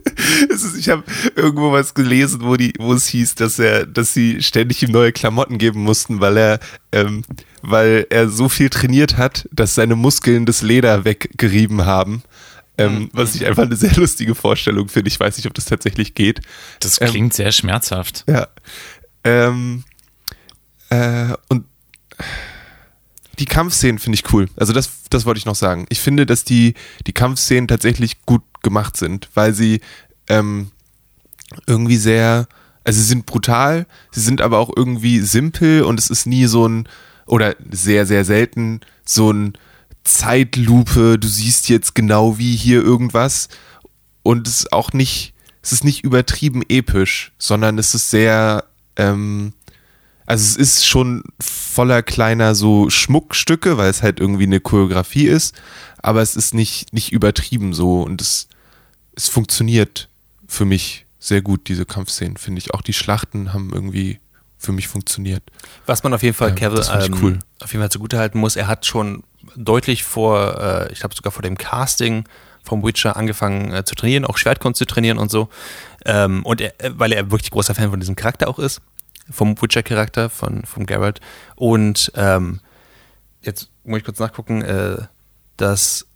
es 0.49 0.63
ist, 0.63 0.77
ich 0.77 0.89
habe 0.89 1.03
irgendwo 1.35 1.71
was 1.71 1.93
gelesen, 1.93 2.41
wo, 2.43 2.55
die, 2.55 2.73
wo 2.79 2.93
es 2.93 3.07
hieß, 3.07 3.35
dass 3.35 3.59
er, 3.59 3.85
dass 3.85 4.13
sie 4.13 4.41
ständig 4.41 4.81
ihm 4.83 4.91
neue 4.91 5.11
Klamotten 5.11 5.57
geben 5.57 5.83
mussten, 5.83 6.21
weil 6.21 6.37
er, 6.37 6.59
ähm, 6.91 7.23
weil 7.61 8.07
er 8.09 8.29
so 8.29 8.47
viel 8.47 8.69
trainiert 8.69 9.17
hat, 9.17 9.47
dass 9.51 9.75
seine 9.75 9.95
Muskeln 9.95 10.45
das 10.45 10.61
Leder 10.61 11.03
weggerieben 11.03 11.85
haben. 11.85 12.23
Ähm, 12.77 12.93
mhm. 12.93 13.09
Was 13.13 13.35
ich 13.35 13.45
einfach 13.45 13.63
eine 13.63 13.75
sehr 13.75 13.93
lustige 13.95 14.35
Vorstellung 14.35 14.89
finde. 14.89 15.07
Ich 15.07 15.19
weiß 15.19 15.37
nicht, 15.37 15.47
ob 15.47 15.53
das 15.53 15.65
tatsächlich 15.65 16.13
geht. 16.13 16.41
Das 16.79 16.99
ähm, 17.01 17.09
klingt 17.09 17.33
ähm, 17.33 17.35
sehr 17.35 17.51
schmerzhaft. 17.51 18.25
Ja. 18.27 18.47
Ähm, 19.23 19.83
äh, 20.89 21.33
und 21.49 21.65
die 23.39 23.45
Kampfszenen 23.45 23.99
finde 23.99 24.15
ich 24.15 24.33
cool. 24.33 24.49
Also 24.55 24.73
das, 24.73 24.89
das 25.09 25.25
wollte 25.25 25.37
ich 25.37 25.45
noch 25.45 25.55
sagen. 25.55 25.85
Ich 25.89 25.99
finde, 25.99 26.25
dass 26.25 26.43
die, 26.43 26.73
die 27.05 27.13
Kampfszenen 27.13 27.67
tatsächlich 27.67 28.21
gut 28.25 28.43
gemacht 28.61 28.97
sind, 28.97 29.29
weil 29.33 29.53
sie 29.53 29.81
ähm, 30.29 30.71
irgendwie 31.67 31.97
sehr, 31.97 32.47
also 32.83 32.99
sie 32.99 33.05
sind 33.05 33.25
brutal, 33.25 33.87
sie 34.11 34.21
sind 34.21 34.41
aber 34.41 34.59
auch 34.59 34.71
irgendwie 34.75 35.19
simpel 35.19 35.83
und 35.83 35.99
es 35.99 36.09
ist 36.09 36.25
nie 36.25 36.45
so 36.45 36.67
ein, 36.67 36.87
oder 37.25 37.55
sehr, 37.71 38.05
sehr 38.05 38.25
selten 38.25 38.81
so 39.03 39.31
ein 39.31 39.57
Zeitlupe, 40.05 41.19
du 41.19 41.27
siehst 41.27 41.67
jetzt 41.67 41.95
genau 41.95 42.37
wie 42.37 42.55
hier 42.55 42.81
irgendwas 42.81 43.49
und 44.23 44.47
es 44.47 44.59
ist 44.61 44.73
auch 44.73 44.93
nicht, 44.93 45.33
es 45.61 45.73
ist 45.73 45.83
nicht 45.83 46.03
übertrieben 46.03 46.61
episch, 46.69 47.33
sondern 47.37 47.77
es 47.77 47.93
ist 47.93 48.11
sehr, 48.11 48.65
ähm, 48.95 49.53
also 50.25 50.43
es 50.43 50.55
ist 50.55 50.85
schon 50.85 51.23
voller 51.41 52.03
kleiner 52.03 52.55
so 52.55 52.89
Schmuckstücke, 52.89 53.77
weil 53.77 53.89
es 53.89 54.03
halt 54.03 54.19
irgendwie 54.19 54.43
eine 54.43 54.59
Choreografie 54.59 55.27
ist, 55.27 55.55
aber 55.97 56.21
es 56.21 56.35
ist 56.35 56.53
nicht, 56.53 56.93
nicht 56.93 57.11
übertrieben 57.11 57.73
so 57.73 58.03
und 58.03 58.21
es, 58.21 58.47
es 59.15 59.27
funktioniert 59.27 60.07
für 60.47 60.65
mich 60.65 61.05
sehr 61.19 61.41
gut, 61.41 61.67
diese 61.67 61.85
Kampfszenen, 61.85 62.37
finde 62.37 62.59
ich. 62.59 62.75
Auch 62.75 62.83
die 62.83 62.93
Schlachten 62.93 63.53
haben 63.53 63.71
irgendwie 63.73 64.19
für 64.57 64.71
mich 64.71 64.87
funktioniert. 64.87 65.43
Was 65.87 66.03
man 66.03 66.13
auf 66.13 66.21
jeden 66.21 66.35
Fall, 66.35 66.53
Kevin, 66.53 66.79
ähm, 66.93 67.17
cool. 67.21 67.39
auf 67.61 67.71
jeden 67.71 67.81
Fall 67.81 67.91
zugutehalten 67.91 68.39
muss, 68.39 68.55
er 68.55 68.67
hat 68.67 68.85
schon 68.85 69.23
deutlich 69.55 70.03
vor, 70.03 70.59
äh, 70.59 70.91
ich 70.91 70.99
glaube 70.99 71.15
sogar 71.15 71.31
vor 71.31 71.41
dem 71.41 71.57
Casting 71.57 72.25
vom 72.63 72.83
Witcher 72.83 73.15
angefangen 73.15 73.73
äh, 73.73 73.85
zu 73.85 73.95
trainieren, 73.95 74.25
auch 74.25 74.37
Schwertkunst 74.37 74.79
zu 74.79 74.85
trainieren 74.85 75.17
und 75.17 75.31
so. 75.31 75.49
Ähm, 76.05 76.43
und 76.43 76.61
er, 76.61 76.73
äh, 76.83 76.91
weil 76.95 77.13
er 77.13 77.31
wirklich 77.31 77.51
großer 77.51 77.75
Fan 77.75 77.91
von 77.91 77.99
diesem 77.99 78.15
Charakter 78.15 78.47
auch 78.47 78.59
ist, 78.59 78.81
vom 79.29 79.59
Witcher-Charakter, 79.61 80.29
von, 80.29 80.65
von 80.65 80.85
Geralt. 80.85 81.21
Und 81.55 82.11
ähm, 82.15 82.59
jetzt 83.41 83.69
muss 83.83 83.99
ich 83.99 84.03
kurz 84.03 84.19
nachgucken, 84.19 84.61
äh, 84.61 84.97
dass 85.57 86.07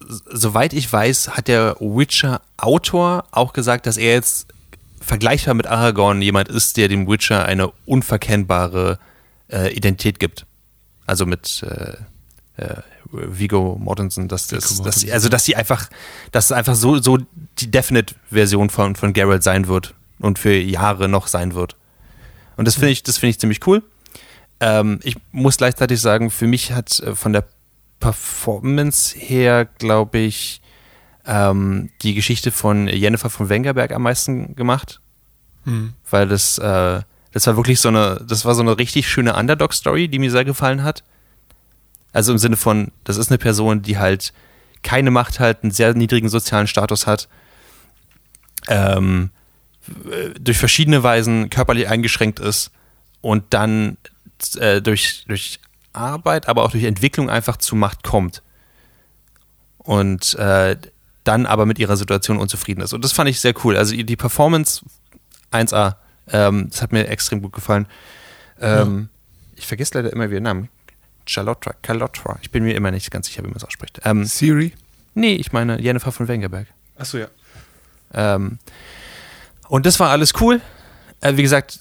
soweit 0.00 0.72
ich 0.72 0.90
weiß, 0.90 1.36
hat 1.36 1.48
der 1.48 1.76
Witcher-Autor 1.80 3.24
auch 3.30 3.52
gesagt, 3.52 3.86
dass 3.86 3.96
er 3.96 4.14
jetzt 4.14 4.48
vergleichbar 5.00 5.54
mit 5.54 5.66
Aragorn 5.66 6.22
jemand 6.22 6.48
ist, 6.48 6.76
der 6.76 6.88
dem 6.88 7.08
Witcher 7.08 7.44
eine 7.44 7.68
unverkennbare 7.84 8.98
äh, 9.50 9.72
Identität 9.74 10.18
gibt. 10.18 10.46
Also 11.06 11.26
mit 11.26 11.64
äh, 12.58 12.82
Vigo 13.10 13.78
Mortensen, 13.80 14.28
dass 14.28 14.48
das, 14.48 14.64
Viggo 14.64 14.84
dass, 14.84 14.96
Mortensen. 14.96 15.12
also 15.12 15.28
dass 15.28 15.44
sie 15.44 15.56
einfach, 15.56 15.88
dass 16.32 16.46
es 16.46 16.52
einfach 16.52 16.74
so, 16.74 17.00
so 17.00 17.18
die 17.58 17.70
Definite-Version 17.70 18.70
von, 18.70 18.96
von 18.96 19.12
Geralt 19.12 19.42
sein 19.42 19.66
wird 19.66 19.94
und 20.18 20.38
für 20.38 20.54
Jahre 20.54 21.08
noch 21.08 21.26
sein 21.26 21.54
wird. 21.54 21.76
Und 22.56 22.66
das 22.66 22.74
finde 22.74 22.90
ich, 22.90 23.02
das 23.02 23.18
finde 23.18 23.30
ich 23.30 23.40
ziemlich 23.40 23.66
cool. 23.66 23.82
Ähm, 24.60 25.00
ich 25.02 25.16
muss 25.32 25.56
gleichzeitig 25.56 26.00
sagen, 26.00 26.30
für 26.30 26.46
mich 26.46 26.72
hat 26.72 26.98
äh, 27.00 27.14
von 27.14 27.32
der 27.32 27.44
Performance 28.00 29.16
her, 29.18 29.64
glaube 29.64 30.18
ich, 30.18 30.60
ähm, 31.26 31.90
die 32.02 32.14
Geschichte 32.14 32.50
von 32.50 32.88
Jennifer 32.88 33.30
von 33.30 33.48
Wengerberg 33.48 33.92
am 33.92 34.02
meisten 34.02 34.56
gemacht, 34.56 35.00
Hm. 35.64 35.92
weil 36.10 36.28
das, 36.28 36.58
äh, 36.58 37.02
das 37.32 37.46
war 37.46 37.56
wirklich 37.56 37.80
so 37.80 37.88
eine, 37.88 38.24
das 38.26 38.44
war 38.44 38.54
so 38.54 38.62
eine 38.62 38.78
richtig 38.78 39.08
schöne 39.08 39.34
Underdog-Story, 39.36 40.08
die 40.08 40.18
mir 40.18 40.30
sehr 40.30 40.44
gefallen 40.44 40.82
hat. 40.82 41.04
Also 42.12 42.32
im 42.32 42.38
Sinne 42.38 42.56
von, 42.56 42.90
das 43.04 43.16
ist 43.16 43.30
eine 43.30 43.38
Person, 43.38 43.82
die 43.82 43.98
halt 43.98 44.32
keine 44.82 45.10
Macht 45.10 45.40
hat, 45.40 45.62
einen 45.62 45.72
sehr 45.72 45.94
niedrigen 45.94 46.28
sozialen 46.28 46.66
Status 46.66 47.06
hat, 47.06 47.28
ähm, 48.68 49.30
äh, 50.10 50.30
durch 50.38 50.58
verschiedene 50.58 51.02
Weisen 51.02 51.50
körperlich 51.50 51.88
eingeschränkt 51.88 52.40
ist 52.40 52.70
und 53.20 53.44
dann 53.50 53.96
äh, 54.58 54.80
durch, 54.80 55.24
durch 55.26 55.60
Arbeit, 55.92 56.48
aber 56.48 56.64
auch 56.64 56.70
durch 56.70 56.84
Entwicklung 56.84 57.30
einfach 57.30 57.56
zu 57.56 57.76
Macht 57.76 58.04
kommt. 58.04 58.42
Und 59.78 60.34
äh, 60.34 60.76
dann 61.24 61.46
aber 61.46 61.66
mit 61.66 61.78
ihrer 61.78 61.96
Situation 61.96 62.38
unzufrieden 62.38 62.80
ist. 62.80 62.92
Und 62.92 63.04
das 63.04 63.12
fand 63.12 63.28
ich 63.28 63.40
sehr 63.40 63.54
cool. 63.64 63.76
Also 63.76 63.94
die 63.94 64.16
Performance 64.16 64.82
1A, 65.52 65.96
ähm, 66.30 66.68
das 66.70 66.82
hat 66.82 66.92
mir 66.92 67.06
extrem 67.08 67.42
gut 67.42 67.52
gefallen. 67.52 67.86
Ähm, 68.60 69.08
Ich 69.56 69.66
vergesse 69.66 69.94
leider 69.94 70.12
immer 70.12 70.30
wieder 70.30 70.40
Namen. 70.40 70.68
Charlotta, 71.28 71.74
Carlotta. 71.82 72.38
Ich 72.42 72.50
bin 72.50 72.64
mir 72.64 72.74
immer 72.74 72.90
nicht 72.90 73.10
ganz 73.10 73.26
sicher, 73.26 73.42
wie 73.42 73.48
man 73.48 73.56
es 73.56 73.64
ausspricht. 73.64 74.00
Ähm, 74.04 74.24
Siri? 74.24 74.72
nee, 75.14 75.34
ich 75.34 75.52
meine 75.52 75.80
Jennifer 75.80 76.12
von 76.12 76.28
Wengerberg. 76.28 76.66
Achso, 76.96 77.18
ja. 77.18 77.28
Ähm, 78.14 78.58
und 79.68 79.86
das 79.86 80.00
war 80.00 80.10
alles 80.10 80.32
cool. 80.40 80.60
Äh, 81.20 81.36
wie 81.36 81.42
gesagt, 81.42 81.80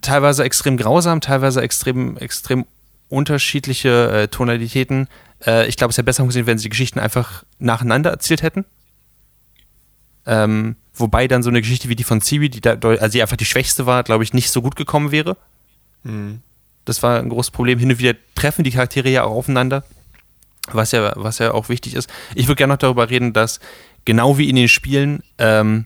teilweise 0.00 0.44
extrem 0.44 0.76
grausam, 0.76 1.20
teilweise 1.20 1.60
extrem, 1.60 2.16
extrem 2.16 2.64
unterschiedliche 3.08 4.10
äh, 4.10 4.28
Tonalitäten. 4.28 5.08
Äh, 5.44 5.66
ich 5.68 5.76
glaube, 5.76 5.90
es 5.90 5.98
hätte 5.98 6.04
besser 6.04 6.24
gesehen, 6.24 6.46
wenn 6.46 6.58
sie 6.58 6.64
die 6.64 6.70
Geschichten 6.70 6.98
einfach 6.98 7.44
nacheinander 7.58 8.10
erzählt 8.10 8.42
hätten. 8.42 8.64
Ähm, 10.24 10.76
wobei 10.94 11.28
dann 11.28 11.42
so 11.42 11.50
eine 11.50 11.60
Geschichte 11.60 11.88
wie 11.88 11.96
die 11.96 12.04
von 12.04 12.20
Siri, 12.20 12.48
die 12.48 12.60
da, 12.60 12.72
also 12.72 13.08
die 13.08 13.22
einfach 13.22 13.36
die 13.36 13.44
schwächste 13.44 13.86
war, 13.86 14.02
glaube 14.02 14.24
ich, 14.24 14.32
nicht 14.32 14.50
so 14.50 14.62
gut 14.62 14.76
gekommen 14.76 15.12
wäre. 15.12 15.36
Hm. 16.04 16.40
Das 16.86 17.02
war 17.02 17.18
ein 17.18 17.28
großes 17.28 17.50
Problem. 17.50 17.78
Hin 17.78 17.90
und 17.90 17.98
wieder 17.98 18.14
treffen 18.34 18.64
die 18.64 18.70
Charaktere 18.70 19.10
ja 19.10 19.24
auch 19.24 19.36
aufeinander, 19.36 19.84
was 20.72 20.92
ja, 20.92 21.12
was 21.16 21.38
ja 21.38 21.52
auch 21.52 21.68
wichtig 21.68 21.94
ist. 21.94 22.08
Ich 22.34 22.46
würde 22.46 22.56
gerne 22.56 22.72
noch 22.72 22.78
darüber 22.78 23.10
reden, 23.10 23.34
dass 23.34 23.60
genau 24.06 24.38
wie 24.38 24.48
in 24.48 24.56
den 24.56 24.68
Spielen 24.68 25.22
ähm, 25.36 25.84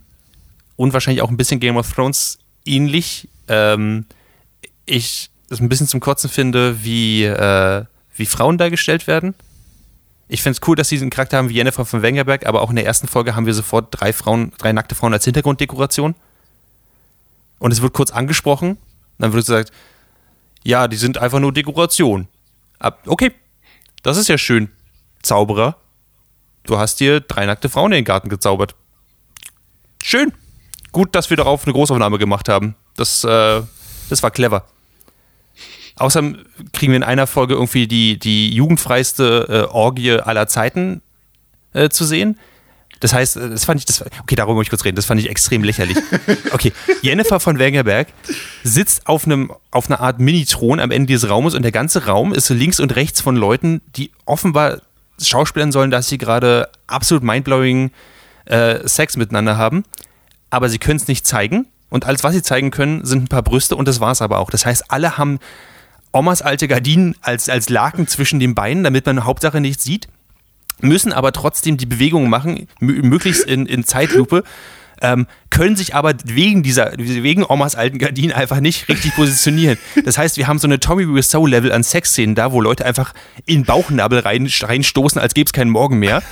und 0.77 0.93
wahrscheinlich 0.93 1.23
auch 1.23 1.31
ein 1.31 1.37
bisschen 1.37 1.59
Game 1.59 1.77
of 1.77 1.93
Thrones 1.93 2.39
ähnlich, 2.65 3.29
ähm, 3.49 4.05
ich 4.87 5.31
es 5.49 5.61
ein 5.61 5.69
bisschen 5.69 5.89
zum 5.89 6.01
Kotzen 6.01 6.31
finde, 6.31 6.85
wie, 6.85 7.25
äh, 7.25 7.85
wie 8.15 8.27
Frauen 8.27 8.57
dargestellt 8.57 9.07
werden. 9.07 9.35
Ich 10.29 10.43
finde 10.43 10.59
es 10.61 10.69
cool, 10.69 10.77
dass 10.77 10.89
sie 10.89 11.01
einen 11.01 11.11
Charakter 11.11 11.39
haben 11.39 11.49
wie 11.49 11.55
Jennifer 11.55 11.85
von 11.85 12.03
Wengerberg, 12.03 12.47
aber 12.47 12.63
auch 12.63 12.71
in 12.71 12.77
der 12.77 12.87
ersten 12.87 13.09
Folge 13.09 13.35
haben 13.35 13.47
wir 13.47 13.55
sofort 13.55 13.89
drei 13.91 14.13
Frauen, 14.13 14.53
drei 14.59 14.73
nackte 14.73 14.95
Frauen 14.95 15.13
als 15.13 15.25
Hintergrunddekoration. 15.25 16.15
Und 17.59 17.73
es 17.73 17.83
wird 17.83 17.95
kurz 17.95 18.13
angesprochen. 18.13 18.79
Dann 19.19 19.33
wird 19.33 19.45
gesagt, 19.45 19.73
ja, 20.65 20.89
die 20.89 20.97
sind 20.97 21.19
einfach 21.19 21.41
nur 21.41 21.53
Dekoration. 21.53 22.29
Okay, 23.07 23.33
das 24.03 24.17
ist 24.17 24.29
ja 24.29 24.39
schön, 24.39 24.71
Zauberer. 25.23 25.77
Du 26.65 26.79
hast 26.79 27.01
dir 27.01 27.21
drei 27.21 27.47
nackte 27.47 27.69
Frauen 27.69 27.93
in 27.93 27.97
den 27.97 28.05
Garten 28.05 28.29
gezaubert. 28.29 28.75
Schön. 30.03 30.33
Gut, 30.93 31.15
dass 31.15 31.31
wir 31.31 31.37
darauf 31.37 31.65
eine 31.65 31.73
Großaufnahme 31.73 32.19
gemacht 32.19 32.49
haben. 32.49 32.75
Das, 32.97 33.25
äh, 33.25 33.63
das 34.09 34.23
war 34.23 34.31
clever. 34.31 34.67
Außerdem 35.97 36.45
kriegen 36.73 36.93
wir 36.93 36.97
in 36.97 37.03
einer 37.03 37.27
Folge 37.27 37.55
irgendwie 37.55 37.87
die, 37.87 38.19
die 38.19 38.55
jugendfreiste 38.55 39.69
äh, 39.71 39.73
Orgie 39.73 40.13
aller 40.13 40.47
Zeiten 40.47 41.03
äh, 41.73 41.91
zu 41.91 42.05
sehen. 42.05 42.39
Das 43.01 43.13
heißt, 43.13 43.37
äh, 43.37 43.51
das 43.51 43.65
fand 43.65 43.81
ich, 43.81 43.87
das, 43.87 44.05
okay, 44.23 44.37
darüber 44.37 44.55
muss 44.55 44.65
ich 44.65 44.71
kurz 44.71 44.85
reden, 44.85 44.97
das 44.97 45.07
fand 45.07 45.21
ich 45.21 45.29
extrem 45.29 45.65
lächerlich. 45.65 45.97
Okay, 46.53 46.73
Jennifer 47.03 47.41
von 47.41 47.59
Wengerberg 47.59 48.09
sitzt 48.65 49.07
auf 49.07 49.25
einem, 49.25 49.53
auf 49.71 49.89
einer 49.89 50.01
Art 50.01 50.19
Mini-Thron 50.19 50.81
am 50.81 50.91
Ende 50.91 51.07
dieses 51.07 51.31
Raumes 51.31 51.55
und 51.55 51.63
der 51.63 51.73
ganze 51.73 52.07
Raum 52.07 52.35
ist 52.35 52.49
links 52.51 52.81
und 52.81 52.97
rechts 52.97 53.21
von 53.21 53.37
Leuten, 53.37 53.81
die 53.97 54.11
offenbar 54.27 54.81
schauspielern 55.21 55.73
sollen, 55.73 55.91
dass 55.91 56.09
sie 56.09 56.19
gerade 56.19 56.69
absolut 56.87 57.23
mindblowing 57.23 57.91
äh, 58.47 58.87
Sex 58.87 59.17
miteinander 59.17 59.57
haben, 59.57 59.85
aber 60.51 60.69
sie 60.69 60.79
können 60.79 60.97
es 60.97 61.09
nicht 61.09 61.27
zeigen. 61.27 61.67
Und 61.89 62.07
alles, 62.07 62.23
was 62.23 62.35
sie 62.35 62.43
zeigen 62.43 62.71
können, 62.71 63.05
sind 63.05 63.25
ein 63.25 63.29
paar 63.29 63.43
Brüste 63.43 63.75
und 63.75 63.89
das 63.89 64.01
war's 64.01 64.23
aber 64.23 64.39
auch. 64.39 64.51
Das 64.51 64.65
heißt, 64.65 64.91
alle 64.91 65.19
haben 65.19 65.41
Omas 66.13 66.41
alte 66.43 66.69
Gardinen 66.69 67.17
als, 67.21 67.49
als 67.49 67.69
Laken 67.69 68.07
zwischen 68.07 68.41
den 68.41 68.55
Beinen, 68.55 68.85
damit 68.85 69.07
man 69.07 69.25
Hauptsache 69.25 69.61
nichts 69.61 69.85
sieht, 69.85 70.09
müssen 70.81 71.13
aber 71.13 71.33
trotzdem 71.33 71.77
die 71.77 71.87
Bewegungen 71.87 72.31
machen, 72.31 72.69
mö- 72.81 73.03
möglichst 73.03 73.45
in, 73.45 73.67
in 73.67 73.85
Zeitlupe, 73.85 74.45
ähm, 75.03 75.27
können 75.49 75.77
sich 75.77 75.95
aber 75.95 76.13
wegen 76.25 76.63
dieser, 76.63 76.93
wegen 76.97 77.45
Omas 77.45 77.75
alten 77.75 77.99
Gardinen 77.99 78.33
einfach 78.33 78.61
nicht 78.61 78.89
richtig 78.89 79.15
positionieren. 79.15 79.79
Das 80.05 80.19
heißt, 80.19 80.37
wir 80.37 80.47
haben 80.47 80.59
so 80.59 80.67
eine 80.69 80.79
Tommy 80.79 81.07
Wiseau 81.15 81.47
Level 81.47 81.73
an 81.73 81.83
Sexszenen 81.83 82.35
da, 82.35 82.53
wo 82.53 82.61
Leute 82.61 82.85
einfach 82.85 83.15
in 83.47 83.65
Bauchnabel 83.65 84.19
rein, 84.19 84.49
reinstoßen, 84.51 85.21
als 85.21 85.35
gäbe 85.35 85.47
es 85.47 85.53
keinen 85.53 85.71
Morgen 85.71 85.99
mehr. 85.99 86.23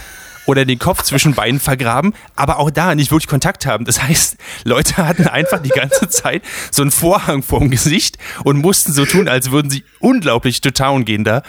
Oder 0.47 0.65
den 0.65 0.79
Kopf 0.79 1.03
zwischen 1.03 1.35
Beinen 1.35 1.61
vergraben, 1.61 2.15
aber 2.35 2.59
auch 2.59 2.71
da 2.71 2.95
nicht 2.95 3.11
wirklich 3.11 3.27
Kontakt 3.27 3.67
haben. 3.67 3.85
Das 3.85 4.03
heißt, 4.03 4.39
Leute 4.65 4.97
hatten 4.97 5.27
einfach 5.27 5.61
die 5.61 5.69
ganze 5.69 6.09
Zeit 6.09 6.43
so 6.71 6.81
einen 6.81 6.91
Vorhang 6.91 7.43
vorm 7.43 7.69
Gesicht 7.69 8.17
und 8.45 8.57
mussten 8.57 8.95
so 8.95 9.05
tun, 9.05 9.29
als 9.29 9.51
würden 9.51 9.71
sie 9.71 9.85
unglaublich 9.99 10.63
to 10.63 10.71
town 10.71 11.05
gehen 11.05 11.23
da. 11.23 11.43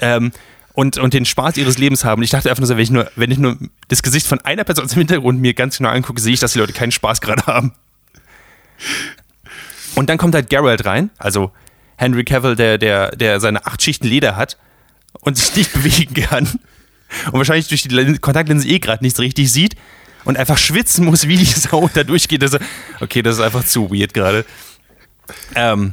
Ähm, 0.00 0.32
und, 0.74 0.98
und 0.98 1.14
den 1.14 1.24
Spaß 1.24 1.56
ihres 1.58 1.78
Lebens 1.78 2.04
haben. 2.04 2.22
Ich 2.22 2.30
dachte 2.30 2.48
einfach 2.48 2.60
nur 2.60 2.68
so, 2.68 2.76
wenn 2.76 2.82
ich 2.82 2.90
nur, 2.90 3.10
wenn 3.16 3.30
ich 3.30 3.38
nur 3.38 3.56
das 3.88 4.02
Gesicht 4.02 4.26
von 4.26 4.40
einer 4.40 4.64
Person 4.64 4.86
im 4.86 4.90
Hintergrund 4.94 5.40
mir 5.40 5.54
ganz 5.54 5.78
genau 5.78 5.90
angucke, 5.90 6.20
sehe 6.20 6.32
ich, 6.34 6.40
dass 6.40 6.52
die 6.54 6.58
Leute 6.58 6.72
keinen 6.72 6.92
Spaß 6.92 7.20
gerade 7.20 7.46
haben. 7.46 7.72
Und 9.94 10.08
dann 10.08 10.18
kommt 10.18 10.34
halt 10.34 10.48
Geralt 10.50 10.84
rein, 10.86 11.10
also 11.18 11.52
Henry 11.96 12.24
Cavill, 12.24 12.56
der, 12.56 12.78
der, 12.78 13.10
der 13.14 13.40
seine 13.40 13.66
acht 13.66 13.82
Schichten 13.82 14.06
Leder 14.06 14.36
hat 14.36 14.56
und 15.20 15.36
sich 15.36 15.54
nicht 15.54 15.72
bewegen 15.74 16.14
kann. 16.14 16.48
Und 17.26 17.34
wahrscheinlich 17.34 17.68
durch 17.68 17.82
die 17.82 17.88
Lin- 17.90 18.20
Kontaktlinse 18.20 18.66
eh 18.66 18.78
gerade 18.78 19.04
nichts 19.04 19.20
richtig 19.20 19.52
sieht 19.52 19.76
und 20.24 20.38
einfach 20.38 20.56
schwitzen 20.56 21.04
muss, 21.04 21.28
wie 21.28 21.36
die 21.36 21.44
Sau 21.44 21.80
und 21.80 21.96
da 21.96 22.04
durchgeht. 22.04 22.42
Also, 22.42 22.58
okay, 23.00 23.22
das 23.22 23.36
ist 23.36 23.42
einfach 23.42 23.64
zu 23.64 23.90
weird 23.90 24.14
gerade. 24.14 24.46
Ähm, 25.54 25.92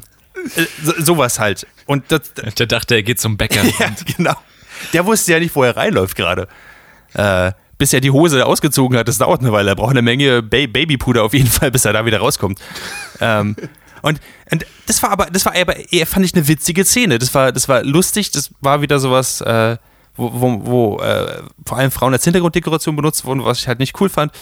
äh, 0.56 0.66
so, 0.82 0.94
sowas 0.98 1.40
halt. 1.40 1.68
Und 1.86 2.06
das, 2.10 2.34
Der 2.34 2.68
dachte, 2.68 2.96
er 2.96 3.04
geht 3.04 3.20
zum 3.20 3.36
Bäcker. 3.36 3.64
ja, 3.80 3.92
genau. 4.16 4.36
Der 4.94 5.06
wusste 5.06 5.34
ja 5.34 5.40
nicht, 5.40 5.56
wo 5.56 5.64
er 5.64 5.76
reinläuft 5.76 6.16
gerade. 6.16 6.48
Äh, 7.14 7.52
bis 7.78 7.94
er 7.94 8.02
die 8.02 8.12
Hose 8.12 8.46
ausgezogen 8.46 8.98
hat, 8.98 9.08
das 9.08 9.18
dauert 9.18 9.40
eine 9.40 9.52
Weile. 9.52 9.72
Er 9.72 9.76
braucht 9.76 9.92
eine 9.92 10.02
Menge 10.02 10.44
ba 10.44 10.68
Babypuder 10.68 11.24
auf 11.24 11.34
jeden 11.34 11.50
Fall, 11.50 11.72
bis 11.72 11.86
er 11.86 11.94
da 11.94 12.06
wieder 12.06 12.20
rauskommt. 12.20 12.60
ähm, 13.22 13.56
und, 14.02 14.20
und 14.52 14.66
das 14.86 15.02
war 15.02 15.12
aber, 15.12 15.28
das 15.28 15.46
war 15.46 15.56
aber 15.56 15.92
eher, 15.92 16.06
fand 16.06 16.26
ich, 16.26 16.34
eine 16.34 16.48
witzige 16.48 16.86
Szene. 16.86 17.20
Das 17.20 17.34
war, 17.34 17.52
das 17.52 17.68
war 17.68 17.84
lustig, 17.84 18.32
das 18.32 18.52
war 18.62 18.82
wieder 18.82 19.00
sowas, 19.00 19.42
äh, 19.42 19.78
wo, 20.16 20.32
wo, 20.34 20.66
wo 20.66 21.00
äh, 21.00 21.42
vor 21.66 21.78
allem 21.78 21.92
Frauen 21.92 22.14
als 22.14 22.24
Hintergrunddekoration 22.24 22.96
benutzt 22.96 23.26
wurden, 23.26 23.44
was 23.44 23.60
ich 23.60 23.68
halt 23.68 23.80
nicht 23.80 24.00
cool 24.00 24.10
fand. 24.10 24.34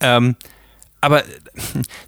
Ähm, 0.00 0.36
aber 1.00 1.22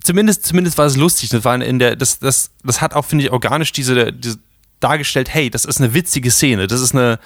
zumindest, 0.03 0.47
zumindest 0.47 0.79
war 0.79 0.87
es 0.87 0.97
lustig. 0.97 1.29
Das, 1.31 1.45
war 1.45 1.61
in 1.61 1.79
der, 1.79 1.95
das, 1.95 2.19
das, 2.19 2.51
das 2.65 2.81
hat 2.81 2.95
auch, 2.95 3.05
finde 3.05 3.25
ich, 3.25 3.33
organisch 3.33 3.73
diese, 3.73 4.13
diese 4.13 4.39
dargestellt, 4.81 5.33
hey, 5.33 5.51
das 5.51 5.65
ist 5.65 5.81
eine 5.81 5.95
witzige 5.95 6.31
Szene, 6.31 6.67
das 6.67 6.81
ist 6.81 6.95
eine, 6.95 7.19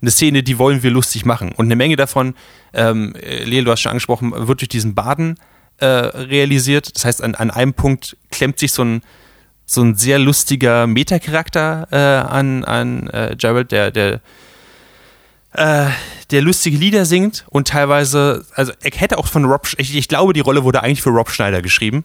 eine 0.00 0.10
Szene, 0.10 0.42
die 0.42 0.58
wollen 0.58 0.82
wir 0.82 0.90
lustig 0.90 1.24
machen. 1.24 1.52
Und 1.52 1.66
eine 1.66 1.76
Menge 1.76 1.96
davon, 1.96 2.34
ähm, 2.72 3.14
Leo, 3.44 3.64
du 3.64 3.70
hast 3.70 3.80
schon 3.80 3.90
angesprochen, 3.90 4.32
wird 4.48 4.60
durch 4.60 4.68
diesen 4.68 4.94
Baden 4.94 5.38
äh, 5.78 5.86
realisiert. 5.86 6.94
Das 6.94 7.04
heißt, 7.04 7.22
an, 7.22 7.34
an 7.34 7.50
einem 7.50 7.74
Punkt 7.74 8.16
klemmt 8.30 8.58
sich 8.58 8.72
so 8.72 8.84
ein, 8.84 9.02
so 9.64 9.82
ein 9.82 9.94
sehr 9.94 10.18
lustiger 10.18 10.86
Metacharakter 10.86 11.88
äh, 11.90 12.28
an, 12.28 12.64
an 12.64 13.08
äh, 13.08 13.36
Gerald, 13.38 13.72
der, 13.72 13.90
der 13.90 14.20
äh, 15.52 15.88
der 16.30 16.42
lustige 16.42 16.76
Lieder 16.76 17.04
singt 17.04 17.44
und 17.50 17.68
teilweise, 17.68 18.44
also 18.54 18.72
er 18.80 18.90
hätte 18.92 19.18
auch 19.18 19.26
von 19.26 19.44
Rob, 19.44 19.68
ich, 19.76 19.94
ich 19.94 20.08
glaube, 20.08 20.32
die 20.32 20.40
Rolle 20.40 20.64
wurde 20.64 20.82
eigentlich 20.82 21.02
für 21.02 21.10
Rob 21.10 21.30
Schneider 21.30 21.60
geschrieben, 21.60 22.04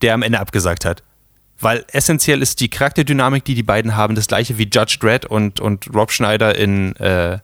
der 0.00 0.14
am 0.14 0.22
Ende 0.22 0.38
abgesagt 0.38 0.84
hat. 0.84 1.02
Weil 1.60 1.84
essentiell 1.92 2.40
ist 2.40 2.60
die 2.60 2.68
Charakterdynamik, 2.68 3.44
die 3.44 3.54
die 3.54 3.62
beiden 3.62 3.96
haben, 3.96 4.14
das 4.14 4.28
gleiche 4.28 4.58
wie 4.58 4.68
Judge 4.72 4.98
Dredd 5.00 5.24
und, 5.24 5.60
und 5.60 5.92
Rob 5.92 6.12
Schneider 6.12 6.56
in, 6.56 6.94
äh, 6.96 7.40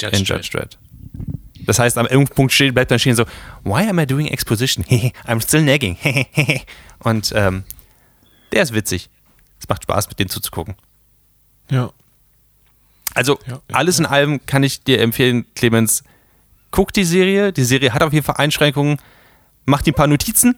in 0.00 0.24
Judge 0.24 0.50
Dredd. 0.52 0.78
Das 1.66 1.78
heißt, 1.78 1.98
am 1.98 2.06
irgendeinem 2.06 2.34
Punkt 2.34 2.52
steht, 2.52 2.72
bleibt 2.72 2.90
dann 2.90 2.98
stehen 2.98 3.16
so, 3.16 3.24
why 3.64 3.88
am 3.88 3.98
I 3.98 4.06
doing 4.06 4.26
exposition? 4.26 4.84
I'm 5.26 5.42
still 5.42 5.62
nagging. 5.62 5.98
Und 7.00 7.32
ähm, 7.34 7.64
der 8.52 8.62
ist 8.62 8.72
witzig. 8.72 9.10
Es 9.60 9.68
macht 9.68 9.82
Spaß, 9.82 10.08
mit 10.08 10.18
dem 10.18 10.28
zuzugucken. 10.28 10.76
Ja. 11.70 11.90
Also 13.14 13.38
Ja, 13.46 13.54
ja, 13.54 13.60
alles 13.72 13.98
in 13.98 14.06
allem 14.06 14.44
kann 14.46 14.62
ich 14.62 14.82
dir 14.84 15.00
empfehlen, 15.00 15.44
Clemens, 15.54 16.04
guck 16.70 16.92
die 16.92 17.04
Serie. 17.04 17.52
Die 17.52 17.64
Serie 17.64 17.92
hat 17.92 18.02
auf 18.02 18.12
jeden 18.12 18.24
Fall 18.24 18.36
Einschränkungen. 18.36 18.98
Mach 19.64 19.82
dir 19.82 19.92
ein 19.92 19.96
paar 19.96 20.06
Notizen, 20.06 20.56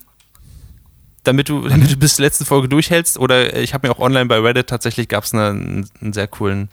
damit 1.24 1.48
du, 1.48 1.68
damit 1.68 1.90
du 1.92 1.96
bis 1.96 2.16
zur 2.16 2.24
letzten 2.24 2.44
Folge 2.44 2.68
durchhältst. 2.68 3.18
Oder 3.18 3.56
ich 3.56 3.74
habe 3.74 3.86
mir 3.88 3.94
auch 3.94 3.98
online 4.00 4.26
bei 4.26 4.38
Reddit 4.38 4.68
tatsächlich 4.68 5.08
gab 5.08 5.24
es 5.24 5.34
einen, 5.34 5.88
einen 6.00 6.12
sehr 6.12 6.28
coolen 6.28 6.68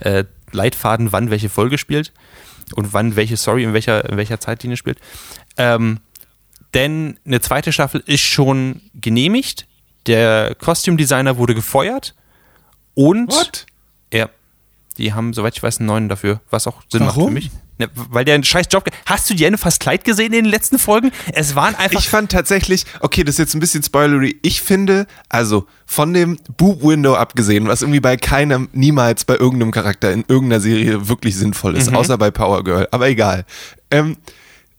äh, 0.00 0.24
Leitfaden, 0.52 1.12
wann 1.12 1.30
welche 1.30 1.48
Folge 1.48 1.78
spielt 1.78 2.12
und 2.74 2.92
wann 2.92 3.16
welche 3.16 3.36
Story 3.36 3.64
in 3.64 3.72
welcher, 3.72 4.08
in 4.08 4.16
welcher 4.16 4.40
Zeitlinie 4.40 4.76
spielt. 4.76 4.98
Ähm, 5.56 6.00
denn 6.74 7.18
eine 7.24 7.40
zweite 7.40 7.72
Staffel 7.72 8.02
ist 8.06 8.20
schon 8.22 8.82
genehmigt. 8.94 9.66
Der 10.06 10.54
Costume 10.54 10.96
Designer 10.96 11.36
wurde 11.36 11.54
gefeuert 11.54 12.14
und 12.94 13.32
What? 13.32 13.66
ja. 14.12 14.28
Die 14.96 15.12
haben, 15.12 15.32
soweit 15.32 15.56
ich 15.56 15.62
weiß, 15.62 15.78
einen 15.78 15.86
neuen 15.86 16.08
dafür, 16.08 16.40
was 16.50 16.66
auch 16.66 16.82
Sinn 16.90 17.04
macht 17.04 17.16
Warum? 17.16 17.28
für 17.28 17.34
mich. 17.34 17.50
Ne, 17.78 17.88
weil 17.94 18.24
der 18.24 18.34
einen 18.34 18.44
scheiß 18.44 18.66
Job. 18.70 18.88
Hast 19.06 19.30
du 19.30 19.56
fast 19.56 19.80
Kleid 19.80 20.04
gesehen 20.04 20.32
in 20.32 20.44
den 20.44 20.50
letzten 20.50 20.78
Folgen? 20.78 21.12
Es 21.32 21.54
waren 21.54 21.76
einfach. 21.76 22.00
Ich 22.00 22.08
fand 22.08 22.32
tatsächlich, 22.32 22.84
okay, 23.00 23.22
das 23.22 23.36
ist 23.36 23.38
jetzt 23.38 23.54
ein 23.54 23.60
bisschen 23.60 23.84
spoilery. 23.84 24.36
Ich 24.42 24.62
finde, 24.62 25.06
also 25.28 25.66
von 25.86 26.12
dem 26.12 26.38
Boob-Window 26.56 27.14
abgesehen, 27.14 27.68
was 27.68 27.82
irgendwie 27.82 28.00
bei 28.00 28.16
keinem, 28.16 28.68
niemals 28.72 29.24
bei 29.24 29.36
irgendeinem 29.36 29.70
Charakter 29.70 30.12
in 30.12 30.24
irgendeiner 30.26 30.60
Serie 30.60 31.08
wirklich 31.08 31.36
sinnvoll 31.36 31.76
ist, 31.76 31.94
außer 31.94 32.18
bei 32.18 32.30
Power 32.32 32.64
Girl, 32.64 32.88
aber 32.90 33.08
egal, 33.08 33.44
ähm, 33.90 34.16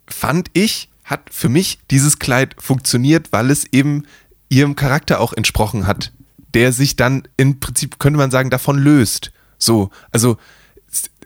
fand 0.07 0.49
ich, 0.53 0.89
hat 1.03 1.21
für 1.31 1.49
mich 1.49 1.79
dieses 1.89 2.19
Kleid 2.19 2.55
funktioniert, 2.59 3.31
weil 3.31 3.49
es 3.49 3.65
eben 3.71 4.03
ihrem 4.49 4.75
Charakter 4.75 5.21
auch 5.21 5.33
entsprochen 5.33 5.87
hat, 5.87 6.11
der 6.53 6.73
sich 6.73 6.95
dann 6.95 7.27
im 7.37 7.59
Prinzip, 7.59 7.99
könnte 7.99 8.17
man 8.17 8.31
sagen, 8.31 8.49
davon 8.49 8.77
löst. 8.77 9.31
So, 9.57 9.89
also 10.11 10.37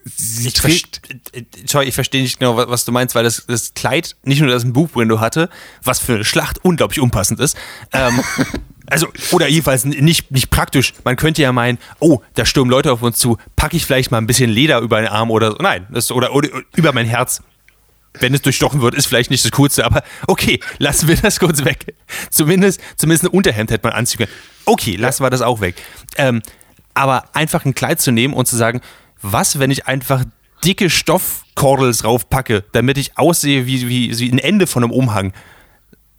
sie 0.05 0.47
ich 0.47 0.53
trägt. 0.53 1.01
verste- 1.07 1.37
äh, 1.37 1.43
sorry, 1.65 1.85
ich 1.87 1.95
verstehe 1.95 2.21
nicht 2.21 2.39
genau, 2.39 2.57
was, 2.57 2.67
was 2.67 2.85
du 2.85 2.91
meinst, 2.91 3.15
weil 3.15 3.23
das, 3.23 3.45
das 3.47 3.73
Kleid 3.73 4.15
nicht 4.23 4.39
nur, 4.41 4.49
dass 4.49 4.63
es 4.63 4.65
ein 4.65 4.73
Boob-Window 4.73 5.19
hatte, 5.19 5.49
was 5.83 5.99
für 5.99 6.15
eine 6.15 6.25
Schlacht 6.25 6.63
unglaublich 6.63 6.99
unpassend 6.99 7.39
ist. 7.39 7.57
Ähm, 7.93 8.19
also, 8.87 9.07
oder 9.31 9.47
jedenfalls 9.47 9.85
nicht, 9.85 10.31
nicht 10.31 10.49
praktisch. 10.49 10.93
Man 11.03 11.15
könnte 11.15 11.41
ja 11.41 11.51
meinen, 11.51 11.77
oh, 11.99 12.19
da 12.35 12.45
stürmen 12.45 12.69
Leute 12.71 12.91
auf 12.91 13.01
uns 13.01 13.17
zu, 13.17 13.37
packe 13.55 13.77
ich 13.77 13.85
vielleicht 13.85 14.11
mal 14.11 14.17
ein 14.17 14.27
bisschen 14.27 14.49
Leder 14.49 14.79
über 14.79 14.99
den 14.99 15.09
Arm 15.09 15.31
oder 15.31 15.51
so. 15.51 15.57
Nein, 15.59 15.87
das, 15.91 16.11
oder, 16.11 16.33
oder 16.33 16.49
über 16.75 16.91
mein 16.93 17.05
Herz. 17.05 17.41
Wenn 18.19 18.31
es 18.35 18.43
durchstochen 18.43 18.81
wird, 18.81 18.93
ist 18.93 19.07
vielleicht 19.07 19.31
nicht 19.31 19.43
das 19.43 19.51
Coolste, 19.53 19.83
aber 19.85 20.03
okay, 20.27 20.59
lassen 20.77 21.07
wir 21.07 21.15
das 21.17 21.39
kurz 21.39 21.65
weg. 21.65 21.95
Zumindest, 22.29 22.79
zumindest 22.95 23.23
ein 23.23 23.29
Unterhemd 23.29 23.71
hätte 23.71 23.87
man 23.87 23.93
anziehen 23.97 24.19
können. 24.19 24.31
Okay, 24.65 24.97
lassen 24.97 25.23
wir 25.23 25.31
das 25.31 25.41
auch 25.41 25.61
weg. 25.61 25.75
Ähm, 26.17 26.43
aber 26.93 27.23
einfach 27.33 27.65
ein 27.65 27.73
Kleid 27.73 27.99
zu 28.01 28.11
nehmen 28.11 28.35
und 28.35 28.47
zu 28.47 28.55
sagen, 28.55 28.81
was, 29.23 29.57
wenn 29.57 29.71
ich 29.71 29.87
einfach 29.87 30.23
dicke 30.63 30.89
Stoffkordels 30.89 31.99
draufpacke, 31.99 32.63
damit 32.71 32.97
ich 32.97 33.17
aussehe 33.17 33.65
wie, 33.65 33.87
wie, 33.87 34.17
wie 34.17 34.31
ein 34.31 34.39
Ende 34.39 34.67
von 34.67 34.83
einem 34.83 34.91
Umhang. 34.91 35.33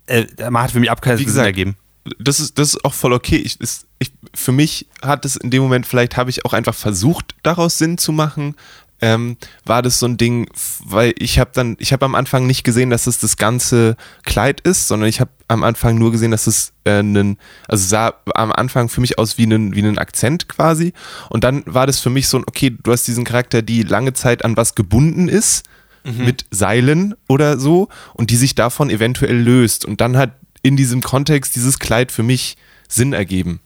Äh, 0.07 0.27
hat 0.39 0.73
für 0.73 0.81
mich 0.81 0.91
ab 0.91 1.01
keinen 1.01 1.15
Wie 1.15 1.23
Sinn 1.23 1.27
gesagt, 1.27 1.47
ergeben. 1.47 1.77
das 2.19 2.41
ist, 2.41 2.59
das 2.59 2.69
ist 2.75 2.85
auch 2.85 2.93
voll 2.93 3.13
okay. 3.13 3.37
Ich, 3.37 3.61
ist, 3.61 3.87
ich, 3.99 4.13
für 4.35 4.53
mich 4.53 4.87
hat 5.03 5.25
es 5.25 5.37
in 5.37 5.51
dem 5.51 5.63
Moment, 5.63 5.87
vielleicht 5.87 6.17
habe 6.17 6.29
ich 6.29 6.45
auch 6.45 6.53
einfach 6.53 6.75
versucht, 6.75 7.35
daraus 7.43 7.79
Sinn 7.79 7.97
zu 7.97 8.13
machen. 8.13 8.55
Ähm, 9.01 9.37
war 9.65 9.83
das 9.83 9.99
so 9.99 10.07
ein 10.07 10.17
Ding, 10.17 10.49
weil 10.85 11.15
ich 11.19 11.39
habe 11.39 11.51
dann, 11.53 11.77
ich 11.79 11.93
habe 11.93 12.05
am 12.05 12.15
Anfang 12.15 12.47
nicht 12.47 12.65
gesehen, 12.65 12.91
dass 12.91 13.07
es 13.07 13.19
das 13.19 13.37
ganze 13.37 13.97
Kleid 14.23 14.61
ist, 14.61 14.89
sondern 14.89 15.09
ich 15.09 15.21
habe 15.21 15.31
am 15.49 15.63
Anfang 15.63 15.99
nur 15.99 16.13
gesehen, 16.13 16.31
dass 16.31 16.47
es 16.47 16.73
äh, 16.85 16.99
einen, 16.99 17.39
also 17.69 17.87
sah 17.87 18.15
am 18.35 18.53
Anfang 18.53 18.89
für 18.89 19.01
mich 19.01 19.19
aus 19.19 19.37
wie 19.37 19.43
einen, 19.43 19.75
wie 19.75 19.81
einen 19.81 19.99
Akzent 19.99 20.49
quasi. 20.49 20.93
Und 21.29 21.45
dann 21.45 21.63
war 21.67 21.87
das 21.87 22.01
für 22.01 22.11
mich 22.11 22.29
so 22.29 22.39
ein, 22.39 22.45
okay, 22.47 22.75
du 22.83 22.93
hast 22.93 23.07
diesen 23.07 23.25
Charakter, 23.25 23.63
die 23.63 23.83
lange 23.83 24.13
Zeit 24.15 24.45
an 24.45 24.57
was 24.57 24.75
gebunden 24.75 25.29
ist, 25.29 25.65
mit 26.05 26.45
Seilen 26.51 27.15
oder 27.29 27.59
so, 27.59 27.89
und 28.13 28.31
die 28.31 28.37
sich 28.37 28.55
davon 28.55 28.91
eventuell 28.91 29.39
löst. 29.39 29.87
Und 29.87 30.03
dann 30.03 30.19
hat 30.19 30.33
in 30.63 30.77
diesem 30.77 31.01
Kontext 31.01 31.57
dieses 31.57 31.79
Kleid 31.79 32.13
für 32.13 32.23
mich 32.23 32.57
Sinn 32.89 33.13
ergeben. 33.13 33.61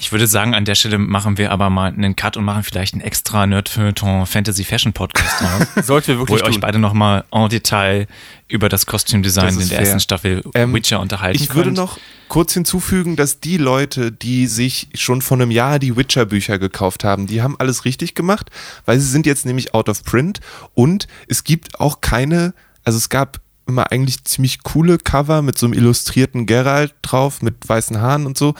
Ich 0.00 0.12
würde 0.12 0.26
sagen, 0.26 0.54
an 0.54 0.64
der 0.64 0.74
Stelle 0.76 0.96
machen 0.96 1.36
wir 1.36 1.52
aber 1.52 1.68
mal 1.68 1.92
einen 1.92 2.16
Cut 2.16 2.38
und 2.38 2.44
machen 2.44 2.62
vielleicht 2.62 2.94
einen 2.94 3.02
extra 3.02 3.46
Nerdfeuilleton 3.46 4.24
Fantasy 4.24 4.64
Fashion 4.64 4.94
Podcast 4.94 5.40
draus. 5.42 5.66
Sollten 5.86 6.08
wir 6.08 6.16
wo 6.16 6.20
wirklich 6.22 6.40
ihr 6.40 6.46
euch 6.46 6.58
beide 6.58 6.78
nochmal 6.78 7.24
en 7.30 7.50
Detail 7.50 8.06
über 8.48 8.70
das 8.70 8.86
Kostümdesign 8.86 9.44
Das 9.54 9.54
in 9.62 9.68
der 9.68 9.68
fair. 9.68 9.78
ersten 9.80 10.00
Staffel 10.00 10.42
Ähm, 10.54 10.72
Witcher 10.72 11.00
unterhalten 11.00 11.36
Ich 11.42 11.50
würde 11.50 11.64
könnt. 11.64 11.76
noch 11.76 11.98
kurz 12.28 12.54
hinzufügen, 12.54 13.16
dass 13.16 13.40
die 13.40 13.58
Leute, 13.58 14.10
die 14.10 14.46
sich 14.46 14.88
schon 14.94 15.20
vor 15.20 15.36
einem 15.36 15.50
Jahr 15.50 15.78
die 15.78 15.94
Witcher-Bücher 15.96 16.58
gekauft 16.58 17.04
haben, 17.04 17.26
die 17.26 17.42
haben 17.42 17.56
alles 17.58 17.84
richtig 17.84 18.14
gemacht, 18.14 18.50
weil 18.86 18.98
sie 18.98 19.06
sind 19.06 19.26
jetzt 19.26 19.44
nämlich 19.44 19.74
out 19.74 19.90
of 19.90 20.02
print 20.02 20.40
und 20.72 21.08
es 21.28 21.44
gibt 21.44 21.78
auch 21.78 22.00
keine, 22.00 22.54
also 22.84 22.96
es 22.96 23.10
gab 23.10 23.40
immer 23.66 23.92
eigentlich 23.92 24.24
ziemlich 24.24 24.62
coole 24.62 24.96
Cover 24.96 25.42
mit 25.42 25.58
so 25.58 25.66
einem 25.66 25.74
illustrierten 25.74 26.46
Geralt 26.46 26.94
drauf, 27.02 27.42
mit 27.42 27.68
weißen 27.68 28.00
Haaren 28.00 28.24
und 28.26 28.38
so. 28.38 28.54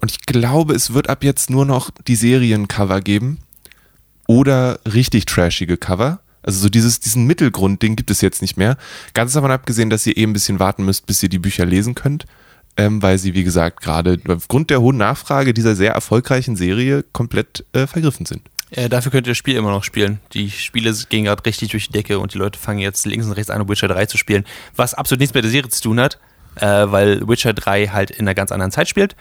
Und 0.00 0.10
ich 0.10 0.20
glaube, 0.26 0.74
es 0.74 0.94
wird 0.94 1.08
ab 1.08 1.24
jetzt 1.24 1.50
nur 1.50 1.66
noch 1.66 1.90
die 2.06 2.14
Seriencover 2.14 3.00
geben 3.00 3.38
oder 4.26 4.78
richtig 4.92 5.24
trashige 5.26 5.76
Cover. 5.76 6.20
Also 6.42 6.60
so 6.60 6.68
dieses, 6.68 7.00
diesen 7.00 7.26
Mittelgrund, 7.26 7.82
den 7.82 7.96
gibt 7.96 8.10
es 8.10 8.20
jetzt 8.20 8.42
nicht 8.42 8.56
mehr. 8.56 8.76
Ganz 9.12 9.32
davon 9.32 9.50
abgesehen, 9.50 9.90
dass 9.90 10.06
ihr 10.06 10.16
eben 10.16 10.30
ein 10.30 10.34
bisschen 10.34 10.60
warten 10.60 10.84
müsst, 10.84 11.06
bis 11.06 11.22
ihr 11.22 11.28
die 11.28 11.40
Bücher 11.40 11.66
lesen 11.66 11.94
könnt, 11.94 12.26
ähm, 12.76 13.02
weil 13.02 13.18
sie, 13.18 13.34
wie 13.34 13.44
gesagt, 13.44 13.82
gerade 13.82 14.20
aufgrund 14.28 14.70
der 14.70 14.80
hohen 14.80 14.96
Nachfrage 14.96 15.52
dieser 15.52 15.74
sehr 15.74 15.92
erfolgreichen 15.92 16.56
Serie 16.56 17.04
komplett 17.12 17.64
äh, 17.72 17.86
vergriffen 17.86 18.24
sind. 18.24 18.42
Äh, 18.70 18.88
dafür 18.88 19.10
könnt 19.10 19.26
ihr 19.26 19.32
das 19.32 19.38
Spiel 19.38 19.56
immer 19.56 19.70
noch 19.70 19.84
spielen. 19.84 20.20
Die 20.32 20.50
Spiele 20.50 20.94
gehen 21.08 21.24
gerade 21.24 21.44
richtig 21.44 21.70
durch 21.70 21.88
die 21.88 21.92
Decke 21.92 22.18
und 22.18 22.34
die 22.34 22.38
Leute 22.38 22.58
fangen 22.58 22.80
jetzt 22.80 23.06
links 23.06 23.26
und 23.26 23.32
rechts 23.32 23.50
an, 23.50 23.68
Witcher 23.68 23.88
3 23.88 24.06
zu 24.06 24.18
spielen. 24.18 24.44
Was 24.76 24.94
absolut 24.94 25.20
nichts 25.20 25.34
mit 25.34 25.44
der 25.44 25.50
Serie 25.50 25.70
zu 25.70 25.82
tun 25.82 25.98
hat, 25.98 26.18
äh, 26.56 26.66
weil 26.66 27.26
Witcher 27.26 27.54
3 27.54 27.88
halt 27.88 28.10
in 28.10 28.20
einer 28.20 28.34
ganz 28.34 28.52
anderen 28.52 28.70
Zeit 28.70 28.88
spielt. 28.88 29.16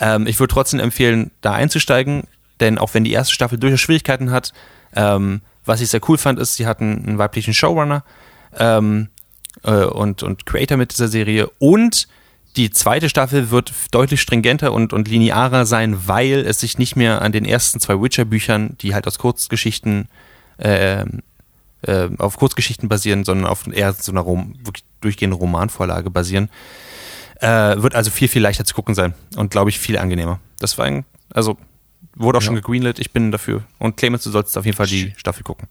Ähm, 0.00 0.26
ich 0.26 0.40
würde 0.40 0.52
trotzdem 0.52 0.80
empfehlen, 0.80 1.30
da 1.40 1.52
einzusteigen, 1.52 2.24
denn 2.58 2.78
auch 2.78 2.94
wenn 2.94 3.04
die 3.04 3.12
erste 3.12 3.34
Staffel 3.34 3.58
durchaus 3.58 3.80
Schwierigkeiten 3.80 4.30
hat, 4.30 4.52
ähm, 4.94 5.42
was 5.64 5.80
ich 5.80 5.90
sehr 5.90 6.00
cool 6.08 6.18
fand, 6.18 6.38
ist, 6.38 6.56
sie 6.56 6.66
hatten 6.66 7.04
einen 7.06 7.18
weiblichen 7.18 7.54
Showrunner 7.54 8.02
ähm, 8.58 9.08
äh, 9.62 9.84
und, 9.84 10.22
und 10.22 10.46
Creator 10.46 10.76
mit 10.76 10.92
dieser 10.92 11.08
Serie 11.08 11.48
und 11.58 12.08
die 12.56 12.70
zweite 12.70 13.08
Staffel 13.08 13.50
wird 13.50 13.72
deutlich 13.92 14.20
stringenter 14.20 14.72
und, 14.72 14.92
und 14.92 15.06
linearer 15.06 15.66
sein, 15.66 16.08
weil 16.08 16.40
es 16.40 16.60
sich 16.60 16.78
nicht 16.78 16.96
mehr 16.96 17.22
an 17.22 17.30
den 17.30 17.44
ersten 17.44 17.78
zwei 17.78 18.00
Witcher-Büchern, 18.00 18.76
die 18.80 18.92
halt 18.92 19.06
aus 19.06 19.18
Kurzgeschichten, 19.18 20.08
äh, 20.58 21.04
äh, 21.82 22.08
auf 22.18 22.36
Kurzgeschichten 22.36 22.88
basieren, 22.88 23.24
sondern 23.24 23.46
auf 23.46 23.68
eher 23.72 23.92
so 23.92 24.10
einer 24.10 24.22
Rom 24.22 24.54
durchgehenden 25.00 25.38
Romanvorlage 25.38 26.10
basieren. 26.10 26.50
Äh, 27.40 27.82
wird 27.82 27.94
also 27.94 28.10
viel, 28.10 28.28
viel 28.28 28.42
leichter 28.42 28.64
zu 28.64 28.74
gucken 28.74 28.94
sein 28.94 29.14
und 29.36 29.50
glaube 29.50 29.70
ich 29.70 29.78
viel 29.78 29.98
angenehmer. 29.98 30.40
Das 30.58 30.76
war 30.76 30.84
ein, 30.84 31.04
also 31.32 31.56
wurde 32.14 32.38
auch 32.38 32.42
schon 32.42 32.54
gegreenlit, 32.54 32.98
ich 32.98 33.12
bin 33.12 33.32
dafür. 33.32 33.64
Und 33.78 33.96
Clemens, 33.96 34.24
du 34.24 34.30
solltest 34.30 34.58
auf 34.58 34.66
jeden 34.66 34.76
Fall 34.76 34.86
die 34.86 35.14
Staffel 35.16 35.42
gucken. 35.42 35.68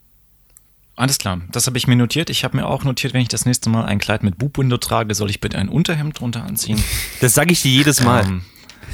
Alles 0.95 1.17
klar, 1.17 1.39
das 1.51 1.67
habe 1.67 1.77
ich 1.77 1.87
mir 1.87 1.95
notiert. 1.95 2.29
Ich 2.29 2.43
habe 2.43 2.57
mir 2.57 2.65
auch 2.65 2.83
notiert, 2.83 3.13
wenn 3.13 3.21
ich 3.21 3.29
das 3.29 3.45
nächste 3.45 3.69
Mal 3.69 3.85
ein 3.85 3.99
Kleid 3.99 4.23
mit 4.23 4.37
Boob-Window 4.37 4.77
trage, 4.77 5.15
soll 5.15 5.29
ich 5.29 5.39
bitte 5.39 5.57
ein 5.57 5.69
Unterhemd 5.69 6.19
drunter 6.19 6.43
anziehen. 6.43 6.83
Das 7.21 7.33
sage 7.33 7.51
ich 7.51 7.61
dir 7.61 7.71
jedes 7.71 8.01
Mal. 8.01 8.25
Ähm, 8.25 8.41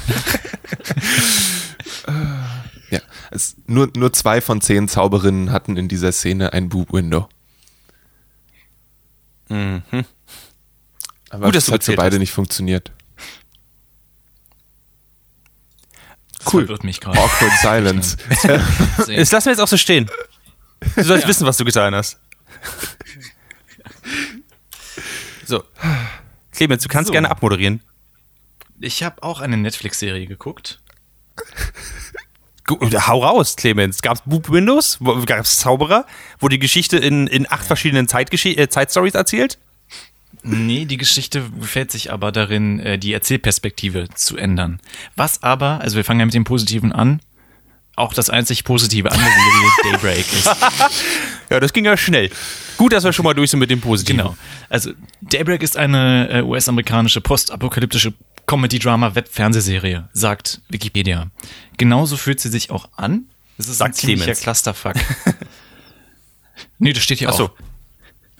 Ja, 2.90 3.00
es, 3.30 3.56
nur, 3.66 3.90
nur 3.96 4.12
zwei 4.12 4.40
von 4.40 4.60
zehn 4.60 4.88
Zauberinnen 4.88 5.50
hatten 5.50 5.76
in 5.76 5.88
dieser 5.88 6.12
Szene 6.12 6.52
ein 6.52 6.68
Boob-Window. 6.68 7.28
Mhm. 9.48 9.82
Aber 11.30 11.46
Gut, 11.46 11.54
dass 11.56 11.66
das 11.66 11.74
hat 11.74 11.84
für 11.84 11.96
beide 11.96 12.16
hast. 12.16 12.20
nicht 12.20 12.32
funktioniert. 12.32 12.92
das 16.38 16.82
gerade. 17.00 17.18
Awkward 17.18 17.52
Silence. 17.60 18.16
Das 19.06 19.32
lassen 19.32 19.46
wir 19.46 19.52
jetzt 19.52 19.60
auch 19.60 19.68
so 19.68 19.76
stehen. 19.76 20.08
Du 20.94 21.02
sollst 21.02 21.26
wissen, 21.26 21.46
was 21.46 21.56
du 21.56 21.64
getan 21.64 21.94
hast. 21.94 22.18
So. 25.48 25.62
Clemens, 26.52 26.82
du 26.82 26.88
kannst 26.88 27.06
So. 27.06 27.12
gerne 27.12 27.30
abmoderieren. 27.30 27.80
Ich 28.80 29.04
habe 29.04 29.22
auch 29.22 29.40
eine 29.40 29.56
Netflix-Serie 29.56 30.26
geguckt. 30.26 30.80
Gu- 32.66 32.78
Hau 33.06 33.22
raus, 33.22 33.54
Clemens. 33.54 34.02
Gab 34.02 34.16
es 34.16 34.22
Boop 34.26 34.50
Windows? 34.50 34.98
Gab 35.26 35.44
es 35.44 35.58
Zauberer? 35.60 36.04
Wo 36.40 36.48
die 36.48 36.58
Geschichte 36.58 36.96
in, 36.96 37.28
in 37.28 37.48
acht 37.48 37.64
verschiedenen 37.64 38.08
äh, 38.08 38.68
Zeitstories 38.68 39.14
erzählt? 39.14 39.58
Nee, 40.48 40.84
die 40.84 40.96
Geschichte 40.96 41.50
gefällt 41.60 41.90
sich 41.90 42.12
aber 42.12 42.30
darin, 42.32 42.78
äh, 42.80 42.98
die 42.98 43.12
Erzählperspektive 43.12 44.08
zu 44.14 44.36
ändern. 44.36 44.80
Was 45.16 45.42
aber, 45.42 45.80
also 45.80 45.96
wir 45.96 46.04
fangen 46.04 46.20
ja 46.20 46.26
mit 46.26 46.34
dem 46.34 46.44
Positiven 46.44 46.92
an, 46.92 47.20
auch 47.96 48.14
das 48.14 48.30
einzig 48.30 48.62
Positive 48.64 49.10
an 49.10 49.18
der 49.18 49.26
Serie 49.28 49.70
Daybreak 50.14 50.32
ist. 50.32 50.50
Ja, 51.48 51.60
das 51.60 51.72
ging 51.72 51.84
ja 51.84 51.96
schnell. 51.96 52.28
Gut, 52.76 52.92
dass 52.92 53.04
wir 53.04 53.12
schon 53.12 53.24
mal 53.24 53.32
durch 53.32 53.50
sind 53.52 53.60
mit 53.60 53.70
dem 53.70 53.80
Positiven. 53.80 54.18
Genau. 54.18 54.36
Also 54.68 54.90
Daybreak 55.22 55.62
ist 55.62 55.76
eine 55.76 56.28
äh, 56.28 56.42
US-amerikanische 56.42 57.20
postapokalyptische 57.20 58.14
Comedy-Drama-Web-Fernsehserie, 58.48 60.08
sagt 60.12 60.60
Wikipedia. 60.68 61.30
Genauso 61.76 62.16
fühlt 62.16 62.40
sie 62.40 62.48
sich 62.48 62.72
auch 62.72 62.88
an. 62.96 63.26
Es 63.58 63.68
ist 63.68 63.78
Sagt 63.78 63.90
ein 63.90 63.94
ziemlicher 63.94 64.24
Clemens. 64.24 64.40
Clusterfuck. 64.40 64.94
nee, 66.80 66.92
das 66.92 67.04
steht 67.04 67.20
hier 67.20 67.28
Ach 67.28 67.34
so. 67.34 67.44
auch. 67.44 67.50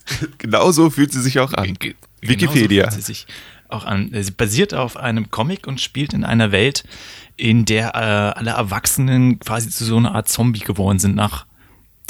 Genauso 0.39 0.91
fühlt 0.91 1.13
sie 1.13 1.21
sich 1.23 1.39
auch 1.41 1.53
an. 1.53 1.75
Ge- 1.75 1.95
Wikipedia. 2.21 2.91
fühlt 2.91 2.95
Sie 3.03 3.07
sich 3.07 3.27
auch 3.69 3.85
an. 3.85 4.11
Sie 4.13 4.31
basiert 4.31 4.75
auf 4.75 4.97
einem 4.97 5.31
Comic 5.31 5.67
und 5.67 5.81
spielt 5.81 6.13
in 6.13 6.25
einer 6.25 6.53
Welt, 6.53 6.85
in 7.37 7.65
der 7.65 7.95
äh, 7.95 8.39
alle 8.39 8.53
Erwachsenen 8.53 9.39
quasi 9.41 9.71
zu 9.71 9.85
so 9.85 9.97
einer 9.97 10.15
Art 10.15 10.29
Zombie 10.29 10.61
geworden 10.61 10.99
sind 10.99 11.15
nach 11.17 11.47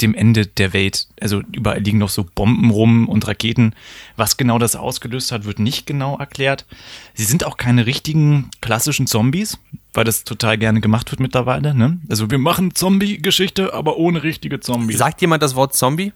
dem 0.01 0.13
Ende 0.13 0.45
der 0.45 0.73
Welt. 0.73 1.07
Also 1.19 1.41
überall 1.51 1.79
liegen 1.81 1.97
noch 1.97 2.09
so 2.09 2.23
Bomben 2.35 2.69
rum 2.69 3.09
und 3.09 3.27
Raketen. 3.27 3.73
Was 4.15 4.37
genau 4.37 4.59
das 4.59 4.75
ausgelöst 4.75 5.31
hat, 5.31 5.45
wird 5.45 5.57
nicht 5.57 5.87
genau 5.87 6.17
erklärt. 6.17 6.67
Sie 7.15 7.23
sind 7.23 7.43
auch 7.43 7.57
keine 7.57 7.87
richtigen 7.87 8.51
klassischen 8.61 9.07
Zombies, 9.07 9.57
weil 9.93 10.03
das 10.05 10.23
total 10.23 10.59
gerne 10.59 10.81
gemacht 10.81 11.09
wird 11.11 11.19
mittlerweile. 11.19 11.73
Ne? 11.73 11.97
Also 12.09 12.29
wir 12.29 12.37
machen 12.37 12.75
Zombie-Geschichte, 12.75 13.73
aber 13.73 13.97
ohne 13.97 14.21
richtige 14.21 14.59
Zombies. 14.59 14.99
Sagt 14.99 15.21
jemand 15.21 15.41
das 15.41 15.55
Wort 15.55 15.73
Zombie? 15.75 16.13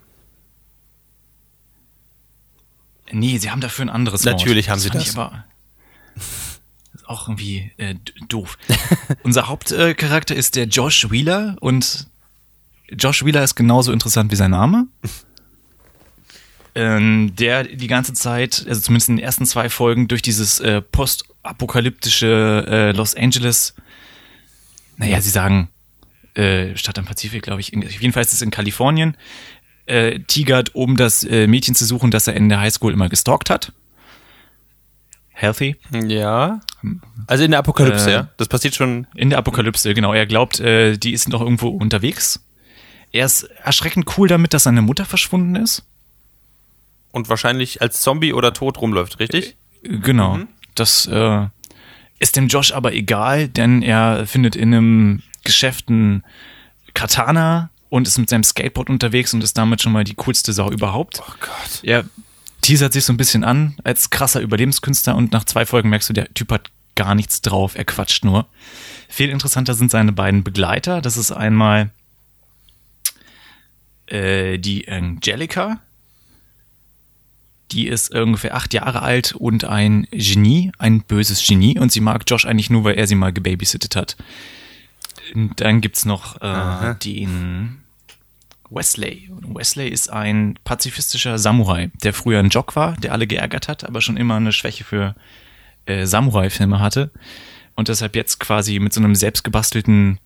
Nee, 3.12 3.38
sie 3.38 3.52
haben 3.52 3.62
dafür 3.62 3.86
ein 3.86 3.90
anderes 3.90 4.24
Natürlich 4.24 4.68
Wort. 4.68 4.72
haben 4.72 4.80
sie 4.80 4.90
fand 4.90 5.02
das. 5.02 5.18
Aber 5.18 5.46
ist 6.94 7.08
auch 7.08 7.28
irgendwie 7.28 7.72
äh, 7.78 7.96
doof. 8.28 8.58
Unser 9.24 9.48
Hauptcharakter 9.48 10.36
äh, 10.36 10.40
ist 10.40 10.56
der 10.56 10.66
Josh 10.66 11.10
Wheeler 11.12 11.56
und 11.60 12.08
Josh 12.90 13.24
Wheeler 13.24 13.44
ist 13.44 13.56
genauso 13.56 13.92
interessant 13.92 14.32
wie 14.32 14.36
sein 14.36 14.52
Name. 14.52 14.88
Ähm, 16.74 17.36
der 17.36 17.66
die 17.66 17.88
ganze 17.88 18.14
Zeit, 18.14 18.66
also 18.66 18.80
zumindest 18.80 19.10
in 19.10 19.18
den 19.18 19.26
ersten 19.26 19.46
zwei 19.46 19.68
Folgen, 19.68 20.08
durch 20.08 20.22
dieses 20.22 20.62
äh, 20.62 20.82
postapokalyptische 20.82 22.66
äh, 22.66 22.92
Los 22.94 23.14
Angeles, 23.14 23.74
naja, 24.96 25.20
sie 25.20 25.32
sagen 25.32 25.68
äh, 26.36 26.78
Stadt 26.78 26.98
am 26.98 27.04
Pazifik, 27.04 27.44
glaube 27.44 27.60
ich, 27.60 27.74
in, 27.74 27.84
auf 27.84 27.92
jeden 27.92 28.14
Fall 28.14 28.24
ist 28.24 28.32
es 28.32 28.42
in 28.42 28.52
Kalifornien, 28.52 29.18
äh, 29.86 30.20
tigert, 30.20 30.76
um 30.76 30.96
das 30.98 31.24
äh, 31.24 31.48
Mädchen 31.48 31.76
zu 31.76 31.86
suchen, 31.86 32.12
das 32.12 32.28
er 32.28 32.36
in 32.36 32.50
der 32.50 32.60
Highschool 32.60 32.94
immer 32.94 33.10
gestalkt 33.10 33.50
hat. 33.50 33.72
Healthy. 35.30 35.76
Ja. 36.08 36.60
Also 37.28 37.44
in 37.44 37.52
der 37.52 37.60
Apokalypse, 37.60 38.10
Äh, 38.10 38.14
ja. 38.14 38.28
Das 38.38 38.48
passiert 38.48 38.76
schon. 38.76 39.08
In 39.16 39.30
der 39.32 39.40
Apokalypse, 39.40 39.94
genau. 39.94 40.14
Er 40.14 40.28
glaubt, 40.28 40.60
äh, 40.60 40.98
die 40.98 41.14
ist 41.14 41.30
noch 41.30 41.42
irgendwo 41.42 41.70
unterwegs. 41.70 42.44
Er 43.12 43.26
ist 43.26 43.44
erschreckend 43.64 44.18
cool 44.18 44.28
damit, 44.28 44.54
dass 44.54 44.64
seine 44.64 44.82
Mutter 44.82 45.04
verschwunden 45.06 45.56
ist. 45.56 45.84
Und 47.12 47.28
wahrscheinlich 47.28 47.82
als 47.82 48.02
Zombie 48.02 48.34
oder 48.34 48.54
tot 48.54 48.80
rumläuft, 48.80 49.20
richtig? 49.20 49.56
Äh, 49.84 49.98
Genau. 49.98 50.38
Das 50.76 51.08
äh, 51.08 51.48
ist 52.20 52.36
dem 52.36 52.48
Josh 52.48 52.72
aber 52.72 52.94
egal, 52.94 53.48
denn 53.50 53.82
er 53.82 54.28
findet 54.28 54.56
in 54.56 54.74
einem 54.74 55.24
Geschäft 55.44 55.90
ein 55.90 56.24
Katana 56.94 57.71
und 57.92 58.08
ist 58.08 58.18
mit 58.18 58.30
seinem 58.30 58.46
Skateboard 58.46 58.90
unterwegs 58.90 59.34
und 59.34 59.44
ist 59.44 59.58
damit 59.58 59.82
schon 59.82 59.92
mal 59.92 60.06
die 60.06 60.16
coolste 60.16 60.54
Sau 60.54 60.72
überhaupt. 60.72 61.22
Oh 61.22 61.34
Gott. 61.42 61.84
Er 61.84 62.06
teasert 62.62 62.94
sich 62.94 63.04
so 63.04 63.12
ein 63.12 63.18
bisschen 63.18 63.44
an 63.44 63.76
als 63.84 64.10
krasser 64.10 64.40
Überlebenskünstler 64.40 65.14
und 65.14 65.34
nach 65.34 65.44
zwei 65.44 65.66
Folgen 65.66 65.90
merkst 65.90 66.08
du, 66.08 66.14
der 66.14 66.34
Typ 66.34 66.54
hat 66.54 66.72
gar 66.96 67.16
nichts 67.16 67.42
drauf, 67.42 67.76
er 67.76 67.84
quatscht 67.84 68.24
nur. 68.24 68.48
Viel 69.10 69.30
interessanter 69.30 69.74
sind 69.74 69.92
seine 69.92 70.14
beiden 70.14 70.46
Begleiter. 70.46 71.02
Das 71.02 71.18
ist 71.18 71.34
einmal 71.34 71.90
äh, 74.06 74.58
die 74.58 74.88
Angelica. 74.88 75.82
Die 77.74 77.90
ist 77.90 78.16
ungefähr 78.16 78.56
acht 78.56 78.74
Jahre 78.74 79.02
alt 79.02 79.34
und 79.34 79.66
ein 79.66 80.08
Genie, 80.12 80.72
ein 80.78 81.02
böses 81.02 81.46
Genie. 81.46 81.78
Und 81.78 81.92
sie 81.92 82.00
mag 82.00 82.24
Josh 82.26 82.46
eigentlich 82.46 82.70
nur, 82.70 82.86
weil 82.86 82.96
er 82.96 83.08
sie 83.08 83.16
mal 83.16 83.34
gebabysittet 83.34 83.98
hat. 83.98 84.16
Dann 85.34 85.82
gibt's 85.82 86.06
noch 86.06 86.42
äh, 86.42 86.96
den 86.96 87.82
Wesley. 88.70 89.30
Und 89.30 89.56
Wesley 89.56 89.90
ist 89.90 90.10
ein 90.10 90.58
pazifistischer 90.64 91.38
Samurai, 91.38 91.92
der 92.04 92.14
früher 92.14 92.40
ein 92.40 92.50
Jock 92.50 92.76
war, 92.76 92.96
der 92.98 93.12
alle 93.12 93.28
geärgert 93.28 93.68
hat, 93.68 93.84
aber 93.84 94.02
schon 94.02 94.18
immer 94.18 94.36
eine 94.36 94.54
Schwäche 94.54 94.84
für 94.84 95.16
äh, 95.86 96.06
Samurai-Filme 96.06 96.80
hatte. 96.80 97.12
Und 97.76 97.88
deshalb 97.88 98.16
jetzt 98.16 98.40
quasi 98.40 98.80
mit 98.80 98.94
so 98.94 99.00
einem 99.00 99.16
selbstgebastelten 99.16 100.20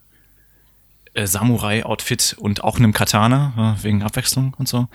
äh, 1.14 1.28
Samurai-Outfit 1.28 2.36
und 2.40 2.64
auch 2.64 2.78
einem 2.78 2.94
Katana, 2.94 3.78
äh, 3.80 3.84
wegen 3.84 4.04
Abwechslung 4.04 4.54
und 4.58 4.68
so, 4.68 4.88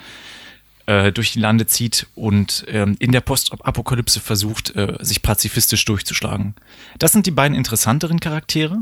äh, 0.87 1.13
durch 1.13 1.33
die 1.33 1.41
Lande 1.41 1.67
zieht 1.67 2.07
und 2.15 2.65
ähm, 2.69 2.97
in 2.99 3.13
der 3.13 3.21
Postapokalypse 3.21 4.21
versucht, 4.21 4.75
äh, 4.77 4.97
sich 5.01 5.23
pazifistisch 5.23 5.85
durchzuschlagen. 5.85 6.55
Das 6.99 7.13
sind 7.13 7.27
die 7.27 7.31
beiden 7.31 7.57
interessanteren 7.57 8.21
Charaktere. 8.21 8.79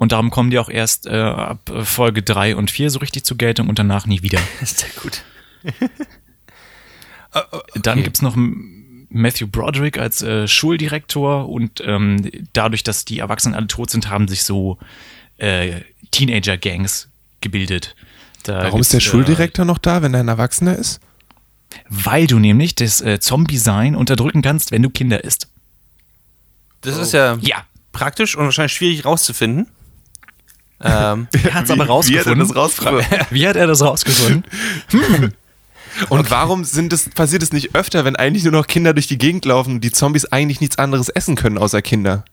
Und 0.00 0.12
darum 0.12 0.30
kommen 0.30 0.50
die 0.50 0.58
auch 0.58 0.70
erst 0.70 1.06
äh, 1.06 1.10
ab 1.10 1.68
äh, 1.68 1.84
Folge 1.84 2.22
drei 2.22 2.56
und 2.56 2.70
vier 2.70 2.88
so 2.88 3.00
richtig 3.00 3.22
zur 3.24 3.36
Geltung 3.36 3.68
und 3.68 3.78
danach 3.78 4.06
nie 4.06 4.22
wieder. 4.22 4.40
Das 4.58 4.70
ist 4.70 4.78
sehr 4.80 4.88
gut. 5.02 5.22
Dann 7.74 8.02
gibt's 8.02 8.22
noch 8.22 8.34
Matthew 9.10 9.48
Broderick 9.48 9.98
als 9.98 10.22
äh, 10.22 10.48
Schuldirektor 10.48 11.50
und 11.50 11.82
ähm, 11.84 12.30
dadurch, 12.54 12.82
dass 12.82 13.04
die 13.04 13.18
Erwachsenen 13.18 13.54
alle 13.54 13.66
tot 13.66 13.90
sind, 13.90 14.08
haben 14.08 14.26
sich 14.26 14.42
so 14.42 14.78
äh, 15.36 15.82
Teenager-Gangs 16.12 17.10
gebildet. 17.42 17.94
Da 18.44 18.62
Warum 18.64 18.80
ist 18.80 18.94
der 18.94 18.98
äh, 18.98 19.02
Schuldirektor 19.02 19.66
noch 19.66 19.76
da, 19.76 20.00
wenn 20.00 20.14
er 20.14 20.20
ein 20.20 20.28
Erwachsener 20.28 20.76
ist? 20.76 21.00
Weil 21.90 22.26
du 22.26 22.38
nämlich 22.38 22.74
das 22.74 23.02
äh, 23.02 23.20
Zombie-Sein 23.20 23.94
unterdrücken 23.94 24.40
kannst, 24.40 24.72
wenn 24.72 24.82
du 24.82 24.88
Kinder 24.88 25.22
isst. 25.24 25.46
Das 26.80 26.96
ist 26.96 27.12
ja, 27.12 27.36
Ja. 27.42 27.66
praktisch 27.92 28.34
und 28.34 28.46
wahrscheinlich 28.46 28.72
schwierig 28.72 29.04
rauszufinden. 29.04 29.66
Ähm, 30.82 31.28
Er 31.44 31.54
hat's 31.54 31.70
aber 31.70 31.86
rausgefunden. 31.86 32.10
Wie 32.10 32.18
hat 32.18 32.26
er 32.26 32.46
das 32.46 32.56
rausgefunden? 32.56 33.06
Wie 33.30 33.48
hat 33.48 33.56
er 33.56 33.66
das 33.66 33.82
rausgefunden? 33.82 34.44
Und 36.08 36.30
warum 36.30 36.64
sind 36.64 36.92
es, 36.92 37.10
passiert 37.10 37.42
es 37.42 37.52
nicht 37.52 37.74
öfter, 37.74 38.04
wenn 38.04 38.16
eigentlich 38.16 38.44
nur 38.44 38.52
noch 38.52 38.66
Kinder 38.66 38.94
durch 38.94 39.06
die 39.06 39.18
Gegend 39.18 39.44
laufen 39.44 39.74
und 39.74 39.80
die 39.84 39.92
Zombies 39.92 40.24
eigentlich 40.26 40.60
nichts 40.60 40.78
anderes 40.78 41.08
essen 41.08 41.36
können 41.36 41.58
außer 41.58 41.82
Kinder? 41.82 42.24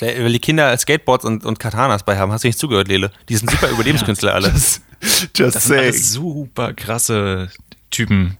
weil 0.00 0.32
die 0.32 0.38
Kinder 0.38 0.76
Skateboards 0.76 1.24
und, 1.24 1.44
und 1.44 1.58
Katanas 1.58 2.02
bei 2.02 2.16
haben. 2.16 2.32
Hast 2.32 2.44
du 2.44 2.48
nicht 2.48 2.58
zugehört, 2.58 2.88
Lele? 2.88 3.10
Die 3.28 3.36
sind 3.36 3.50
super 3.50 3.68
Überlebenskünstler 3.70 4.34
alle. 4.34 4.48
Just 4.48 5.38
Das 5.38 5.64
sind 5.64 5.78
alles 5.78 6.12
super 6.12 6.72
krasse 6.72 7.50
Typen. 7.90 8.38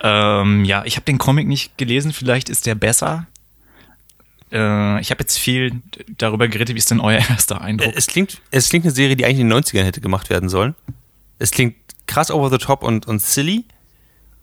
Ähm, 0.00 0.64
ja, 0.64 0.84
ich 0.84 0.96
habe 0.96 1.04
den 1.04 1.18
Comic 1.18 1.46
nicht 1.46 1.76
gelesen, 1.78 2.12
vielleicht 2.12 2.48
ist 2.48 2.66
der 2.66 2.74
besser. 2.74 3.26
Äh, 4.54 5.00
ich 5.00 5.10
habe 5.10 5.20
jetzt 5.20 5.36
viel 5.36 5.82
darüber 6.16 6.46
geredet, 6.46 6.74
wie 6.74 6.78
ist 6.78 6.90
denn 6.90 7.00
euer 7.00 7.18
erster 7.28 7.60
Eindruck? 7.60 7.92
Es 7.96 8.06
klingt, 8.06 8.40
es 8.50 8.68
klingt 8.68 8.84
eine 8.84 8.94
Serie, 8.94 9.16
die 9.16 9.24
eigentlich 9.24 9.40
in 9.40 9.50
den 9.50 9.58
90ern 9.58 9.82
hätte 9.82 10.00
gemacht 10.00 10.30
werden 10.30 10.48
sollen. 10.48 10.74
Es 11.38 11.50
klingt 11.50 11.74
krass 12.06 12.30
over 12.30 12.50
the 12.50 12.58
top 12.58 12.82
und, 12.82 13.06
und 13.06 13.20
silly, 13.20 13.64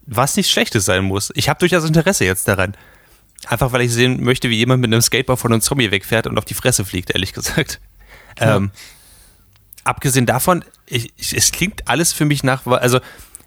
was 0.06 0.36
nichts 0.36 0.52
Schlechtes 0.52 0.86
sein 0.86 1.06
muss. 1.06 1.32
Ich 1.36 1.48
habe 1.48 1.60
durchaus 1.60 1.86
Interesse 1.86 2.26
jetzt 2.26 2.48
daran. 2.48 2.76
Einfach 3.48 3.72
weil 3.72 3.82
ich 3.82 3.92
sehen 3.92 4.24
möchte, 4.24 4.50
wie 4.50 4.58
jemand 4.58 4.82
mit 4.82 4.92
einem 4.92 5.02
Skateboard 5.02 5.40
von 5.40 5.52
einem 5.52 5.62
Zombie 5.62 5.90
wegfährt 5.90 6.28
und 6.28 6.38
auf 6.38 6.46
die 6.46 6.54
Fresse 6.54 6.86
fliegt, 6.86 7.12
ehrlich 7.12 7.34
gesagt. 7.34 7.80
Ähm, 8.38 8.72
abgesehen 9.84 10.26
davon, 10.26 10.64
ich, 10.86 11.12
ich, 11.18 11.36
es 11.36 11.52
klingt 11.52 11.88
alles 11.88 12.14
für 12.14 12.26
mich 12.26 12.44
nach, 12.44 12.68
also 12.68 13.00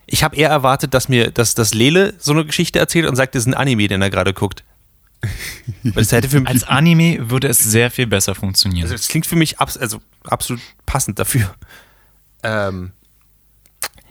ich 0.06 0.24
habe 0.24 0.36
eher 0.36 0.50
erwartet, 0.50 0.94
dass 0.94 1.08
mir, 1.08 1.30
dass, 1.30 1.54
dass 1.54 1.74
Lele 1.74 2.14
so 2.18 2.32
eine 2.32 2.44
Geschichte 2.44 2.78
erzählt 2.78 3.06
und 3.06 3.16
sagt, 3.16 3.34
das 3.34 3.42
ist 3.42 3.46
ein 3.46 3.54
Anime, 3.54 3.88
den 3.88 4.02
er 4.02 4.10
gerade 4.10 4.32
guckt. 4.32 4.64
Als 6.44 6.64
Anime 6.64 7.30
würde 7.30 7.48
es 7.48 7.58
sehr 7.58 7.90
viel 7.90 8.06
besser 8.06 8.34
funktionieren. 8.34 8.84
also 8.84 8.94
es 8.94 9.08
klingt 9.08 9.26
für 9.26 9.36
mich 9.36 9.58
abs 9.58 9.76
also 9.76 10.00
absolut 10.24 10.62
passend 10.86 11.18
dafür. 11.18 11.54
Ähm, 12.42 12.92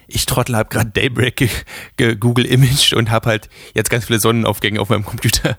ich 0.08 0.26
Trottel 0.26 0.56
habe 0.56 0.70
gerade 0.70 0.89
Daybreak 0.89 1.38
ge 1.38 1.49
ge 1.97 2.16
Google 2.16 2.45
Image 2.45 2.93
und 2.93 3.10
habe 3.10 3.30
halt 3.30 3.49
jetzt 3.74 3.89
ganz 3.89 4.06
viele 4.06 4.20
Sonnenaufgänge 4.20 4.80
auf 4.80 4.89
meinem 4.89 5.06
Computer. 5.06 5.58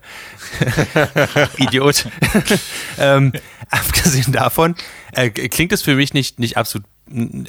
Idiot. 1.58 2.06
ähm, 2.98 3.32
abgesehen 3.70 4.32
davon 4.32 4.74
äh, 5.12 5.30
klingt 5.30 5.72
es 5.72 5.82
für 5.82 5.94
mich 5.94 6.14
nicht, 6.14 6.38
nicht 6.38 6.56
absolut, 6.56 6.86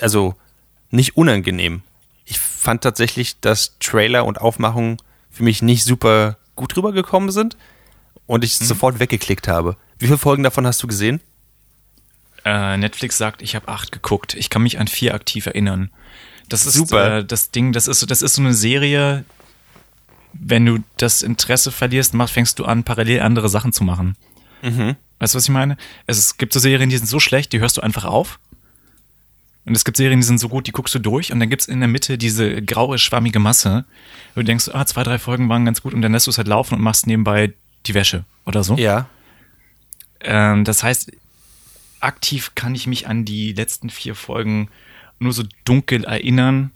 also 0.02 0.36
nicht 0.90 1.18
unangenehm. 1.18 1.82
Ich 2.26 2.40
fand 2.40 2.82
tatsächlich, 2.82 3.40
dass 3.40 3.78
Trailer 3.80 4.26
und 4.26 4.42
Aufmachung 4.42 4.98
für 5.30 5.44
mich 5.44 5.62
nicht 5.62 5.84
super 5.84 6.38
gut 6.56 6.76
rübergekommen 6.78 7.32
sind 7.32 7.58
und 8.28 8.44
ich 8.44 8.58
sofort 8.58 9.00
weggeklickt 9.00 9.48
habe. 9.48 9.78
Wie 10.00 10.06
viele 10.08 10.18
Folgen 10.18 10.44
davon 10.44 10.66
hast 10.68 10.82
du 10.84 10.88
gesehen? 10.88 11.22
Äh, 12.44 12.78
Netflix 12.78 13.18
sagt, 13.18 13.42
ich 13.42 13.56
habe 13.56 13.68
acht 13.68 13.92
geguckt. 13.92 14.34
Ich 14.36 14.50
kann 14.50 14.62
mich 14.64 14.80
an 14.80 14.88
vier 14.88 15.14
aktiv 15.16 15.46
erinnern. 15.48 15.90
Das 16.50 16.66
ist 16.66 16.76
Super. 16.76 17.18
Äh, 17.20 17.26
das 17.26 17.52
Ding, 17.52 17.72
das 17.72 17.88
ist, 17.88 18.00
so- 18.00 18.06
das 18.06 18.22
ist 18.22 18.36
so 18.36 18.42
eine 18.42 18.54
Serie, 18.54 19.26
wenn 20.34 20.66
du 20.66 20.80
das 20.98 21.22
Interesse 21.24 21.72
verlierst, 21.72 22.14
mach, 22.14 22.30
fängst 22.30 22.60
du 22.60 22.66
an, 22.66 22.84
parallel 22.84 23.22
andere 23.22 23.50
Sachen 23.50 23.74
zu 23.74 23.84
machen. 23.84 24.16
Weißt 25.20 25.34
du, 25.34 25.38
was 25.38 25.44
ich 25.46 25.50
meine? 25.50 25.78
Es 26.08 26.38
gibt 26.38 26.52
so 26.54 26.60
Serien, 26.60 26.90
die 26.90 26.98
sind 26.98 27.08
so 27.08 27.20
schlecht, 27.20 27.54
die 27.54 27.60
hörst 27.60 27.78
du 27.78 27.82
einfach 27.82 28.04
auf. 28.06 28.40
Und 29.66 29.76
es 29.76 29.86
gibt 29.86 29.98
Serien, 29.98 30.20
die 30.20 30.26
sind 30.26 30.40
so 30.40 30.50
gut, 30.50 30.68
die 30.68 30.72
guckst 30.72 30.94
du 30.94 31.00
durch. 31.00 31.32
Und 31.32 31.40
dann 31.40 31.50
gibt's 31.50 31.68
in 31.68 31.80
der 31.80 31.88
Mitte 31.88 32.18
diese 32.18 32.62
graue, 32.62 32.98
schwammige 33.00 33.40
Masse, 33.40 33.86
wo 34.36 34.42
du 34.42 34.46
denkst, 34.46 34.70
ah, 34.74 34.86
zwei, 34.86 35.04
drei 35.04 35.18
Folgen 35.18 35.50
waren 35.50 35.66
ganz 35.66 35.82
gut. 35.82 35.94
Und 35.94 36.02
dann 36.02 36.12
lässt 36.12 36.28
du 36.28 36.32
es 36.32 36.38
halt 36.38 36.48
laufen 36.48 36.76
und 36.76 36.82
machst 36.82 37.08
nebenbei 37.08 37.54
die 37.88 37.94
Wäsche 37.94 38.26
oder 38.46 38.64
so. 38.64 38.76
Ja. 38.76 39.08
Ähm, 40.22 40.64
das 40.64 40.84
heißt, 40.84 41.12
aktiv 42.00 42.52
kann 42.56 42.76
ich 42.76 42.88
mich 42.88 43.08
an 43.08 43.26
die 43.26 43.54
letzten 43.54 43.90
vier 43.90 44.16
Folgen 44.16 44.70
nur 45.20 45.34
so 45.34 45.44
dunkel 45.64 46.04
erinnern, 46.04 46.72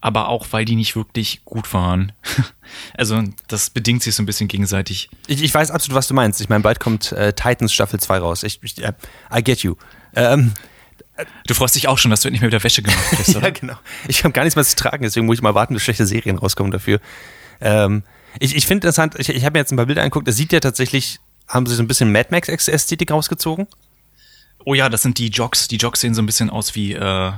aber 0.00 0.28
auch, 0.28 0.46
weil 0.50 0.64
die 0.64 0.76
nicht 0.76 0.96
wirklich 0.96 1.44
gut 1.44 1.72
waren. 1.72 2.12
also 2.94 3.22
das 3.48 3.70
bedingt 3.70 4.02
sich 4.02 4.14
so 4.14 4.22
ein 4.22 4.26
bisschen 4.26 4.48
gegenseitig. 4.48 5.10
Ich, 5.26 5.42
ich 5.42 5.52
weiß 5.52 5.70
absolut, 5.70 5.96
was 5.96 6.08
du 6.08 6.14
meinst. 6.14 6.40
Ich 6.40 6.48
meine, 6.48 6.62
bald 6.62 6.80
kommt 6.80 7.12
äh, 7.12 7.32
Titans 7.32 7.72
Staffel 7.72 8.00
2 8.00 8.18
raus. 8.18 8.42
Ich, 8.42 8.60
ich, 8.62 8.82
äh, 8.82 8.92
I 9.34 9.42
get 9.42 9.62
you. 9.62 9.76
Ähm, 10.14 10.52
Du 11.46 11.54
freust 11.54 11.74
dich 11.74 11.88
auch 11.88 11.98
schon, 11.98 12.10
dass 12.10 12.20
du 12.20 12.28
endlich 12.28 12.42
mal 12.42 12.48
wieder 12.48 12.62
Wäsche 12.62 12.82
gemacht 12.82 13.04
hast, 13.18 13.28
ja, 13.28 13.38
oder? 13.38 13.50
genau. 13.50 13.76
Ich 14.06 14.22
habe 14.22 14.32
gar 14.32 14.44
nichts 14.44 14.56
mehr 14.56 14.64
zu 14.64 14.76
tragen, 14.76 15.02
deswegen 15.02 15.26
muss 15.26 15.38
ich 15.38 15.42
mal 15.42 15.54
warten, 15.54 15.74
bis 15.74 15.82
schlechte 15.82 16.06
Serien 16.06 16.38
rauskommen 16.38 16.70
dafür. 16.70 17.00
Ähm, 17.60 18.04
ich 18.40 18.54
ich 18.54 18.66
finde 18.66 18.86
interessant, 18.86 19.14
ich, 19.18 19.28
ich 19.28 19.44
habe 19.44 19.54
mir 19.54 19.60
jetzt 19.60 19.72
ein 19.72 19.76
paar 19.76 19.86
Bilder 19.86 20.02
angeguckt, 20.02 20.28
das 20.28 20.36
sieht 20.36 20.52
ja 20.52 20.60
tatsächlich, 20.60 21.20
haben 21.46 21.66
sie 21.66 21.74
so 21.74 21.82
ein 21.82 21.88
bisschen 21.88 22.12
Mad 22.12 22.28
Max-Ästhetik 22.30 23.10
rausgezogen. 23.10 23.66
Oh 24.64 24.74
ja, 24.74 24.88
das 24.88 25.02
sind 25.02 25.18
die 25.18 25.28
Jogs. 25.28 25.68
Die 25.68 25.76
Jogs 25.76 26.00
sehen 26.00 26.14
so 26.14 26.22
ein 26.22 26.26
bisschen 26.26 26.50
aus 26.50 26.74
wie, 26.74 26.92
äh, 26.92 27.32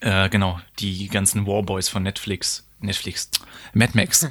äh, 0.00 0.28
genau, 0.28 0.58
die 0.80 1.08
ganzen 1.08 1.46
Warboys 1.46 1.88
von 1.88 2.02
Netflix. 2.02 2.64
Netflix. 2.80 3.30
Mad 3.72 3.92
Max. 3.94 4.28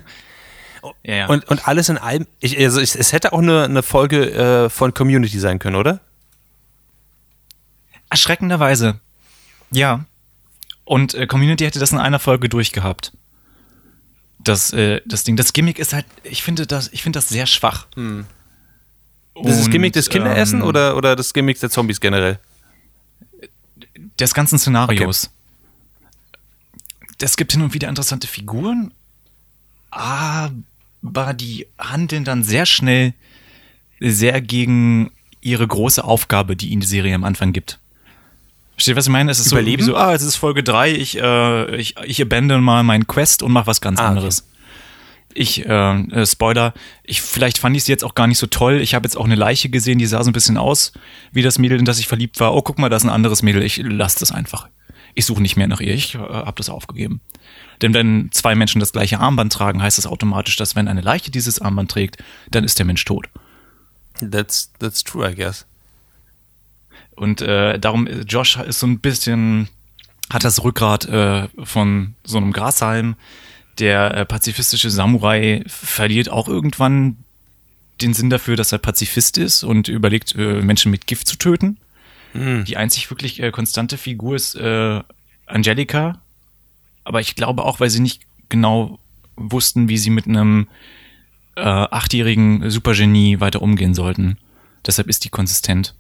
Ja, 1.04 1.16
ja. 1.16 1.28
Und, 1.28 1.48
und 1.48 1.68
alles 1.68 1.90
in 1.90 1.98
allem, 1.98 2.28
ich, 2.40 2.58
also 2.60 2.82
ich, 2.82 2.96
es 2.96 3.14
hätte 3.14 3.34
auch 3.34 3.40
eine, 3.40 3.64
eine 3.64 3.84
Folge 3.84 4.32
äh, 4.32 4.70
von 4.70 4.94
Community 4.94 5.40
sein 5.40 5.60
können, 5.60 5.76
oder? 5.76 6.02
Erschreckenderweise. 8.10 9.00
Ja. 9.72 10.06
Und 10.84 11.14
äh, 11.14 11.28
Community 11.28 11.64
hätte 11.64 11.80
das 11.80 11.94
in 11.94 12.00
einer 12.00 12.20
Folge 12.20 12.50
durchgehabt. 12.50 13.14
Das, 14.44 14.74
äh, 14.74 15.02
das 15.06 15.24
Ding. 15.24 15.36
Das 15.36 15.54
Gimmick 15.54 15.80
ist 15.80 15.94
halt, 15.94 16.06
ich 16.24 16.44
finde 16.44 16.66
das, 16.66 16.90
ich 16.92 17.04
finde 17.04 17.18
das 17.18 17.30
sehr 17.30 17.46
schwach. 17.46 17.88
Das 17.96 19.52
ist 19.52 19.60
das 19.66 19.70
Gimmick 19.70 19.94
des 19.94 20.10
Kinderessen 20.10 20.62
ähm, 20.62 20.68
oder, 20.68 20.98
oder 20.98 21.16
das 21.16 21.34
Gimmick 21.34 21.60
der 21.60 21.70
Zombies 21.70 22.00
generell? 22.00 22.40
des 24.22 24.34
ganzen 24.34 24.60
Szenarios. 24.60 25.30
Es 27.20 27.38
gibt 27.38 27.52
hin 27.52 27.62
und 27.62 27.74
wieder 27.74 27.88
interessante 27.88 28.28
Figuren, 28.28 28.92
aber 29.92 31.34
die 31.36 31.68
handeln 31.78 32.24
dann 32.24 32.44
sehr 32.44 32.66
schnell 32.66 33.14
sehr 34.00 34.42
gegen 34.42 35.12
ihre 35.42 35.68
große 35.68 36.04
Aufgabe, 36.04 36.56
die 36.56 36.70
ihnen 36.70 36.82
die 36.82 36.88
Serie 36.88 37.14
am 37.14 37.24
Anfang 37.24 37.54
gibt. 37.54 37.80
Versteht, 38.82 38.96
was 38.96 39.06
ich 39.06 39.12
meine? 39.12 39.30
Es 39.30 39.38
ist 39.38 39.52
Überleben? 39.52 39.84
so, 39.84 39.96
ah, 39.96 40.12
es 40.16 40.24
ist 40.24 40.38
Folge 40.38 40.64
3, 40.64 40.90
ich, 40.92 41.16
äh, 41.22 41.76
ich, 41.76 41.98
ich 42.04 42.20
abandon 42.20 42.64
mal 42.64 42.82
meinen 42.82 43.06
Quest 43.06 43.44
und 43.44 43.52
mach 43.52 43.68
was 43.68 43.80
ganz 43.80 44.00
Ah, 44.00 44.06
okay. 44.06 44.10
anderes. 44.10 44.48
Ich, 45.36 45.64
äh, 45.68 46.00
äh, 46.02 46.26
Spoiler, 46.26 46.74
ich, 47.04 47.22
vielleicht 47.22 47.60
fand 47.60 47.78
ich 47.78 47.84
sie 47.84 47.92
jetzt 47.92 48.04
auch 48.04 48.16
gar 48.16 48.26
nicht 48.26 48.40
so 48.40 48.48
toll. 48.48 48.82
Ich 48.82 48.96
habe 48.96 49.06
jetzt 49.06 49.18
auch 49.18 49.26
eine 49.26 49.36
Leiche 49.36 49.70
gesehen, 49.70 50.00
die 50.00 50.08
sah 50.08 50.24
so 50.24 50.32
ein 50.32 50.34
bisschen 50.34 50.58
aus 50.58 50.94
wie 51.32 51.44
das 51.44 51.60
Mädel, 51.60 51.78
in 51.78 51.86
das 51.86 52.00
ich 52.00 52.08
verliebt 52.08 52.40
war. 52.40 52.56
Oh, 52.56 52.64
guck 52.64 52.80
mal, 52.80 52.90
da 52.90 52.96
ist 52.98 53.04
ein 53.04 53.12
anderes 53.12 53.44
Mädel. 53.44 53.62
Ich 53.62 53.78
lass 53.78 54.16
das 54.16 54.32
einfach. 54.32 54.68
Ich 55.14 55.28
suche 55.28 55.44
nicht 55.44 55.58
mehr 55.58 55.68
nach 55.68 55.80
ihr. 55.80 55.94
Ich 55.94 56.16
äh, 56.16 56.18
habe 56.18 56.56
das 56.58 56.70
aufgegeben. 56.70 57.22
Denn 57.84 57.94
wenn 57.94 58.30
zwei 58.32 58.56
Menschen 58.56 58.80
das 58.80 58.94
gleiche 58.94 59.20
Armband 59.20 59.54
tragen, 59.54 59.84
heißt 59.84 60.00
das 60.00 60.08
automatisch, 60.08 60.56
dass 60.56 60.76
wenn 60.76 60.88
eine 60.88 61.02
Leiche 61.02 61.30
dieses 61.30 61.62
Armband 61.62 61.92
trägt, 61.92 62.18
dann 62.50 62.64
ist 62.64 62.80
der 62.80 62.88
Mensch 62.88 63.06
tot. 63.06 63.30
That's, 64.20 64.72
that's 64.80 65.04
true, 65.04 65.30
I 65.30 65.36
guess. 65.36 65.68
Und 67.22 67.40
äh, 67.42 67.78
darum, 67.78 68.08
Josh 68.28 68.58
ist 68.58 68.80
so 68.80 68.88
ein 68.88 68.98
bisschen, 68.98 69.70
hat 70.32 70.44
das 70.44 70.64
Rückgrat 70.64 71.06
äh, 71.06 71.50
von 71.64 72.16
so 72.24 72.38
einem 72.38 72.52
Grashalm. 72.52 73.16
Der 73.78 74.16
äh, 74.16 74.26
pazifistische 74.26 74.90
Samurai 74.90 75.64
verliert 75.68 76.30
auch 76.30 76.48
irgendwann 76.48 77.18
den 78.02 78.16
Sinn 78.16 78.32
dafür, 78.32 78.56
dass 78.56 78.72
er 78.72 78.80
Pazifist 78.80 79.38
ist 79.38 79.64
und 79.64 79.88
überlegt, 79.88 80.34
äh, 80.34 80.64
Menschen 80.64 80.90
mit 80.90 81.06
Gift 81.06 81.28
zu 81.28 81.36
töten. 81.36 81.78
Die 82.34 82.76
einzig 82.76 83.12
wirklich 83.12 83.40
äh, 83.40 83.52
konstante 83.52 84.00
Figur 84.00 84.36
ist 84.36 84.56
äh, 84.56 85.04
Angelica. 85.46 86.20
Aber 87.04 87.22
ich 87.22 87.36
glaube 87.36 87.64
auch, 87.64 87.80
weil 87.80 87.92
sie 87.92 88.00
nicht 88.00 88.24
genau 88.50 88.98
wussten, 89.36 89.90
wie 89.90 90.00
sie 90.00 90.10
mit 90.10 90.26
einem 90.26 90.70
äh, 91.56 91.62
achtjährigen 91.62 92.68
Supergenie 92.72 93.40
weiter 93.40 93.62
umgehen 93.62 93.94
sollten. 93.94 94.40
Deshalb 94.88 95.08
ist 95.08 95.24
die 95.24 95.30
konsistent 95.30 95.94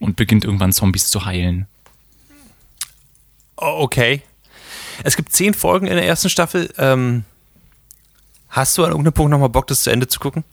und 0.00 0.16
beginnt 0.16 0.44
irgendwann 0.44 0.72
Zombies 0.72 1.08
zu 1.08 1.24
heilen. 1.24 1.66
Oh, 3.56 3.76
okay. 3.80 4.22
Es 5.04 5.16
gibt 5.16 5.32
zehn 5.32 5.54
Folgen 5.54 5.86
in 5.86 5.94
der 5.94 6.06
ersten 6.06 6.30
Staffel. 6.30 6.72
Ähm, 6.78 7.24
hast 8.48 8.76
du 8.76 8.84
an 8.84 8.90
irgendeinem 8.90 9.12
Punkt 9.12 9.30
nochmal 9.30 9.48
Bock, 9.48 9.66
das 9.66 9.82
zu 9.82 9.90
Ende 9.90 10.08
zu 10.08 10.18
gucken? 10.18 10.44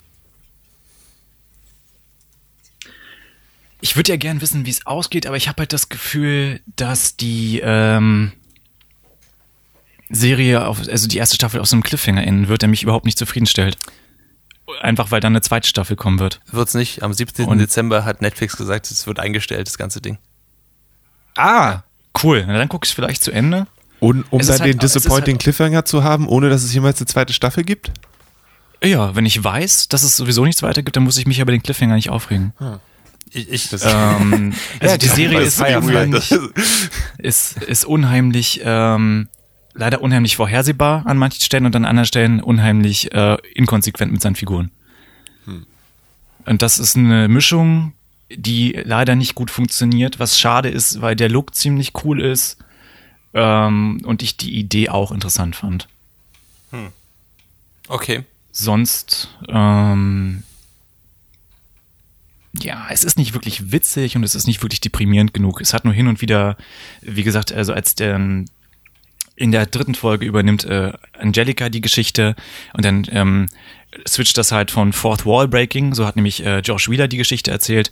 Ich 3.80 3.96
würde 3.96 4.12
ja 4.12 4.18
gern 4.18 4.42
wissen, 4.42 4.66
wie 4.66 4.72
es 4.72 4.86
ausgeht, 4.86 5.28
aber 5.28 5.38
ich 5.38 5.48
habe 5.48 5.62
halt 5.62 5.74
das 5.74 5.90
Gefühl, 5.90 6.62
dass 6.76 7.16
die 7.16 7.62
ähm, 7.64 8.32
Serie, 10.10 10.66
auf, 10.66 10.80
also 10.80 11.08
die 11.08 11.18
erste 11.18 11.36
Staffel 11.36 11.60
auf 11.60 11.68
so 11.68 11.76
einem 11.76 11.84
Cliffhanger 11.84 12.26
enden 12.26 12.48
wird, 12.48 12.62
der 12.62 12.70
mich 12.70 12.84
überhaupt 12.84 13.06
nicht 13.06 13.18
zufriedenstellt. 13.18 13.78
Einfach 14.82 15.12
weil 15.12 15.22
dann 15.22 15.32
eine 15.34 15.42
zweite 15.42 15.68
Staffel 15.68 15.96
kommen 15.96 16.20
wird. 16.20 16.40
Wird's 16.52 16.74
nicht. 16.74 17.02
Am 17.04 17.14
17. 17.14 17.48
Und- 17.48 17.60
Dezember 17.60 18.06
hat 18.06 18.22
Netflix 18.22 18.58
gesagt, 18.58 18.92
es 18.92 19.08
wird 19.08 19.20
eingestellt, 19.20 19.68
das 19.68 19.78
ganze 19.78 20.02
Ding. 20.02 20.18
Ah, 21.36 21.84
cool. 22.24 22.44
Na, 22.48 22.58
dann 22.58 22.70
gucke 22.70 22.86
ich 22.86 22.94
vielleicht 22.94 23.24
zu 23.24 23.32
Ende. 23.32 23.68
Und 24.00 24.26
um 24.32 24.40
dann 24.40 24.50
halt- 24.60 24.66
den 24.74 24.78
disappointing 24.80 25.36
halt- 25.36 25.42
Cliffhanger 25.44 25.86
zu 25.86 26.04
haben, 26.04 26.28
ohne 26.28 26.50
dass 26.50 26.64
es 26.64 26.74
jemals 26.74 27.00
eine 27.00 27.08
zweite 27.08 27.34
Staffel 27.34 27.64
gibt? 27.64 27.92
Ja, 28.84 29.16
wenn 29.16 29.26
ich 29.26 29.44
weiß, 29.44 29.88
dass 29.88 30.04
es 30.04 30.16
sowieso 30.18 30.46
nichts 30.46 30.62
weiter 30.62 30.84
gibt, 30.84 30.96
dann 30.96 31.04
muss 31.04 31.18
ich 31.18 31.26
mich 31.26 31.40
über 31.40 31.52
den 31.52 31.64
Cliffhanger 31.64 31.96
nicht 31.96 32.10
aufregen. 32.10 32.54
Ich, 33.32 33.50
ich, 33.52 33.70
Ähm, 33.84 34.54
also 34.80 34.98
die 34.98 35.08
Serie 35.08 35.42
ist 35.42 35.60
unheimlich, 35.60 36.32
ist, 37.18 37.58
ist 37.64 37.86
unheimlich, 37.86 38.62
ähm, 38.64 39.30
leider 39.78 40.02
unheimlich 40.02 40.36
vorhersehbar 40.36 41.06
an 41.06 41.18
manchen 41.18 41.42
Stellen 41.42 41.66
und 41.66 41.76
an 41.76 41.86
anderen 41.86 42.08
Stellen 42.08 42.42
unheimlich 42.42 43.14
äh, 43.14 43.38
inkonsequent 43.54 44.12
mit 44.12 44.22
seinen 44.22 44.36
Figuren. 44.36 44.72
Und 46.46 46.62
das 46.62 46.80
ist 46.80 46.96
eine 46.96 47.28
Mischung, 47.28 47.94
die 48.30 48.72
leider 48.84 49.16
nicht 49.16 49.36
gut 49.36 49.52
funktioniert, 49.52 50.20
was 50.20 50.40
schade 50.40 50.70
ist, 50.70 51.02
weil 51.02 51.16
der 51.16 51.30
Look 51.30 51.54
ziemlich 51.54 51.92
cool 52.04 52.22
ist 52.22 52.58
ähm, 53.34 54.02
und 54.06 54.24
ich 54.24 54.38
die 54.38 54.58
Idee 54.58 54.90
auch 54.90 55.12
interessant 55.12 55.56
fand. 55.56 55.88
okay. 57.90 58.24
Sonst, 58.52 59.30
ähm, 59.50 60.44
ja, 62.60 62.88
es 62.90 63.04
ist 63.04 63.18
nicht 63.18 63.34
wirklich 63.34 63.72
witzig 63.72 64.16
und 64.16 64.24
es 64.24 64.34
ist 64.34 64.48
nicht 64.48 64.64
wirklich 64.64 64.82
deprimierend 64.82 65.34
genug. 65.34 65.62
Es 65.62 65.74
hat 65.74 65.86
nur 65.86 65.94
hin 65.94 66.08
und 66.08 66.22
wieder, 66.22 66.58
wie 67.02 67.24
gesagt, 67.24 67.52
also 67.52 67.74
als 67.74 67.94
der 67.94 68.18
in 69.38 69.52
der 69.52 69.68
dritten 69.68 69.96
Folge 69.96 70.26
übernimmt 70.26 70.66
äh, 70.66 70.92
Angelica 71.18 71.70
die 71.70 71.80
Geschichte 71.80 72.36
und 72.74 72.84
dann 72.84 73.08
ähm, 73.12 73.46
switcht 74.06 74.38
das 74.38 74.52
halt 74.52 74.72
von 74.72 74.92
Fourth 74.92 75.26
Wall 75.26 75.48
Breaking, 75.48 75.94
so 75.94 76.06
hat 76.06 76.16
nämlich 76.16 76.46
äh, 76.46 76.60
Josh 76.60 76.90
Wheeler 76.90 77.08
die 77.08 77.18
Geschichte 77.18 77.52
erzählt, 77.52 77.92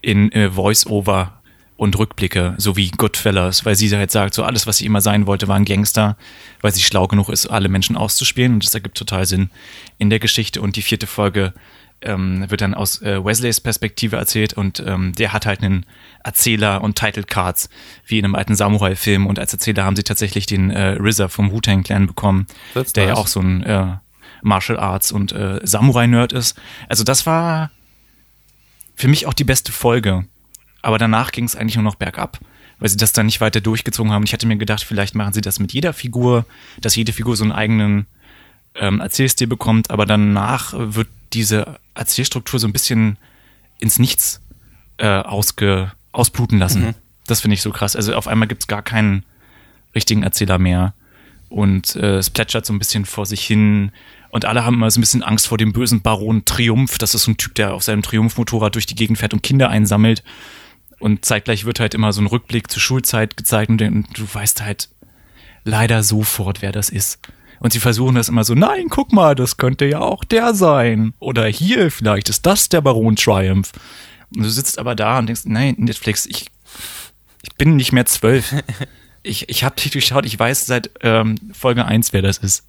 in 0.00 0.32
äh, 0.32 0.50
Voice-Over 0.50 1.40
und 1.76 1.98
Rückblicke, 1.98 2.54
so 2.56 2.76
wie 2.76 2.90
Goodfellas, 2.90 3.66
weil 3.66 3.76
sie 3.76 3.94
halt 3.94 4.10
sagt, 4.10 4.32
so 4.32 4.42
alles, 4.42 4.66
was 4.66 4.78
sie 4.78 4.86
immer 4.86 5.02
sein 5.02 5.26
wollte, 5.26 5.46
war 5.46 5.56
ein 5.56 5.66
Gangster, 5.66 6.16
weil 6.62 6.72
sie 6.72 6.82
schlau 6.82 7.06
genug 7.06 7.28
ist, 7.28 7.46
alle 7.46 7.68
Menschen 7.68 7.96
auszuspielen 7.96 8.54
und 8.54 8.64
das 8.64 8.74
ergibt 8.74 8.96
total 8.96 9.26
Sinn 9.26 9.50
in 9.98 10.08
der 10.08 10.18
Geschichte. 10.18 10.62
Und 10.62 10.76
die 10.76 10.82
vierte 10.82 11.06
Folge 11.06 11.52
ähm, 12.02 12.48
wird 12.50 12.60
dann 12.60 12.74
aus 12.74 13.00
äh, 13.02 13.24
Wesleys 13.24 13.60
Perspektive 13.60 14.16
erzählt 14.16 14.52
und 14.52 14.82
ähm, 14.86 15.12
der 15.14 15.32
hat 15.32 15.46
halt 15.46 15.62
einen 15.62 15.86
Erzähler 16.22 16.82
und 16.82 16.98
Title 16.98 17.24
Cards 17.24 17.68
wie 18.06 18.18
in 18.18 18.24
einem 18.24 18.34
alten 18.34 18.54
Samurai-Film 18.54 19.26
und 19.26 19.38
als 19.38 19.52
Erzähler 19.52 19.84
haben 19.84 19.96
sie 19.96 20.02
tatsächlich 20.02 20.46
den 20.46 20.70
äh, 20.70 20.96
RZA 21.00 21.28
vom 21.28 21.50
Wu-Tang 21.50 21.82
Clan 21.82 22.06
bekommen, 22.06 22.46
That's 22.74 22.92
der 22.92 23.04
ja 23.04 23.10
nice. 23.10 23.18
auch 23.18 23.26
so 23.26 23.40
ein 23.40 23.62
äh, 23.62 23.96
Martial 24.42 24.78
Arts 24.78 25.12
und 25.12 25.32
äh, 25.32 25.60
Samurai-Nerd 25.62 26.32
ist. 26.32 26.58
Also 26.88 27.04
das 27.04 27.26
war 27.26 27.70
für 28.94 29.08
mich 29.08 29.26
auch 29.26 29.34
die 29.34 29.44
beste 29.44 29.72
Folge. 29.72 30.24
Aber 30.82 30.98
danach 30.98 31.32
ging 31.32 31.44
es 31.44 31.56
eigentlich 31.56 31.76
nur 31.76 31.82
noch 31.82 31.96
bergab, 31.96 32.38
weil 32.78 32.88
sie 32.88 32.96
das 32.96 33.12
dann 33.12 33.26
nicht 33.26 33.40
weiter 33.40 33.60
durchgezogen 33.60 34.12
haben. 34.12 34.24
Ich 34.24 34.32
hatte 34.32 34.46
mir 34.46 34.56
gedacht, 34.56 34.84
vielleicht 34.84 35.14
machen 35.14 35.32
sie 35.32 35.40
das 35.40 35.58
mit 35.58 35.72
jeder 35.72 35.92
Figur, 35.92 36.46
dass 36.80 36.94
jede 36.94 37.12
Figur 37.12 37.36
so 37.36 37.42
einen 37.42 37.52
eigenen 37.52 38.06
ähm, 38.76 39.00
Erzählstil 39.00 39.46
bekommt, 39.46 39.90
aber 39.90 40.06
danach 40.06 40.74
wird 40.76 41.08
diese 41.32 41.78
Erzählstruktur 41.94 42.60
so 42.60 42.66
ein 42.66 42.72
bisschen 42.72 43.18
ins 43.78 43.98
Nichts 43.98 44.40
äh, 44.98 45.06
ausge, 45.06 45.92
ausbluten 46.12 46.58
lassen. 46.58 46.94
Das 47.26 47.40
finde 47.40 47.54
ich 47.54 47.62
so 47.62 47.70
krass. 47.70 47.96
Also 47.96 48.14
auf 48.14 48.28
einmal 48.28 48.48
gibt 48.48 48.62
es 48.62 48.66
gar 48.66 48.82
keinen 48.82 49.24
richtigen 49.94 50.22
Erzähler 50.22 50.58
mehr. 50.58 50.94
und 51.48 51.96
äh, 51.96 52.18
es 52.18 52.30
plätschert 52.30 52.66
so 52.66 52.72
ein 52.72 52.78
bisschen 52.78 53.04
vor 53.04 53.26
sich 53.26 53.44
hin 53.44 53.92
und 54.30 54.44
alle 54.44 54.64
haben 54.64 54.74
immer 54.74 54.90
so 54.90 54.98
ein 54.98 55.02
bisschen 55.02 55.22
Angst 55.22 55.46
vor 55.46 55.58
dem 55.58 55.72
bösen 55.72 56.02
Baron 56.02 56.44
Triumph. 56.44 56.98
Das 56.98 57.14
ist 57.14 57.22
so 57.22 57.30
ein 57.30 57.36
Typ, 57.36 57.54
der 57.54 57.74
auf 57.74 57.82
seinem 57.82 58.02
Triumphmotorrad 58.02 58.74
durch 58.74 58.86
die 58.86 58.94
Gegend 58.94 59.18
fährt 59.18 59.32
und 59.32 59.42
Kinder 59.42 59.70
einsammelt. 59.70 60.22
Und 60.98 61.24
zeitgleich 61.24 61.64
wird 61.64 61.80
halt 61.80 61.94
immer 61.94 62.12
so 62.12 62.20
ein 62.20 62.26
Rückblick 62.26 62.70
zur 62.70 62.80
Schulzeit 62.80 63.36
gezeigt 63.36 63.70
und 63.70 64.06
du 64.14 64.26
weißt 64.32 64.62
halt 64.62 64.88
leider 65.64 66.02
sofort, 66.02 66.62
wer 66.62 66.72
das 66.72 66.88
ist. 66.88 67.18
Und 67.60 67.72
sie 67.72 67.80
versuchen 67.80 68.14
das 68.14 68.28
immer 68.28 68.44
so, 68.44 68.54
nein, 68.54 68.86
guck 68.88 69.12
mal, 69.12 69.34
das 69.34 69.56
könnte 69.56 69.86
ja 69.86 70.00
auch 70.00 70.24
der 70.24 70.54
sein. 70.54 71.14
Oder 71.18 71.46
hier, 71.46 71.90
vielleicht 71.90 72.28
ist 72.28 72.46
das 72.46 72.68
der 72.68 72.80
Baron 72.80 73.16
Triumph. 73.16 73.72
Und 74.34 74.42
du 74.42 74.50
sitzt 74.50 74.78
aber 74.78 74.94
da 74.94 75.18
und 75.18 75.26
denkst, 75.26 75.42
nein, 75.44 75.74
Netflix, 75.78 76.26
ich, 76.26 76.46
ich 77.42 77.54
bin 77.56 77.76
nicht 77.76 77.92
mehr 77.92 78.06
zwölf. 78.06 78.54
Ich, 79.28 79.48
ich 79.48 79.64
habe 79.64 79.74
dich 79.74 79.90
geschaut, 79.90 80.24
ich 80.24 80.38
weiß 80.38 80.66
seit 80.66 80.88
ähm, 81.00 81.36
Folge 81.52 81.84
1, 81.84 82.12
wer 82.12 82.22
das 82.22 82.38
ist. 82.38 82.64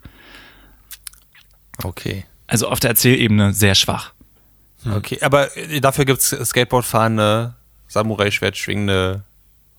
Okay. 1.84 2.26
Also 2.48 2.68
auf 2.70 2.80
der 2.80 2.90
Erzählebene 2.90 3.54
sehr 3.54 3.76
schwach. 3.76 4.14
Okay, 4.84 5.20
aber 5.22 5.50
dafür 5.82 6.06
gibt's 6.06 6.30
Skateboardfahrende, 6.30 7.54
Samurai-Schwert 7.88 8.58
schwingende 8.58 9.24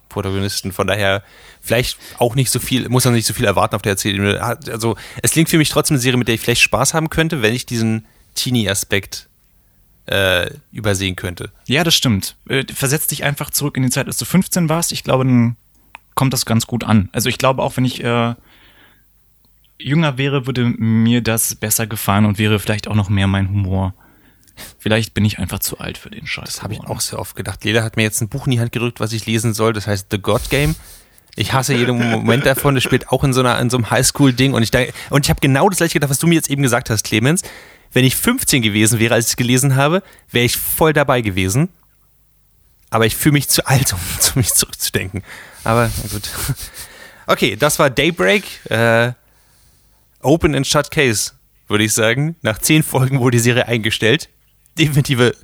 Protagonisten. 0.09 0.73
Von 0.73 0.87
daher 0.87 1.23
vielleicht 1.61 1.99
auch 2.19 2.35
nicht 2.35 2.51
so 2.51 2.59
viel, 2.59 2.89
muss 2.89 3.05
man 3.05 3.15
nicht 3.15 3.27
so 3.27 3.35
viel 3.35 3.45
erwarten 3.47 3.75
auf 3.77 3.83
der 3.83 3.91
Erzählebene. 3.93 4.41
Hat- 4.41 4.69
Also 4.69 4.97
es 5.23 5.33
klingt 5.33 5.49
für 5.49 5.59
mich 5.59 5.69
trotzdem 5.69 5.95
eine 5.97 6.01
Serie, 6.03 6.19
mit 6.19 6.29
der 6.29 6.35
ich 6.37 6.41
vielleicht 6.41 6.63
Spaß 6.63 6.95
haben 6.95 7.11
könnte, 7.11 7.43
wenn 7.43 7.55
ich 7.55 7.67
diesen 7.67 8.07
Teenie-Aspekt 8.35 9.29
äh, 10.07 10.51
übersehen 10.73 11.17
könnte. 11.17 11.51
Ja, 11.67 11.85
das 11.85 11.95
stimmt. 11.95 12.37
Äh, 12.49 12.65
Versetz 12.73 13.07
dich 13.09 13.25
einfach 13.25 13.51
zurück 13.51 13.77
in 13.77 13.83
die 13.83 13.91
Zeit, 13.91 14.07
als 14.07 14.17
du 14.17 14.25
15 14.25 14.69
warst. 14.69 14.91
Ich 14.93 15.05
glaube, 15.05 15.25
dann 15.25 15.57
kommt 16.15 16.33
das 16.33 16.47
ganz 16.47 16.67
gut 16.67 16.83
an. 16.85 17.09
Also 17.13 17.29
ich 17.29 17.37
glaube 17.39 17.63
auch, 17.63 17.77
wenn 17.77 17.85
ich 17.85 18.03
äh, 18.03 18.35
jünger 19.79 20.19
wäre, 20.19 20.47
würde 20.47 20.65
mir 20.65 21.21
das 21.23 21.55
besser 21.55 21.87
gefallen 21.87 22.25
und 22.25 22.39
wäre 22.39 22.59
vielleicht 22.59 22.89
auch 22.89 22.95
noch 22.95 23.09
mehr 23.09 23.27
mein 23.27 23.49
Humor. 23.51 23.95
Vielleicht 24.79 25.15
bin 25.15 25.25
ich 25.25 25.39
einfach 25.39 25.59
zu 25.59 25.79
alt 25.79 25.99
für 25.99 26.11
den 26.11 26.27
Scheiß. 26.27 26.45
Das 26.47 26.63
habe 26.63 26.75
ich 26.75 26.81
auch 26.81 27.01
sehr 27.01 27.19
oft 27.19 27.37
gedacht. 27.37 27.65
Leda 27.65 27.83
hat 27.83 27.97
mir 27.97 28.03
jetzt 28.03 28.21
ein 28.21 28.29
Buch 28.29 28.47
in 28.47 28.53
die 28.53 28.61
Hand 28.61 28.73
gerückt, 28.73 29.01
was 29.01 29.13
ich 29.13 29.27
lesen 29.27 29.55
soll. 29.55 29.73
Das 29.73 29.87
heißt 29.87 30.09
The 30.11 30.19
God 30.19 30.51
Game. 30.51 30.75
Ich 31.37 31.53
hasse 31.53 31.75
jeden 31.75 31.99
Moment 31.99 32.47
davon. 32.47 32.75
Das 32.75 32.83
spielt 32.83 33.11
auch 33.11 33.23
in 33.23 33.33
so, 33.33 33.41
einer, 33.41 33.59
in 33.61 33.71
so 33.71 33.77
einem 33.77 33.91
Highschool-Ding. 33.91 34.55
Und 34.55 34.63
ich, 34.63 34.73
und 35.11 35.25
ich 35.25 35.31
habe 35.31 35.41
genau 35.41 35.69
das 35.69 35.79
gleiche 35.79 35.95
gedacht, 35.95 36.11
was 36.11 36.19
du 36.19 36.27
mir 36.27 36.35
jetzt 36.35 36.51
eben 36.51 36.63
gesagt 36.63 36.91
hast, 36.91 37.05
Clemens. 37.05 37.43
Wenn 37.93 38.05
ich 38.05 38.17
15 38.17 38.61
gewesen 38.61 38.99
wäre, 38.99 39.15
als 39.15 39.27
ich 39.27 39.31
es 39.31 39.37
gelesen 39.37 39.77
habe, 39.77 40.03
wäre 40.31 40.45
ich 40.45 40.57
voll 40.57 40.93
dabei 40.93 41.21
gewesen. 41.21 41.69
Aber 42.91 43.07
ich 43.07 43.17
fühle 43.17 43.35
mich 43.35 43.49
zu 43.49 43.67
alt, 43.67 43.93
um 43.93 44.01
zu 44.21 44.39
mich 44.39 44.53
zurückzudenken. 44.53 45.23
Aber 45.65 45.91
gut. 46.11 46.29
Okay, 47.27 47.57
das 47.57 47.79
war 47.79 47.91
Daybreak. 47.91 48.45
Äh, 48.71 49.13
Open 50.23 50.55
and 50.55 50.67
Shut 50.67 50.91
Case, 50.91 51.33
würde 51.69 51.85
ich 51.85 51.93
sagen. 51.93 52.37
Nach 52.43 52.59
zehn 52.59 52.83
Folgen 52.83 53.21
wurde 53.21 53.37
die 53.37 53.43
Serie 53.43 53.67
eingestellt. 53.67 54.29
Definitive 54.79 55.37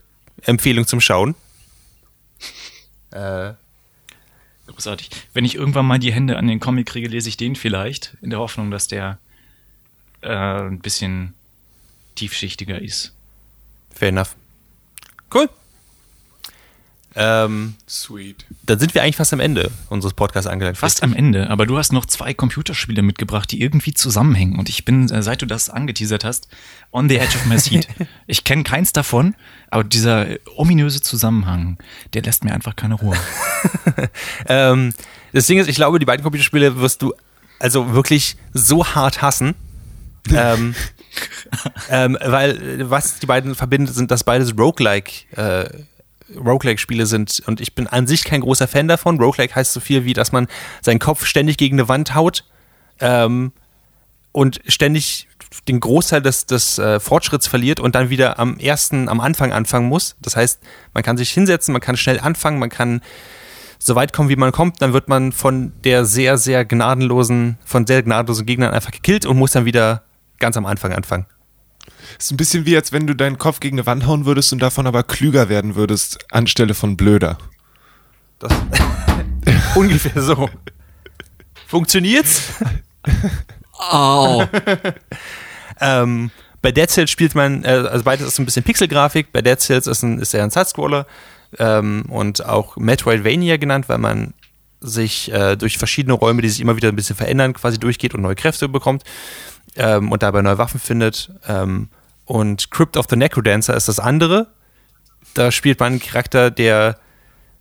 Empfehlung 0.42 0.86
zum 0.86 1.00
Schauen. 1.00 1.34
Äh, 3.10 3.52
Großartig. 4.66 5.10
Wenn 5.34 5.44
ich 5.44 5.54
irgendwann 5.54 5.86
mal 5.86 5.98
die 5.98 6.12
Hände 6.12 6.36
an 6.36 6.46
den 6.46 6.58
Comic 6.58 6.86
kriege, 6.86 7.08
lese 7.08 7.28
ich 7.28 7.36
den 7.36 7.54
vielleicht, 7.54 8.16
in 8.22 8.30
der 8.30 8.38
Hoffnung, 8.38 8.70
dass 8.70 8.88
der 8.88 9.18
äh, 10.22 10.28
ein 10.28 10.80
bisschen 10.80 11.34
tiefschichtiger 12.14 12.80
ist. 12.80 13.12
fair 13.94 14.08
enough. 14.08 14.36
Cool. 15.32 15.48
Ähm, 17.16 17.74
Sweet. 17.88 18.44
dann 18.64 18.78
sind 18.80 18.94
wir 18.94 19.02
eigentlich 19.02 19.16
fast 19.16 19.32
am 19.32 19.40
Ende 19.40 19.70
unseres 19.88 20.14
Podcasts 20.14 20.48
angelangt. 20.48 20.78
Fast 20.78 21.02
am 21.02 21.14
Ende, 21.14 21.48
aber 21.48 21.64
du 21.64 21.78
hast 21.78 21.92
noch 21.92 22.06
zwei 22.06 22.34
Computerspiele 22.34 23.02
mitgebracht, 23.02 23.50
die 23.52 23.60
irgendwie 23.60 23.94
zusammenhängen. 23.94 24.58
Und 24.58 24.68
ich 24.68 24.84
bin, 24.84 25.08
äh, 25.10 25.22
seit 25.22 25.40
du 25.40 25.46
das 25.46 25.70
angeteasert 25.70 26.24
hast, 26.24 26.48
on 26.90 27.08
the 27.08 27.16
edge 27.16 27.36
of 27.36 27.46
my 27.46 27.58
seat. 27.58 27.86
ich 28.26 28.42
kenne 28.42 28.64
keins 28.64 28.92
davon, 28.92 29.34
aber 29.70 29.84
dieser 29.84 30.28
äh, 30.28 30.38
ominöse 30.56 31.00
Zusammenhang, 31.02 31.78
der 32.14 32.22
lässt 32.22 32.44
mir 32.44 32.52
einfach 32.52 32.76
keine 32.76 32.94
Ruhe. 32.94 33.16
Ähm, 34.46 34.92
das 35.32 35.46
Ding 35.46 35.58
ist, 35.58 35.68
ich 35.68 35.76
glaube, 35.76 35.98
die 35.98 36.04
beiden 36.04 36.22
Computerspiele 36.22 36.78
wirst 36.78 37.00
du 37.00 37.14
also 37.58 37.94
wirklich 37.94 38.36
so 38.52 38.86
hart 38.86 39.22
hassen. 39.22 39.54
ähm, 40.34 40.74
ähm, 41.90 42.18
weil 42.24 42.80
äh, 42.80 42.90
was 42.90 43.18
die 43.18 43.26
beiden 43.26 43.54
verbindet, 43.54 43.94
sind, 43.94 44.10
dass 44.10 44.24
beides 44.24 44.56
Roguelike 44.56 45.12
äh, 45.36 45.68
Roguelike-Spiele 46.34 47.06
sind 47.06 47.42
und 47.46 47.60
ich 47.60 47.74
bin 47.74 47.86
an 47.86 48.06
sich 48.06 48.24
kein 48.24 48.40
großer 48.40 48.68
Fan 48.68 48.88
davon. 48.88 49.20
Roguelike 49.20 49.54
heißt 49.54 49.72
so 49.72 49.80
viel 49.80 50.04
wie, 50.04 50.12
dass 50.12 50.32
man 50.32 50.46
seinen 50.80 50.98
Kopf 50.98 51.26
ständig 51.26 51.56
gegen 51.56 51.76
eine 51.76 51.88
Wand 51.88 52.14
haut 52.14 52.44
ähm, 53.00 53.52
und 54.32 54.60
ständig 54.66 55.28
den 55.68 55.80
Großteil 55.80 56.22
des, 56.22 56.46
des 56.46 56.78
äh, 56.78 56.98
Fortschritts 56.98 57.46
verliert 57.46 57.78
und 57.78 57.94
dann 57.94 58.10
wieder 58.10 58.38
am 58.38 58.58
ersten, 58.58 59.08
am 59.08 59.20
Anfang 59.20 59.52
anfangen 59.52 59.88
muss. 59.88 60.16
Das 60.20 60.36
heißt, 60.36 60.60
man 60.92 61.02
kann 61.02 61.16
sich 61.16 61.30
hinsetzen, 61.30 61.72
man 61.72 61.80
kann 61.80 61.96
schnell 61.96 62.20
anfangen, 62.20 62.58
man 62.58 62.70
kann 62.70 63.02
so 63.78 63.94
weit 63.94 64.12
kommen, 64.12 64.28
wie 64.30 64.36
man 64.36 64.50
kommt, 64.50 64.80
dann 64.80 64.92
wird 64.92 65.08
man 65.08 65.32
von 65.32 65.72
der 65.84 66.06
sehr, 66.06 66.38
sehr 66.38 66.64
gnadenlosen, 66.64 67.58
von 67.64 67.86
sehr 67.86 68.02
gnadenlosen 68.02 68.46
Gegnern 68.46 68.72
einfach 68.72 68.90
gekillt 68.90 69.26
und 69.26 69.36
muss 69.36 69.52
dann 69.52 69.66
wieder 69.66 70.04
ganz 70.38 70.56
am 70.56 70.64
Anfang 70.66 70.92
anfangen. 70.92 71.26
Ist 72.18 72.30
ein 72.30 72.36
bisschen 72.36 72.66
wie, 72.66 72.76
als 72.76 72.92
wenn 72.92 73.06
du 73.06 73.14
deinen 73.14 73.38
Kopf 73.38 73.60
gegen 73.60 73.78
eine 73.78 73.86
Wand 73.86 74.06
hauen 74.06 74.26
würdest 74.26 74.52
und 74.52 74.60
davon 74.60 74.86
aber 74.86 75.02
klüger 75.02 75.48
werden 75.48 75.74
würdest, 75.74 76.18
anstelle 76.30 76.74
von 76.74 76.96
blöder. 76.96 77.38
Das 78.38 78.52
ungefähr 79.74 80.22
so. 80.22 80.48
Funktioniert's? 81.66 82.52
Au. 83.72 84.44
Ähm, 85.80 86.30
bei 86.62 86.72
Dead 86.72 86.88
Cells 86.88 87.10
spielt 87.10 87.34
man, 87.34 87.64
äh, 87.64 87.68
also 87.68 88.04
beides 88.04 88.26
ist 88.26 88.36
so 88.36 88.42
ein 88.42 88.46
bisschen 88.46 88.62
Pixelgrafik. 88.62 89.32
Bei 89.32 89.42
Dead 89.42 89.60
Cells 89.60 89.86
ist, 89.86 90.02
ein, 90.02 90.18
ist 90.18 90.32
er 90.34 90.44
ein 90.44 90.50
Sidescroller 90.50 91.06
ähm, 91.58 92.04
und 92.08 92.44
auch 92.44 92.76
Metroidvania 92.76 93.56
genannt, 93.56 93.88
weil 93.88 93.98
man 93.98 94.34
sich 94.80 95.32
äh, 95.32 95.56
durch 95.56 95.78
verschiedene 95.78 96.14
Räume, 96.14 96.42
die 96.42 96.48
sich 96.48 96.60
immer 96.60 96.76
wieder 96.76 96.88
ein 96.88 96.96
bisschen 96.96 97.16
verändern, 97.16 97.54
quasi 97.54 97.78
durchgeht 97.78 98.14
und 98.14 98.22
neue 98.22 98.34
Kräfte 98.34 98.68
bekommt 98.68 99.02
ähm, 99.76 100.12
und 100.12 100.22
dabei 100.22 100.42
neue 100.42 100.58
Waffen 100.58 100.80
findet. 100.80 101.30
Ähm, 101.48 101.88
und 102.24 102.70
Crypt 102.70 102.96
of 102.96 103.06
the 103.10 103.16
Necrodancer 103.16 103.76
ist 103.76 103.88
das 103.88 103.98
andere. 103.98 104.48
Da 105.34 105.50
spielt 105.50 105.80
man 105.80 105.92
einen 105.94 106.00
Charakter, 106.00 106.50
der 106.50 106.98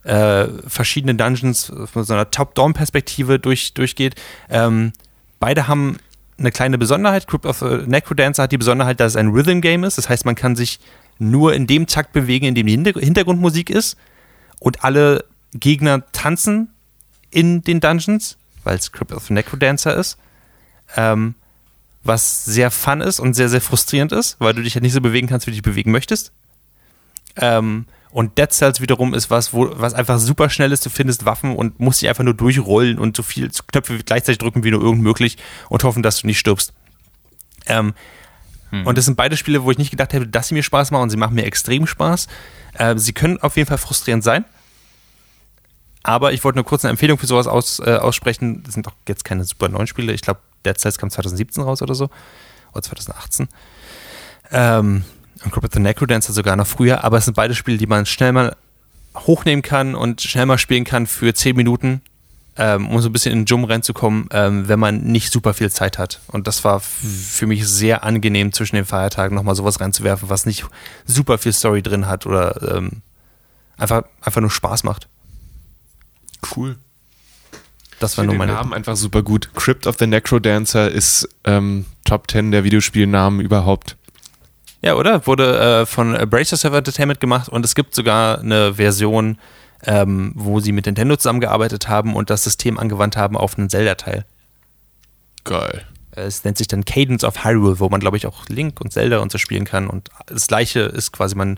äh, 0.03 0.47
verschiedene 0.67 1.15
Dungeons 1.15 1.71
von 1.85 2.03
so 2.03 2.13
einer 2.13 2.29
Top-Down-Perspektive 2.29 3.39
durch, 3.39 3.73
durchgeht. 3.73 4.15
Ähm, 4.49 4.93
beide 5.39 5.67
haben 5.67 5.97
eine 6.37 6.51
kleine 6.51 6.77
Besonderheit. 6.77 7.27
Crypt 7.27 7.45
of 7.45 7.59
the 7.59 7.83
Necrodancer 7.85 8.43
hat 8.43 8.51
die 8.51 8.57
Besonderheit, 8.57 8.99
dass 8.99 9.13
es 9.13 9.15
ein 9.15 9.29
Rhythm-Game 9.29 9.83
ist. 9.83 9.97
Das 9.97 10.09
heißt, 10.09 10.25
man 10.25 10.35
kann 10.35 10.55
sich 10.55 10.79
nur 11.19 11.53
in 11.53 11.67
dem 11.67 11.87
Takt 11.87 12.11
bewegen, 12.11 12.45
in 12.45 12.55
dem 12.55 12.67
die 12.67 12.73
Hinter- 12.73 12.99
Hintergrundmusik 12.99 13.69
ist. 13.69 13.97
Und 14.59 14.83
alle 14.83 15.25
Gegner 15.53 16.11
tanzen 16.11 16.73
in 17.31 17.61
den 17.61 17.79
Dungeons, 17.79 18.37
weil 18.63 18.77
es 18.77 18.91
Crypt 18.91 19.11
of 19.13 19.27
the 19.27 19.33
Necrodancer 19.33 19.95
ist. 19.95 20.17
Ähm, 20.95 21.35
was 22.03 22.45
sehr 22.45 22.69
fun 22.71 23.01
ist 23.01 23.19
und 23.19 23.33
sehr, 23.33 23.49
sehr 23.49 23.61
frustrierend 23.61 24.11
ist, 24.11 24.35
weil 24.39 24.53
du 24.53 24.61
dich 24.61 24.75
halt 24.75 24.83
nicht 24.83 24.93
so 24.93 25.01
bewegen 25.01 25.27
kannst, 25.27 25.47
wie 25.47 25.51
du 25.51 25.55
dich 25.55 25.63
bewegen 25.63 25.91
möchtest. 25.91 26.31
Ähm, 27.35 27.85
und 28.11 28.37
Dead 28.37 28.51
Cells 28.51 28.79
wiederum 28.81 29.13
ist 29.13 29.29
was, 29.31 29.53
wo, 29.53 29.71
was 29.73 29.93
einfach 29.93 30.19
super 30.19 30.49
schnell 30.49 30.71
ist. 30.71 30.85
Du 30.85 30.89
findest 30.89 31.25
Waffen 31.25 31.55
und 31.55 31.79
musst 31.79 32.01
dich 32.01 32.09
einfach 32.09 32.23
nur 32.23 32.35
durchrollen 32.35 32.99
und 32.99 33.17
so 33.17 33.23
viel 33.23 33.49
Knöpfe 33.67 33.97
gleichzeitig 33.99 34.37
drücken, 34.37 34.63
wie 34.63 34.71
nur 34.71 34.81
irgend 34.81 35.01
möglich 35.01 35.37
und 35.69 35.83
hoffen, 35.83 36.03
dass 36.03 36.21
du 36.21 36.27
nicht 36.27 36.39
stirbst. 36.39 36.73
Ähm, 37.65 37.93
Und 38.85 38.97
das 38.97 39.05
sind 39.05 39.15
beide 39.15 39.37
Spiele, 39.37 39.63
wo 39.63 39.71
ich 39.71 39.77
nicht 39.77 39.91
gedacht 39.91 40.13
hätte, 40.13 40.27
dass 40.27 40.47
sie 40.47 40.55
mir 40.55 40.63
Spaß 40.63 40.91
machen 40.91 41.03
und 41.03 41.09
sie 41.11 41.17
machen 41.17 41.35
mir 41.35 41.45
extrem 41.45 41.85
Spaß. 41.85 42.27
Äh, 42.73 42.97
sie 42.97 43.13
können 43.13 43.37
auf 43.39 43.55
jeden 43.55 43.67
Fall 43.67 43.77
frustrierend 43.77 44.23
sein. 44.23 44.45
Aber 46.01 46.33
ich 46.33 46.43
wollte 46.43 46.57
nur 46.57 46.65
kurz 46.65 46.83
eine 46.83 46.89
Empfehlung 46.89 47.17
für 47.17 47.27
sowas 47.27 47.47
aus, 47.47 47.79
äh, 47.79 47.95
aussprechen. 47.95 48.63
Das 48.63 48.73
sind 48.73 48.87
doch 48.87 48.93
jetzt 49.07 49.23
keine 49.25 49.43
super 49.43 49.69
neuen 49.69 49.87
Spiele. 49.87 50.11
Ich 50.11 50.21
glaube, 50.21 50.41
Dead 50.65 50.77
Cells 50.77 50.97
kam 50.97 51.09
2017 51.09 51.63
raus 51.63 51.81
oder 51.81 51.95
so. 51.95 52.09
Oder 52.71 52.81
2018. 52.81 53.47
Ähm, 54.51 55.03
und 55.43 55.51
Crypt 55.51 55.73
the 55.73 55.79
Necrodancer 55.79 56.33
sogar 56.33 56.55
noch 56.55 56.67
früher. 56.67 57.03
Aber 57.03 57.17
es 57.17 57.25
sind 57.25 57.35
beide 57.35 57.55
Spiele, 57.55 57.77
die 57.77 57.87
man 57.87 58.05
schnell 58.05 58.31
mal 58.31 58.55
hochnehmen 59.15 59.61
kann 59.61 59.95
und 59.95 60.21
schnell 60.21 60.45
mal 60.45 60.57
spielen 60.57 60.85
kann 60.85 61.07
für 61.07 61.33
10 61.33 61.55
Minuten, 61.55 62.01
ähm, 62.57 62.89
um 62.89 63.01
so 63.01 63.09
ein 63.09 63.13
bisschen 63.13 63.31
in 63.31 63.39
den 63.39 63.45
Jum 63.45 63.63
reinzukommen, 63.63 64.27
ähm, 64.31 64.67
wenn 64.67 64.79
man 64.79 65.01
nicht 65.03 65.31
super 65.31 65.53
viel 65.53 65.71
Zeit 65.71 65.97
hat. 65.97 66.21
Und 66.27 66.47
das 66.47 66.63
war 66.63 66.79
für 66.79 67.45
mich 67.45 67.67
sehr 67.67 68.03
angenehm, 68.03 68.53
zwischen 68.53 68.75
den 68.75 68.85
Feiertagen 68.85 69.35
nochmal 69.35 69.55
sowas 69.55 69.79
reinzuwerfen, 69.79 70.29
was 70.29 70.45
nicht 70.45 70.65
super 71.05 71.37
viel 71.37 71.53
Story 71.53 71.81
drin 71.81 72.07
hat 72.07 72.25
oder 72.25 72.75
ähm, 72.75 73.01
einfach, 73.77 74.03
einfach 74.21 74.41
nur 74.41 74.51
Spaß 74.51 74.83
macht. 74.83 75.07
Cool. 76.55 76.77
Das 78.03 78.17
war 78.17 78.25
nur 78.25 78.35
meine. 78.35 78.51
Namen 78.51 78.73
einfach 78.73 78.97
super 78.97 79.23
gut. 79.23 79.49
Crypt 79.55 79.87
of 79.87 79.95
the 79.97 80.07
Necrodancer 80.07 80.91
ist 80.91 81.27
ähm, 81.45 81.85
Top 82.03 82.29
10 82.29 82.51
der 82.51 82.65
Videospielnamen 82.65 83.39
überhaupt. 83.39 83.95
Ja, 84.81 84.95
oder? 84.95 85.25
Wurde 85.25 85.81
äh, 85.81 85.85
von 85.85 86.11
Bracer 86.29 86.57
Server 86.57 86.79
Entertainment 86.79 87.21
gemacht 87.21 87.47
und 87.47 87.63
es 87.63 87.75
gibt 87.75 87.95
sogar 87.95 88.39
eine 88.39 88.73
Version, 88.73 89.37
ähm, 89.85 90.33
wo 90.35 90.59
sie 90.59 90.73
mit 90.73 90.85
Nintendo 90.85 91.15
zusammengearbeitet 91.15 91.87
haben 91.87 92.15
und 92.15 92.29
das 92.29 92.43
System 92.43 92.77
angewandt 92.77 93.15
haben 93.15 93.37
auf 93.37 93.57
einen 93.57 93.69
Zelda-Teil. 93.69 94.25
Geil. 95.45 95.85
Es 96.11 96.43
nennt 96.43 96.57
sich 96.57 96.67
dann 96.67 96.83
Cadence 96.83 97.23
of 97.23 97.45
Hyrule, 97.45 97.79
wo 97.79 97.87
man, 97.87 98.01
glaube 98.01 98.17
ich, 98.17 98.27
auch 98.27 98.49
Link 98.49 98.81
und 98.81 98.91
Zelda 98.91 99.19
und 99.19 99.31
so 99.31 99.37
spielen 99.37 99.63
kann. 99.63 99.87
Und 99.87 100.09
das 100.27 100.47
gleiche 100.47 100.81
ist 100.81 101.13
quasi, 101.13 101.35
man 101.35 101.57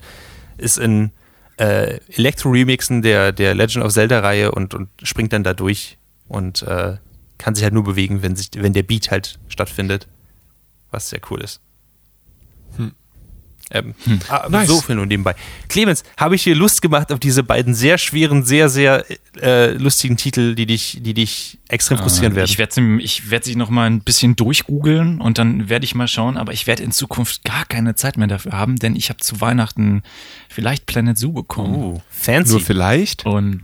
ist 0.57 0.77
in 0.77 1.11
äh, 1.57 1.99
Elektro-Remixen 2.15 3.01
der, 3.01 3.31
der 3.31 3.55
Legend 3.55 3.83
of 3.83 3.91
Zelda-Reihe 3.91 4.51
und, 4.51 4.75
und 4.75 4.89
springt 5.01 5.33
dann 5.33 5.43
da 5.43 5.55
durch 5.55 5.97
und 6.27 6.61
äh, 6.63 6.97
kann 7.37 7.55
sich 7.55 7.63
halt 7.63 7.73
nur 7.73 7.83
bewegen, 7.83 8.21
wenn, 8.21 8.35
sich, 8.35 8.49
wenn 8.55 8.73
der 8.73 8.83
Beat 8.83 9.11
halt 9.11 9.39
stattfindet. 9.47 10.07
Was 10.91 11.09
sehr 11.09 11.19
cool 11.29 11.41
ist. 11.41 11.59
Ähm, 13.71 13.95
ah, 14.29 14.47
Nice. 14.49 14.67
So 14.67 14.79
viel 14.81 14.95
nur 14.95 15.07
nebenbei. 15.07 15.35
Clemens, 15.69 16.03
habe 16.17 16.35
ich 16.35 16.43
dir 16.43 16.55
Lust 16.55 16.83
gemacht 16.83 17.11
auf 17.11 17.19
diese 17.19 17.41
beiden 17.41 17.73
sehr 17.73 17.97
schweren, 17.97 18.43
sehr, 18.43 18.69
sehr 18.69 19.03
äh, 19.41 19.71
lustigen 19.73 20.17
Titel, 20.17 20.53
die 20.53 20.67
dich, 20.67 20.99
die 21.01 21.15
dich 21.15 21.57
extrem 21.67 21.97
frustrieren 21.97 22.35
werden? 22.35 22.47
Ich 22.47 22.59
werde 22.59 22.73
sie, 22.73 22.97
ich 23.01 23.31
werd 23.31 23.43
sie 23.43 23.55
noch 23.55 23.71
mal 23.71 23.87
ein 23.87 24.01
bisschen 24.01 24.35
durchgoogeln 24.35 25.19
und 25.19 25.39
dann 25.39 25.67
werde 25.67 25.83
ich 25.83 25.95
mal 25.95 26.07
schauen, 26.07 26.37
aber 26.37 26.53
ich 26.53 26.67
werde 26.67 26.83
in 26.83 26.91
Zukunft 26.91 27.43
gar 27.43 27.65
keine 27.65 27.95
Zeit 27.95 28.17
mehr 28.17 28.27
dafür 28.27 28.51
haben, 28.51 28.75
denn 28.75 28.95
ich 28.95 29.09
habe 29.09 29.19
zu 29.19 29.41
Weihnachten 29.41 30.03
vielleicht 30.47 30.85
Planet 30.85 31.17
Zoo 31.17 31.31
bekommen. 31.31 31.75
Uh, 31.75 32.01
fancy. 32.11 32.51
Nur 32.51 32.61
vielleicht? 32.61 33.25
Und 33.25 33.63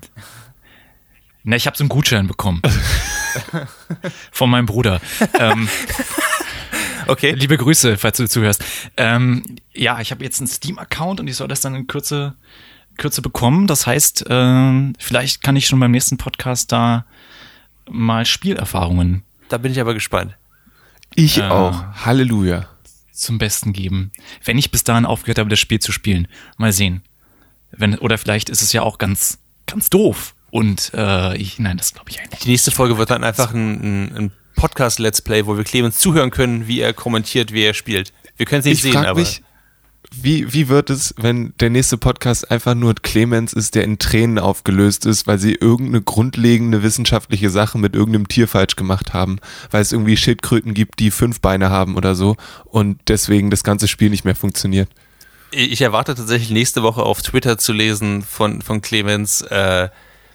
na, 1.44 1.56
ich 1.56 1.66
habe 1.68 1.78
so 1.78 1.84
einen 1.84 1.90
Gutschein 1.90 2.28
bekommen. 2.28 2.62
Von 4.32 4.50
meinem 4.50 4.66
Bruder. 4.66 5.02
Ähm, 5.40 5.68
okay. 7.08 7.32
liebe 7.32 7.58
Grüße, 7.58 7.98
falls 7.98 8.18
du 8.18 8.28
zuhörst. 8.28 8.64
Ähm, 8.98 9.44
ja, 9.74 10.00
ich 10.02 10.12
habe 10.12 10.24
jetzt 10.24 10.40
einen 10.40 10.48
Steam-Account 10.48 11.20
und 11.20 11.28
ich 11.28 11.36
soll 11.36 11.48
das 11.48 11.62
dann 11.62 11.76
in 11.76 11.88
Kürze, 11.88 12.36
Kürze 12.98 13.22
bekommen. 13.22 13.68
Das 13.68 13.88
heißt, 13.88 14.26
ähm, 14.30 14.94
vielleicht 15.00 15.42
kann 15.44 15.56
ich 15.56 15.68
schon 15.68 15.80
beim 15.80 15.92
nächsten 15.92 16.18
Podcast 16.18 16.72
da 16.72 17.06
mal 17.90 18.26
Spielerfahrungen 18.26 19.24
Da 19.50 19.58
bin 19.58 19.72
ich 19.72 19.80
aber 19.82 19.94
gespannt. 19.94 20.36
Ich 21.16 21.38
Äh. 21.40 21.44
auch. 21.44 21.84
Halleluja. 22.06 22.68
zum 23.12 23.38
Besten 23.38 23.72
geben. 23.74 24.12
Wenn 24.46 24.58
ich 24.58 24.72
bis 24.72 24.84
dahin 24.84 25.06
aufgehört 25.06 25.38
habe, 25.38 25.50
das 25.50 25.60
Spiel 25.60 25.80
zu 25.80 25.92
spielen. 25.92 26.28
Mal 26.58 26.72
sehen. 26.74 27.04
Wenn, 27.72 27.98
oder 28.00 28.18
vielleicht 28.18 28.50
ist 28.50 28.62
es 28.64 28.74
ja 28.74 28.82
auch 28.82 28.98
ganz, 28.98 29.38
ganz 29.68 29.90
doof. 29.92 30.34
Und 30.52 30.92
äh, 30.94 31.36
ich, 31.38 31.60
nein, 31.60 31.78
das 31.78 31.94
glaube 31.94 32.10
ich 32.10 32.20
eigentlich. 32.20 32.42
Die 32.42 32.50
nächste 32.50 32.72
Folge 32.72 32.98
wird 32.98 33.10
dann 33.10 33.24
einfach 33.24 33.54
ein, 33.54 33.82
ein, 33.82 34.16
ein 34.18 34.32
Podcast-Let's 34.56 35.22
Play, 35.22 35.46
wo 35.46 35.58
wir 35.58 35.64
Clemens 35.64 35.98
zuhören 35.98 36.30
können, 36.30 36.68
wie 36.68 36.82
er 36.82 36.94
kommentiert, 36.94 37.54
wie 37.54 37.64
er 37.64 37.74
spielt. 37.74 38.12
Wir 38.38 38.46
können 38.46 38.60
es 38.60 38.66
nicht 38.66 38.84
Ich 38.86 38.92
sehen, 38.92 38.98
aber. 38.98 39.20
mich, 39.20 39.42
wie, 40.14 40.54
wie 40.54 40.68
wird 40.68 40.90
es, 40.90 41.14
wenn 41.18 41.54
der 41.60 41.70
nächste 41.70 41.98
Podcast 41.98 42.52
einfach 42.52 42.76
nur 42.76 42.94
Clemens 42.96 43.54
ist, 43.54 43.76
der 43.76 43.86
in 43.86 43.98
Tränen 43.98 44.40
aufgelöst 44.40 45.06
ist, 45.06 45.26
weil 45.26 45.40
sie 45.40 45.54
irgendeine 45.54 46.02
grundlegende 46.02 46.84
wissenschaftliche 46.84 47.50
Sache 47.50 47.78
mit 47.78 47.96
irgendeinem 47.96 48.28
Tier 48.28 48.48
falsch 48.48 48.76
gemacht 48.76 49.14
haben, 49.14 49.40
weil 49.70 49.82
es 49.82 49.94
irgendwie 49.94 50.18
Schildkröten 50.18 50.74
gibt, 50.74 51.00
die 51.00 51.12
fünf 51.12 51.40
Beine 51.40 51.70
haben 51.70 51.96
oder 51.96 52.16
so 52.16 52.36
und 52.66 53.00
deswegen 53.08 53.50
das 53.52 53.64
ganze 53.64 53.88
Spiel 53.88 54.10
nicht 54.10 54.26
mehr 54.26 54.36
funktioniert. 54.36 54.90
Ich 55.52 55.82
erwarte 55.82 56.16
tatsächlich 56.16 56.50
nächste 56.50 56.84
Woche 56.84 57.04
auf 57.04 57.22
Twitter 57.22 57.58
zu 57.58 57.72
lesen 57.74 58.22
von, 58.22 58.62
von 58.62 58.82
Clemens, 58.82 59.42
äh, 59.42 59.90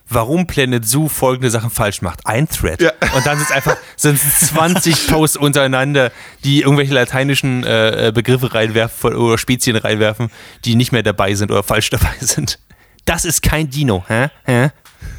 warum 0.09 0.47
Planet 0.47 0.87
Zoo 0.87 1.09
folgende 1.09 1.51
Sachen 1.51 1.71
falsch 1.71 2.03
macht. 2.03 2.27
Ein 2.27 2.49
Thread. 2.49 2.81
Ja. 2.81 2.93
Und 3.15 3.27
dann 3.27 3.39
sind 3.39 3.49
es 3.49 3.53
einfach 3.53 3.77
sind 3.97 4.21
20 4.21 5.07
Posts 5.09 5.37
untereinander, 5.37 6.13
die 6.45 6.63
irgendwelche 6.63 6.95
lateinischen 6.95 7.65
äh, 7.65 8.13
Begriffe 8.15 8.55
reinwerfen 8.55 9.15
oder 9.15 9.39
Spezien 9.39 9.77
reinwerfen, 9.77 10.31
die 10.65 10.75
nicht 10.75 10.93
mehr 10.93 11.03
dabei 11.03 11.35
sind 11.35 11.51
oder 11.51 11.63
falsch 11.63 11.91
dabei 11.91 12.15
sind. 12.21 12.59
Das 13.05 13.25
ist 13.25 13.43
kein 13.43 13.71
Dino, 13.71 14.05
hä? 14.09 14.29
hä? 14.45 14.71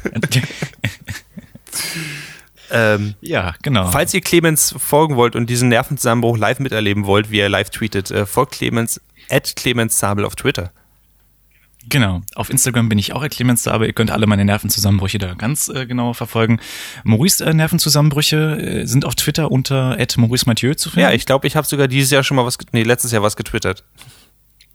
Ähm, 2.70 3.14
ja, 3.20 3.54
genau. 3.62 3.90
Falls 3.90 4.12
ihr 4.12 4.20
Clemens 4.20 4.74
folgen 4.78 5.16
wollt 5.16 5.36
und 5.36 5.48
diesen 5.48 5.68
Nervenzusammenbruch 5.68 6.36
live 6.36 6.58
miterleben 6.58 7.06
wollt, 7.06 7.30
wie 7.30 7.38
er 7.38 7.48
live 7.48 7.70
tweetet, 7.70 8.10
äh, 8.10 8.26
folgt 8.26 8.52
Clemens 8.52 9.00
at 9.30 9.56
Clemens 9.56 9.98
Sabel 9.98 10.24
auf 10.24 10.36
Twitter. 10.36 10.70
Genau. 11.88 12.22
Auf 12.34 12.50
Instagram 12.50 12.88
bin 12.88 12.98
ich 12.98 13.12
auch 13.12 13.26
Clemens 13.28 13.66
aber 13.66 13.86
ihr 13.86 13.92
könnt 13.92 14.10
alle 14.10 14.26
meine 14.26 14.44
Nervenzusammenbrüche 14.44 15.18
da 15.18 15.34
ganz 15.34 15.68
äh, 15.68 15.86
genau 15.86 16.12
verfolgen. 16.12 16.60
Maurice 17.04 17.44
äh, 17.44 17.54
Nervenzusammenbrüche 17.54 18.36
äh, 18.36 18.86
sind 18.86 19.04
auf 19.04 19.14
Twitter 19.14 19.50
unter 19.50 19.96
Maurice 20.16 20.46
Mathieu 20.46 20.74
zu 20.74 20.90
finden. 20.90 21.08
Ja, 21.08 21.12
ich 21.12 21.26
glaube, 21.26 21.46
ich 21.46 21.56
habe 21.56 21.66
sogar 21.66 21.88
dieses 21.88 22.10
Jahr 22.10 22.24
schon 22.24 22.36
mal 22.36 22.44
was, 22.44 22.58
nee, 22.72 22.82
letztes 22.82 23.12
Jahr 23.12 23.22
was 23.22 23.36
getwittert. 23.36 23.84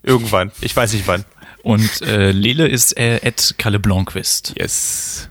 Irgendwann. 0.02 0.50
Ich 0.60 0.76
weiß 0.76 0.92
nicht 0.92 1.06
wann. 1.06 1.24
Und 1.62 2.02
äh, 2.02 2.30
Lele 2.30 2.68
ist 2.68 2.96
äh, 2.98 3.32
Kalle 3.56 3.78
Blomqvist. 3.78 4.54
Yes. 4.58 5.30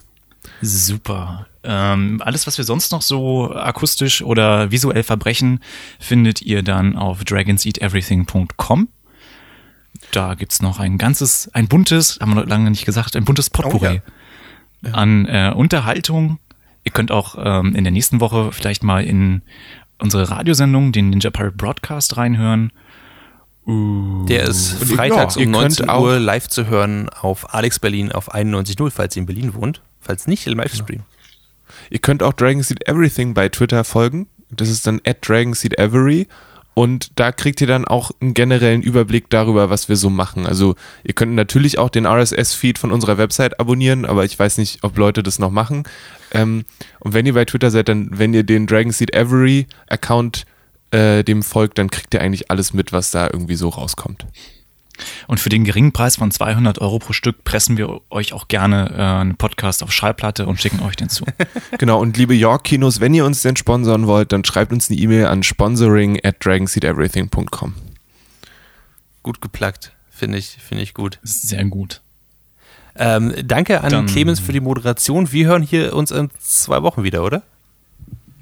Super. 0.62 1.48
Ähm, 1.64 2.22
alles, 2.24 2.48
was 2.48 2.58
wir 2.58 2.66
sonst 2.66 2.92
noch 2.92 3.02
so 3.02 3.54
akustisch 3.54 4.22
oder 4.22 4.72
visuell 4.72 5.04
verbrechen, 5.04 5.60
findet 6.00 6.42
ihr 6.42 6.64
dann 6.64 6.96
auf 6.96 7.24
dragonseateverything.com. 7.24 8.88
Da 10.16 10.36
gibt's 10.36 10.62
noch 10.62 10.80
ein 10.80 10.98
ganzes, 10.98 11.50
ein 11.54 11.68
buntes, 11.68 12.20
haben 12.22 12.32
wir 12.32 12.42
noch 12.42 12.48
lange 12.48 12.70
nicht 12.70 12.86
gesagt, 12.86 13.16
ein 13.16 13.26
buntes 13.26 13.50
Potpourri 13.50 14.02
an 14.92 15.26
äh, 15.26 15.52
Unterhaltung. 15.56 16.40
Ihr 16.84 16.92
könnt 16.92 17.12
auch 17.12 17.36
ähm, 17.38 17.74
in 17.76 17.84
der 17.84 17.92
nächsten 17.92 18.20
Woche 18.20 18.52
vielleicht 18.52 18.84
mal 18.84 19.04
in 19.04 19.42
unsere 20.00 20.30
Radiosendung, 20.30 20.92
den 20.92 21.10
Ninja 21.10 21.30
Pirate 21.32 21.56
Broadcast, 21.56 22.18
reinhören. 22.18 22.72
Der 23.66 24.44
ist 24.44 24.74
freitags 24.84 25.36
ja, 25.36 25.40
um 25.46 25.52
könnt 25.54 25.80
19 25.80 25.90
auch- 25.90 26.02
Uhr 26.04 26.20
live 26.20 26.50
zu 26.50 26.68
hören 26.68 27.08
auf 27.10 27.54
Alex 27.54 27.80
Berlin 27.80 28.12
auf 28.12 28.34
91.0, 28.34 28.92
falls 28.92 29.16
ihr 29.16 29.22
in 29.22 29.26
Berlin 29.26 29.54
wohnt. 29.54 29.82
Falls 30.02 30.28
nicht, 30.28 30.46
im 30.48 30.58
Livestream. 30.58 31.04
Ihr 31.90 32.00
könnt 32.00 32.22
auch 32.24 32.34
Dragon 32.34 32.62
Seed 32.62 32.88
Everything 32.90 33.34
bei 33.34 33.48
Twitter 33.48 33.86
folgen. 33.86 34.28
Das 34.52 34.68
ist 34.70 34.86
dann 34.86 35.00
at 35.08 35.28
Dragon 35.28 35.54
Seed 35.54 35.80
Every. 35.80 36.28
Und 36.74 37.12
da 37.20 37.32
kriegt 37.32 37.62
ihr 37.62 37.68
dann 37.68 37.86
auch 37.86 38.12
einen 38.20 38.34
generellen 38.34 38.82
Überblick 38.82 39.30
darüber, 39.30 39.70
was 39.70 39.90
wir 39.90 39.96
so 39.96 40.10
machen. 40.10 40.48
Also 40.48 40.76
ihr 41.04 41.14
könnt 41.14 41.34
natürlich 41.34 41.78
auch 41.78 41.90
den 41.90 42.06
RSS-Feed 42.06 42.80
von 42.80 42.92
unserer 42.92 43.18
Website 43.18 43.60
abonnieren, 43.60 44.06
aber 44.06 44.26
ich 44.26 44.38
weiß 44.38 44.58
nicht, 44.58 44.84
ob 44.84 44.98
Leute 44.98 45.22
das 45.22 45.38
noch 45.38 45.52
machen. 45.52 45.84
Ähm, 46.32 46.66
und 47.00 47.14
wenn 47.14 47.26
ihr 47.26 47.34
bei 47.34 47.46
Twitter 47.46 47.70
seid, 47.70 47.90
dann, 47.90 48.10
wenn 48.12 48.34
ihr 48.34 48.44
den 48.44 48.66
Dragon 48.66 48.92
Seed 48.92 49.14
Every 49.14 49.68
Account 49.88 50.46
äh, 50.92 51.24
dem 51.24 51.44
folgt, 51.44 51.78
dann 51.78 51.90
kriegt 51.90 52.14
ihr 52.14 52.22
eigentlich 52.22 52.50
alles 52.50 52.74
mit, 52.74 52.92
was 52.92 53.12
da 53.12 53.26
irgendwie 53.32 53.56
so 53.56 53.70
rauskommt. 53.70 54.26
Und 55.28 55.40
für 55.40 55.50
den 55.50 55.64
geringen 55.64 55.92
Preis 55.92 56.18
von 56.18 56.30
200 56.32 56.80
Euro 56.80 57.00
pro 57.00 57.14
Stück 57.14 57.44
pressen 57.44 57.78
wir 57.78 58.02
euch 58.12 58.34
auch 58.34 58.48
gerne 58.48 58.92
äh, 58.96 59.02
einen 59.22 59.36
Podcast 59.36 59.82
auf 59.84 59.92
Schallplatte 59.92 60.46
und 60.46 60.62
schicken 60.62 60.80
euch 60.82 60.96
den 60.96 61.10
zu. 61.10 61.26
Genau, 61.80 62.00
und 62.00 62.16
liebe 62.18 62.34
York-Kinos, 62.36 63.00
wenn 63.00 63.14
ihr 63.14 63.26
uns 63.26 63.42
denn 63.42 63.56
sponsern 63.56 64.06
wollt, 64.08 64.32
dann 64.32 64.46
schreibt 64.46 64.72
uns 64.72 64.90
eine 64.90 65.00
E-Mail 65.00 65.26
an 65.26 65.44
sponsoring 65.44 66.20
at 66.24 66.44
dragonseedeverything.com. 66.46 67.74
Gut 69.24 69.42
geplagt. 69.42 69.92
Finde 70.12 70.38
ich, 70.38 70.58
finde 70.66 70.84
ich 70.84 70.94
gut. 70.94 71.20
Sehr 71.24 71.64
gut. 71.66 72.02
Ähm, 72.96 73.34
danke 73.44 73.82
an 73.82 73.90
Dann- 73.90 74.06
Clemens 74.06 74.40
für 74.40 74.54
die 74.54 74.60
Moderation. 74.60 75.32
Wir 75.32 75.48
hören 75.48 75.64
hier 75.64 75.96
uns 75.96 76.12
in 76.12 76.30
zwei 76.40 76.84
Wochen 76.84 77.04
wieder, 77.04 77.24
oder? 77.24 77.42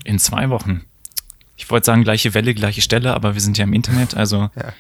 In 0.04 0.20
zwei 0.20 0.50
Wochen. 0.50 0.82
Ich 1.62 1.70
wollte 1.70 1.86
sagen, 1.86 2.04
gleiche 2.04 2.34
Welle, 2.34 2.56
gleiche 2.56 2.82
Stelle, 2.82 3.14
aber 3.14 3.36
wir 3.36 3.42
sind 3.42 3.56
ja 3.60 3.66
im 3.66 3.74
Internet, 3.74 4.16
also 4.16 4.50
Ja, 4.56 4.74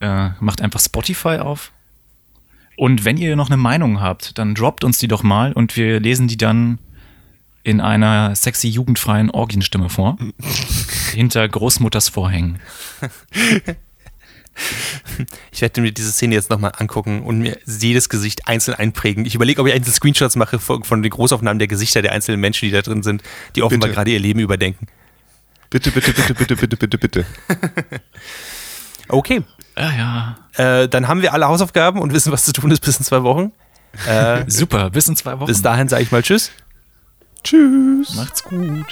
genau. 0.00 0.26
äh, 0.26 0.30
macht 0.40 0.60
einfach 0.60 0.80
Spotify 0.80 1.38
auf. 1.38 1.70
Und 2.76 3.04
wenn 3.04 3.16
ihr 3.16 3.36
noch 3.36 3.46
eine 3.46 3.56
Meinung 3.56 4.00
habt, 4.00 4.36
dann 4.36 4.56
droppt 4.56 4.82
uns 4.82 4.98
die 4.98 5.06
doch 5.06 5.22
mal 5.22 5.52
und 5.52 5.76
wir 5.76 6.00
lesen 6.00 6.26
die 6.26 6.36
dann 6.36 6.78
in 7.62 7.80
einer 7.80 8.34
sexy 8.34 8.68
jugendfreien 8.68 9.30
Orgienstimme 9.30 9.88
vor. 9.88 10.18
hinter 11.12 11.48
Großmutters 11.48 12.08
Vorhängen. 12.08 12.58
Ich 15.52 15.62
werde 15.62 15.80
mir 15.80 15.90
diese 15.90 16.12
Szene 16.12 16.34
jetzt 16.34 16.50
nochmal 16.50 16.72
angucken 16.76 17.22
und 17.22 17.38
mir 17.38 17.56
jedes 17.66 18.10
Gesicht 18.10 18.46
einzeln 18.46 18.74
einprägen. 18.74 19.24
Ich 19.24 19.34
überlege, 19.34 19.62
ob 19.62 19.68
ich 19.68 19.72
einzelne 19.72 19.94
Screenshots 19.94 20.36
mache 20.36 20.58
von, 20.58 21.02
den 21.02 21.08
Großaufnahmen 21.08 21.58
der 21.58 21.68
Gesichter 21.68 22.02
der 22.02 22.12
einzelnen 22.12 22.40
Menschen, 22.40 22.66
die 22.66 22.72
da 22.72 22.82
drin 22.82 23.02
sind, 23.02 23.22
die 23.56 23.62
offenbar 23.62 23.88
Bitte. 23.88 23.94
gerade 23.94 24.10
ihr 24.10 24.18
Leben 24.18 24.40
überdenken. 24.40 24.86
Bitte, 25.70 25.90
bitte, 25.92 26.12
bitte, 26.12 26.34
bitte, 26.34 26.56
bitte, 26.56 26.76
bitte, 26.76 26.98
bitte. 26.98 27.24
Okay, 29.08 29.42
Ja, 29.76 30.36
ja. 30.56 30.82
äh, 30.82 30.88
dann 30.88 31.08
haben 31.08 31.20
wir 31.22 31.32
alle 31.32 31.48
Hausaufgaben 31.48 32.00
und 32.00 32.12
wissen, 32.12 32.30
was 32.32 32.44
zu 32.44 32.52
tun 32.52 32.70
ist 32.70 32.80
bis 32.84 32.98
in 32.98 33.04
zwei 33.04 33.22
Wochen. 33.24 33.50
Äh, 34.06 34.44
Super, 34.48 34.90
bis 34.90 35.08
in 35.08 35.16
zwei 35.16 35.38
Wochen. 35.40 35.46
bis 35.46 35.62
dahin 35.62 35.88
sage 35.88 36.04
ich 36.04 36.12
mal 36.12 36.22
Tschüss. 36.22 36.52
Tschüss. 37.42 38.14
Macht's 38.14 38.44
gut. 38.44 38.86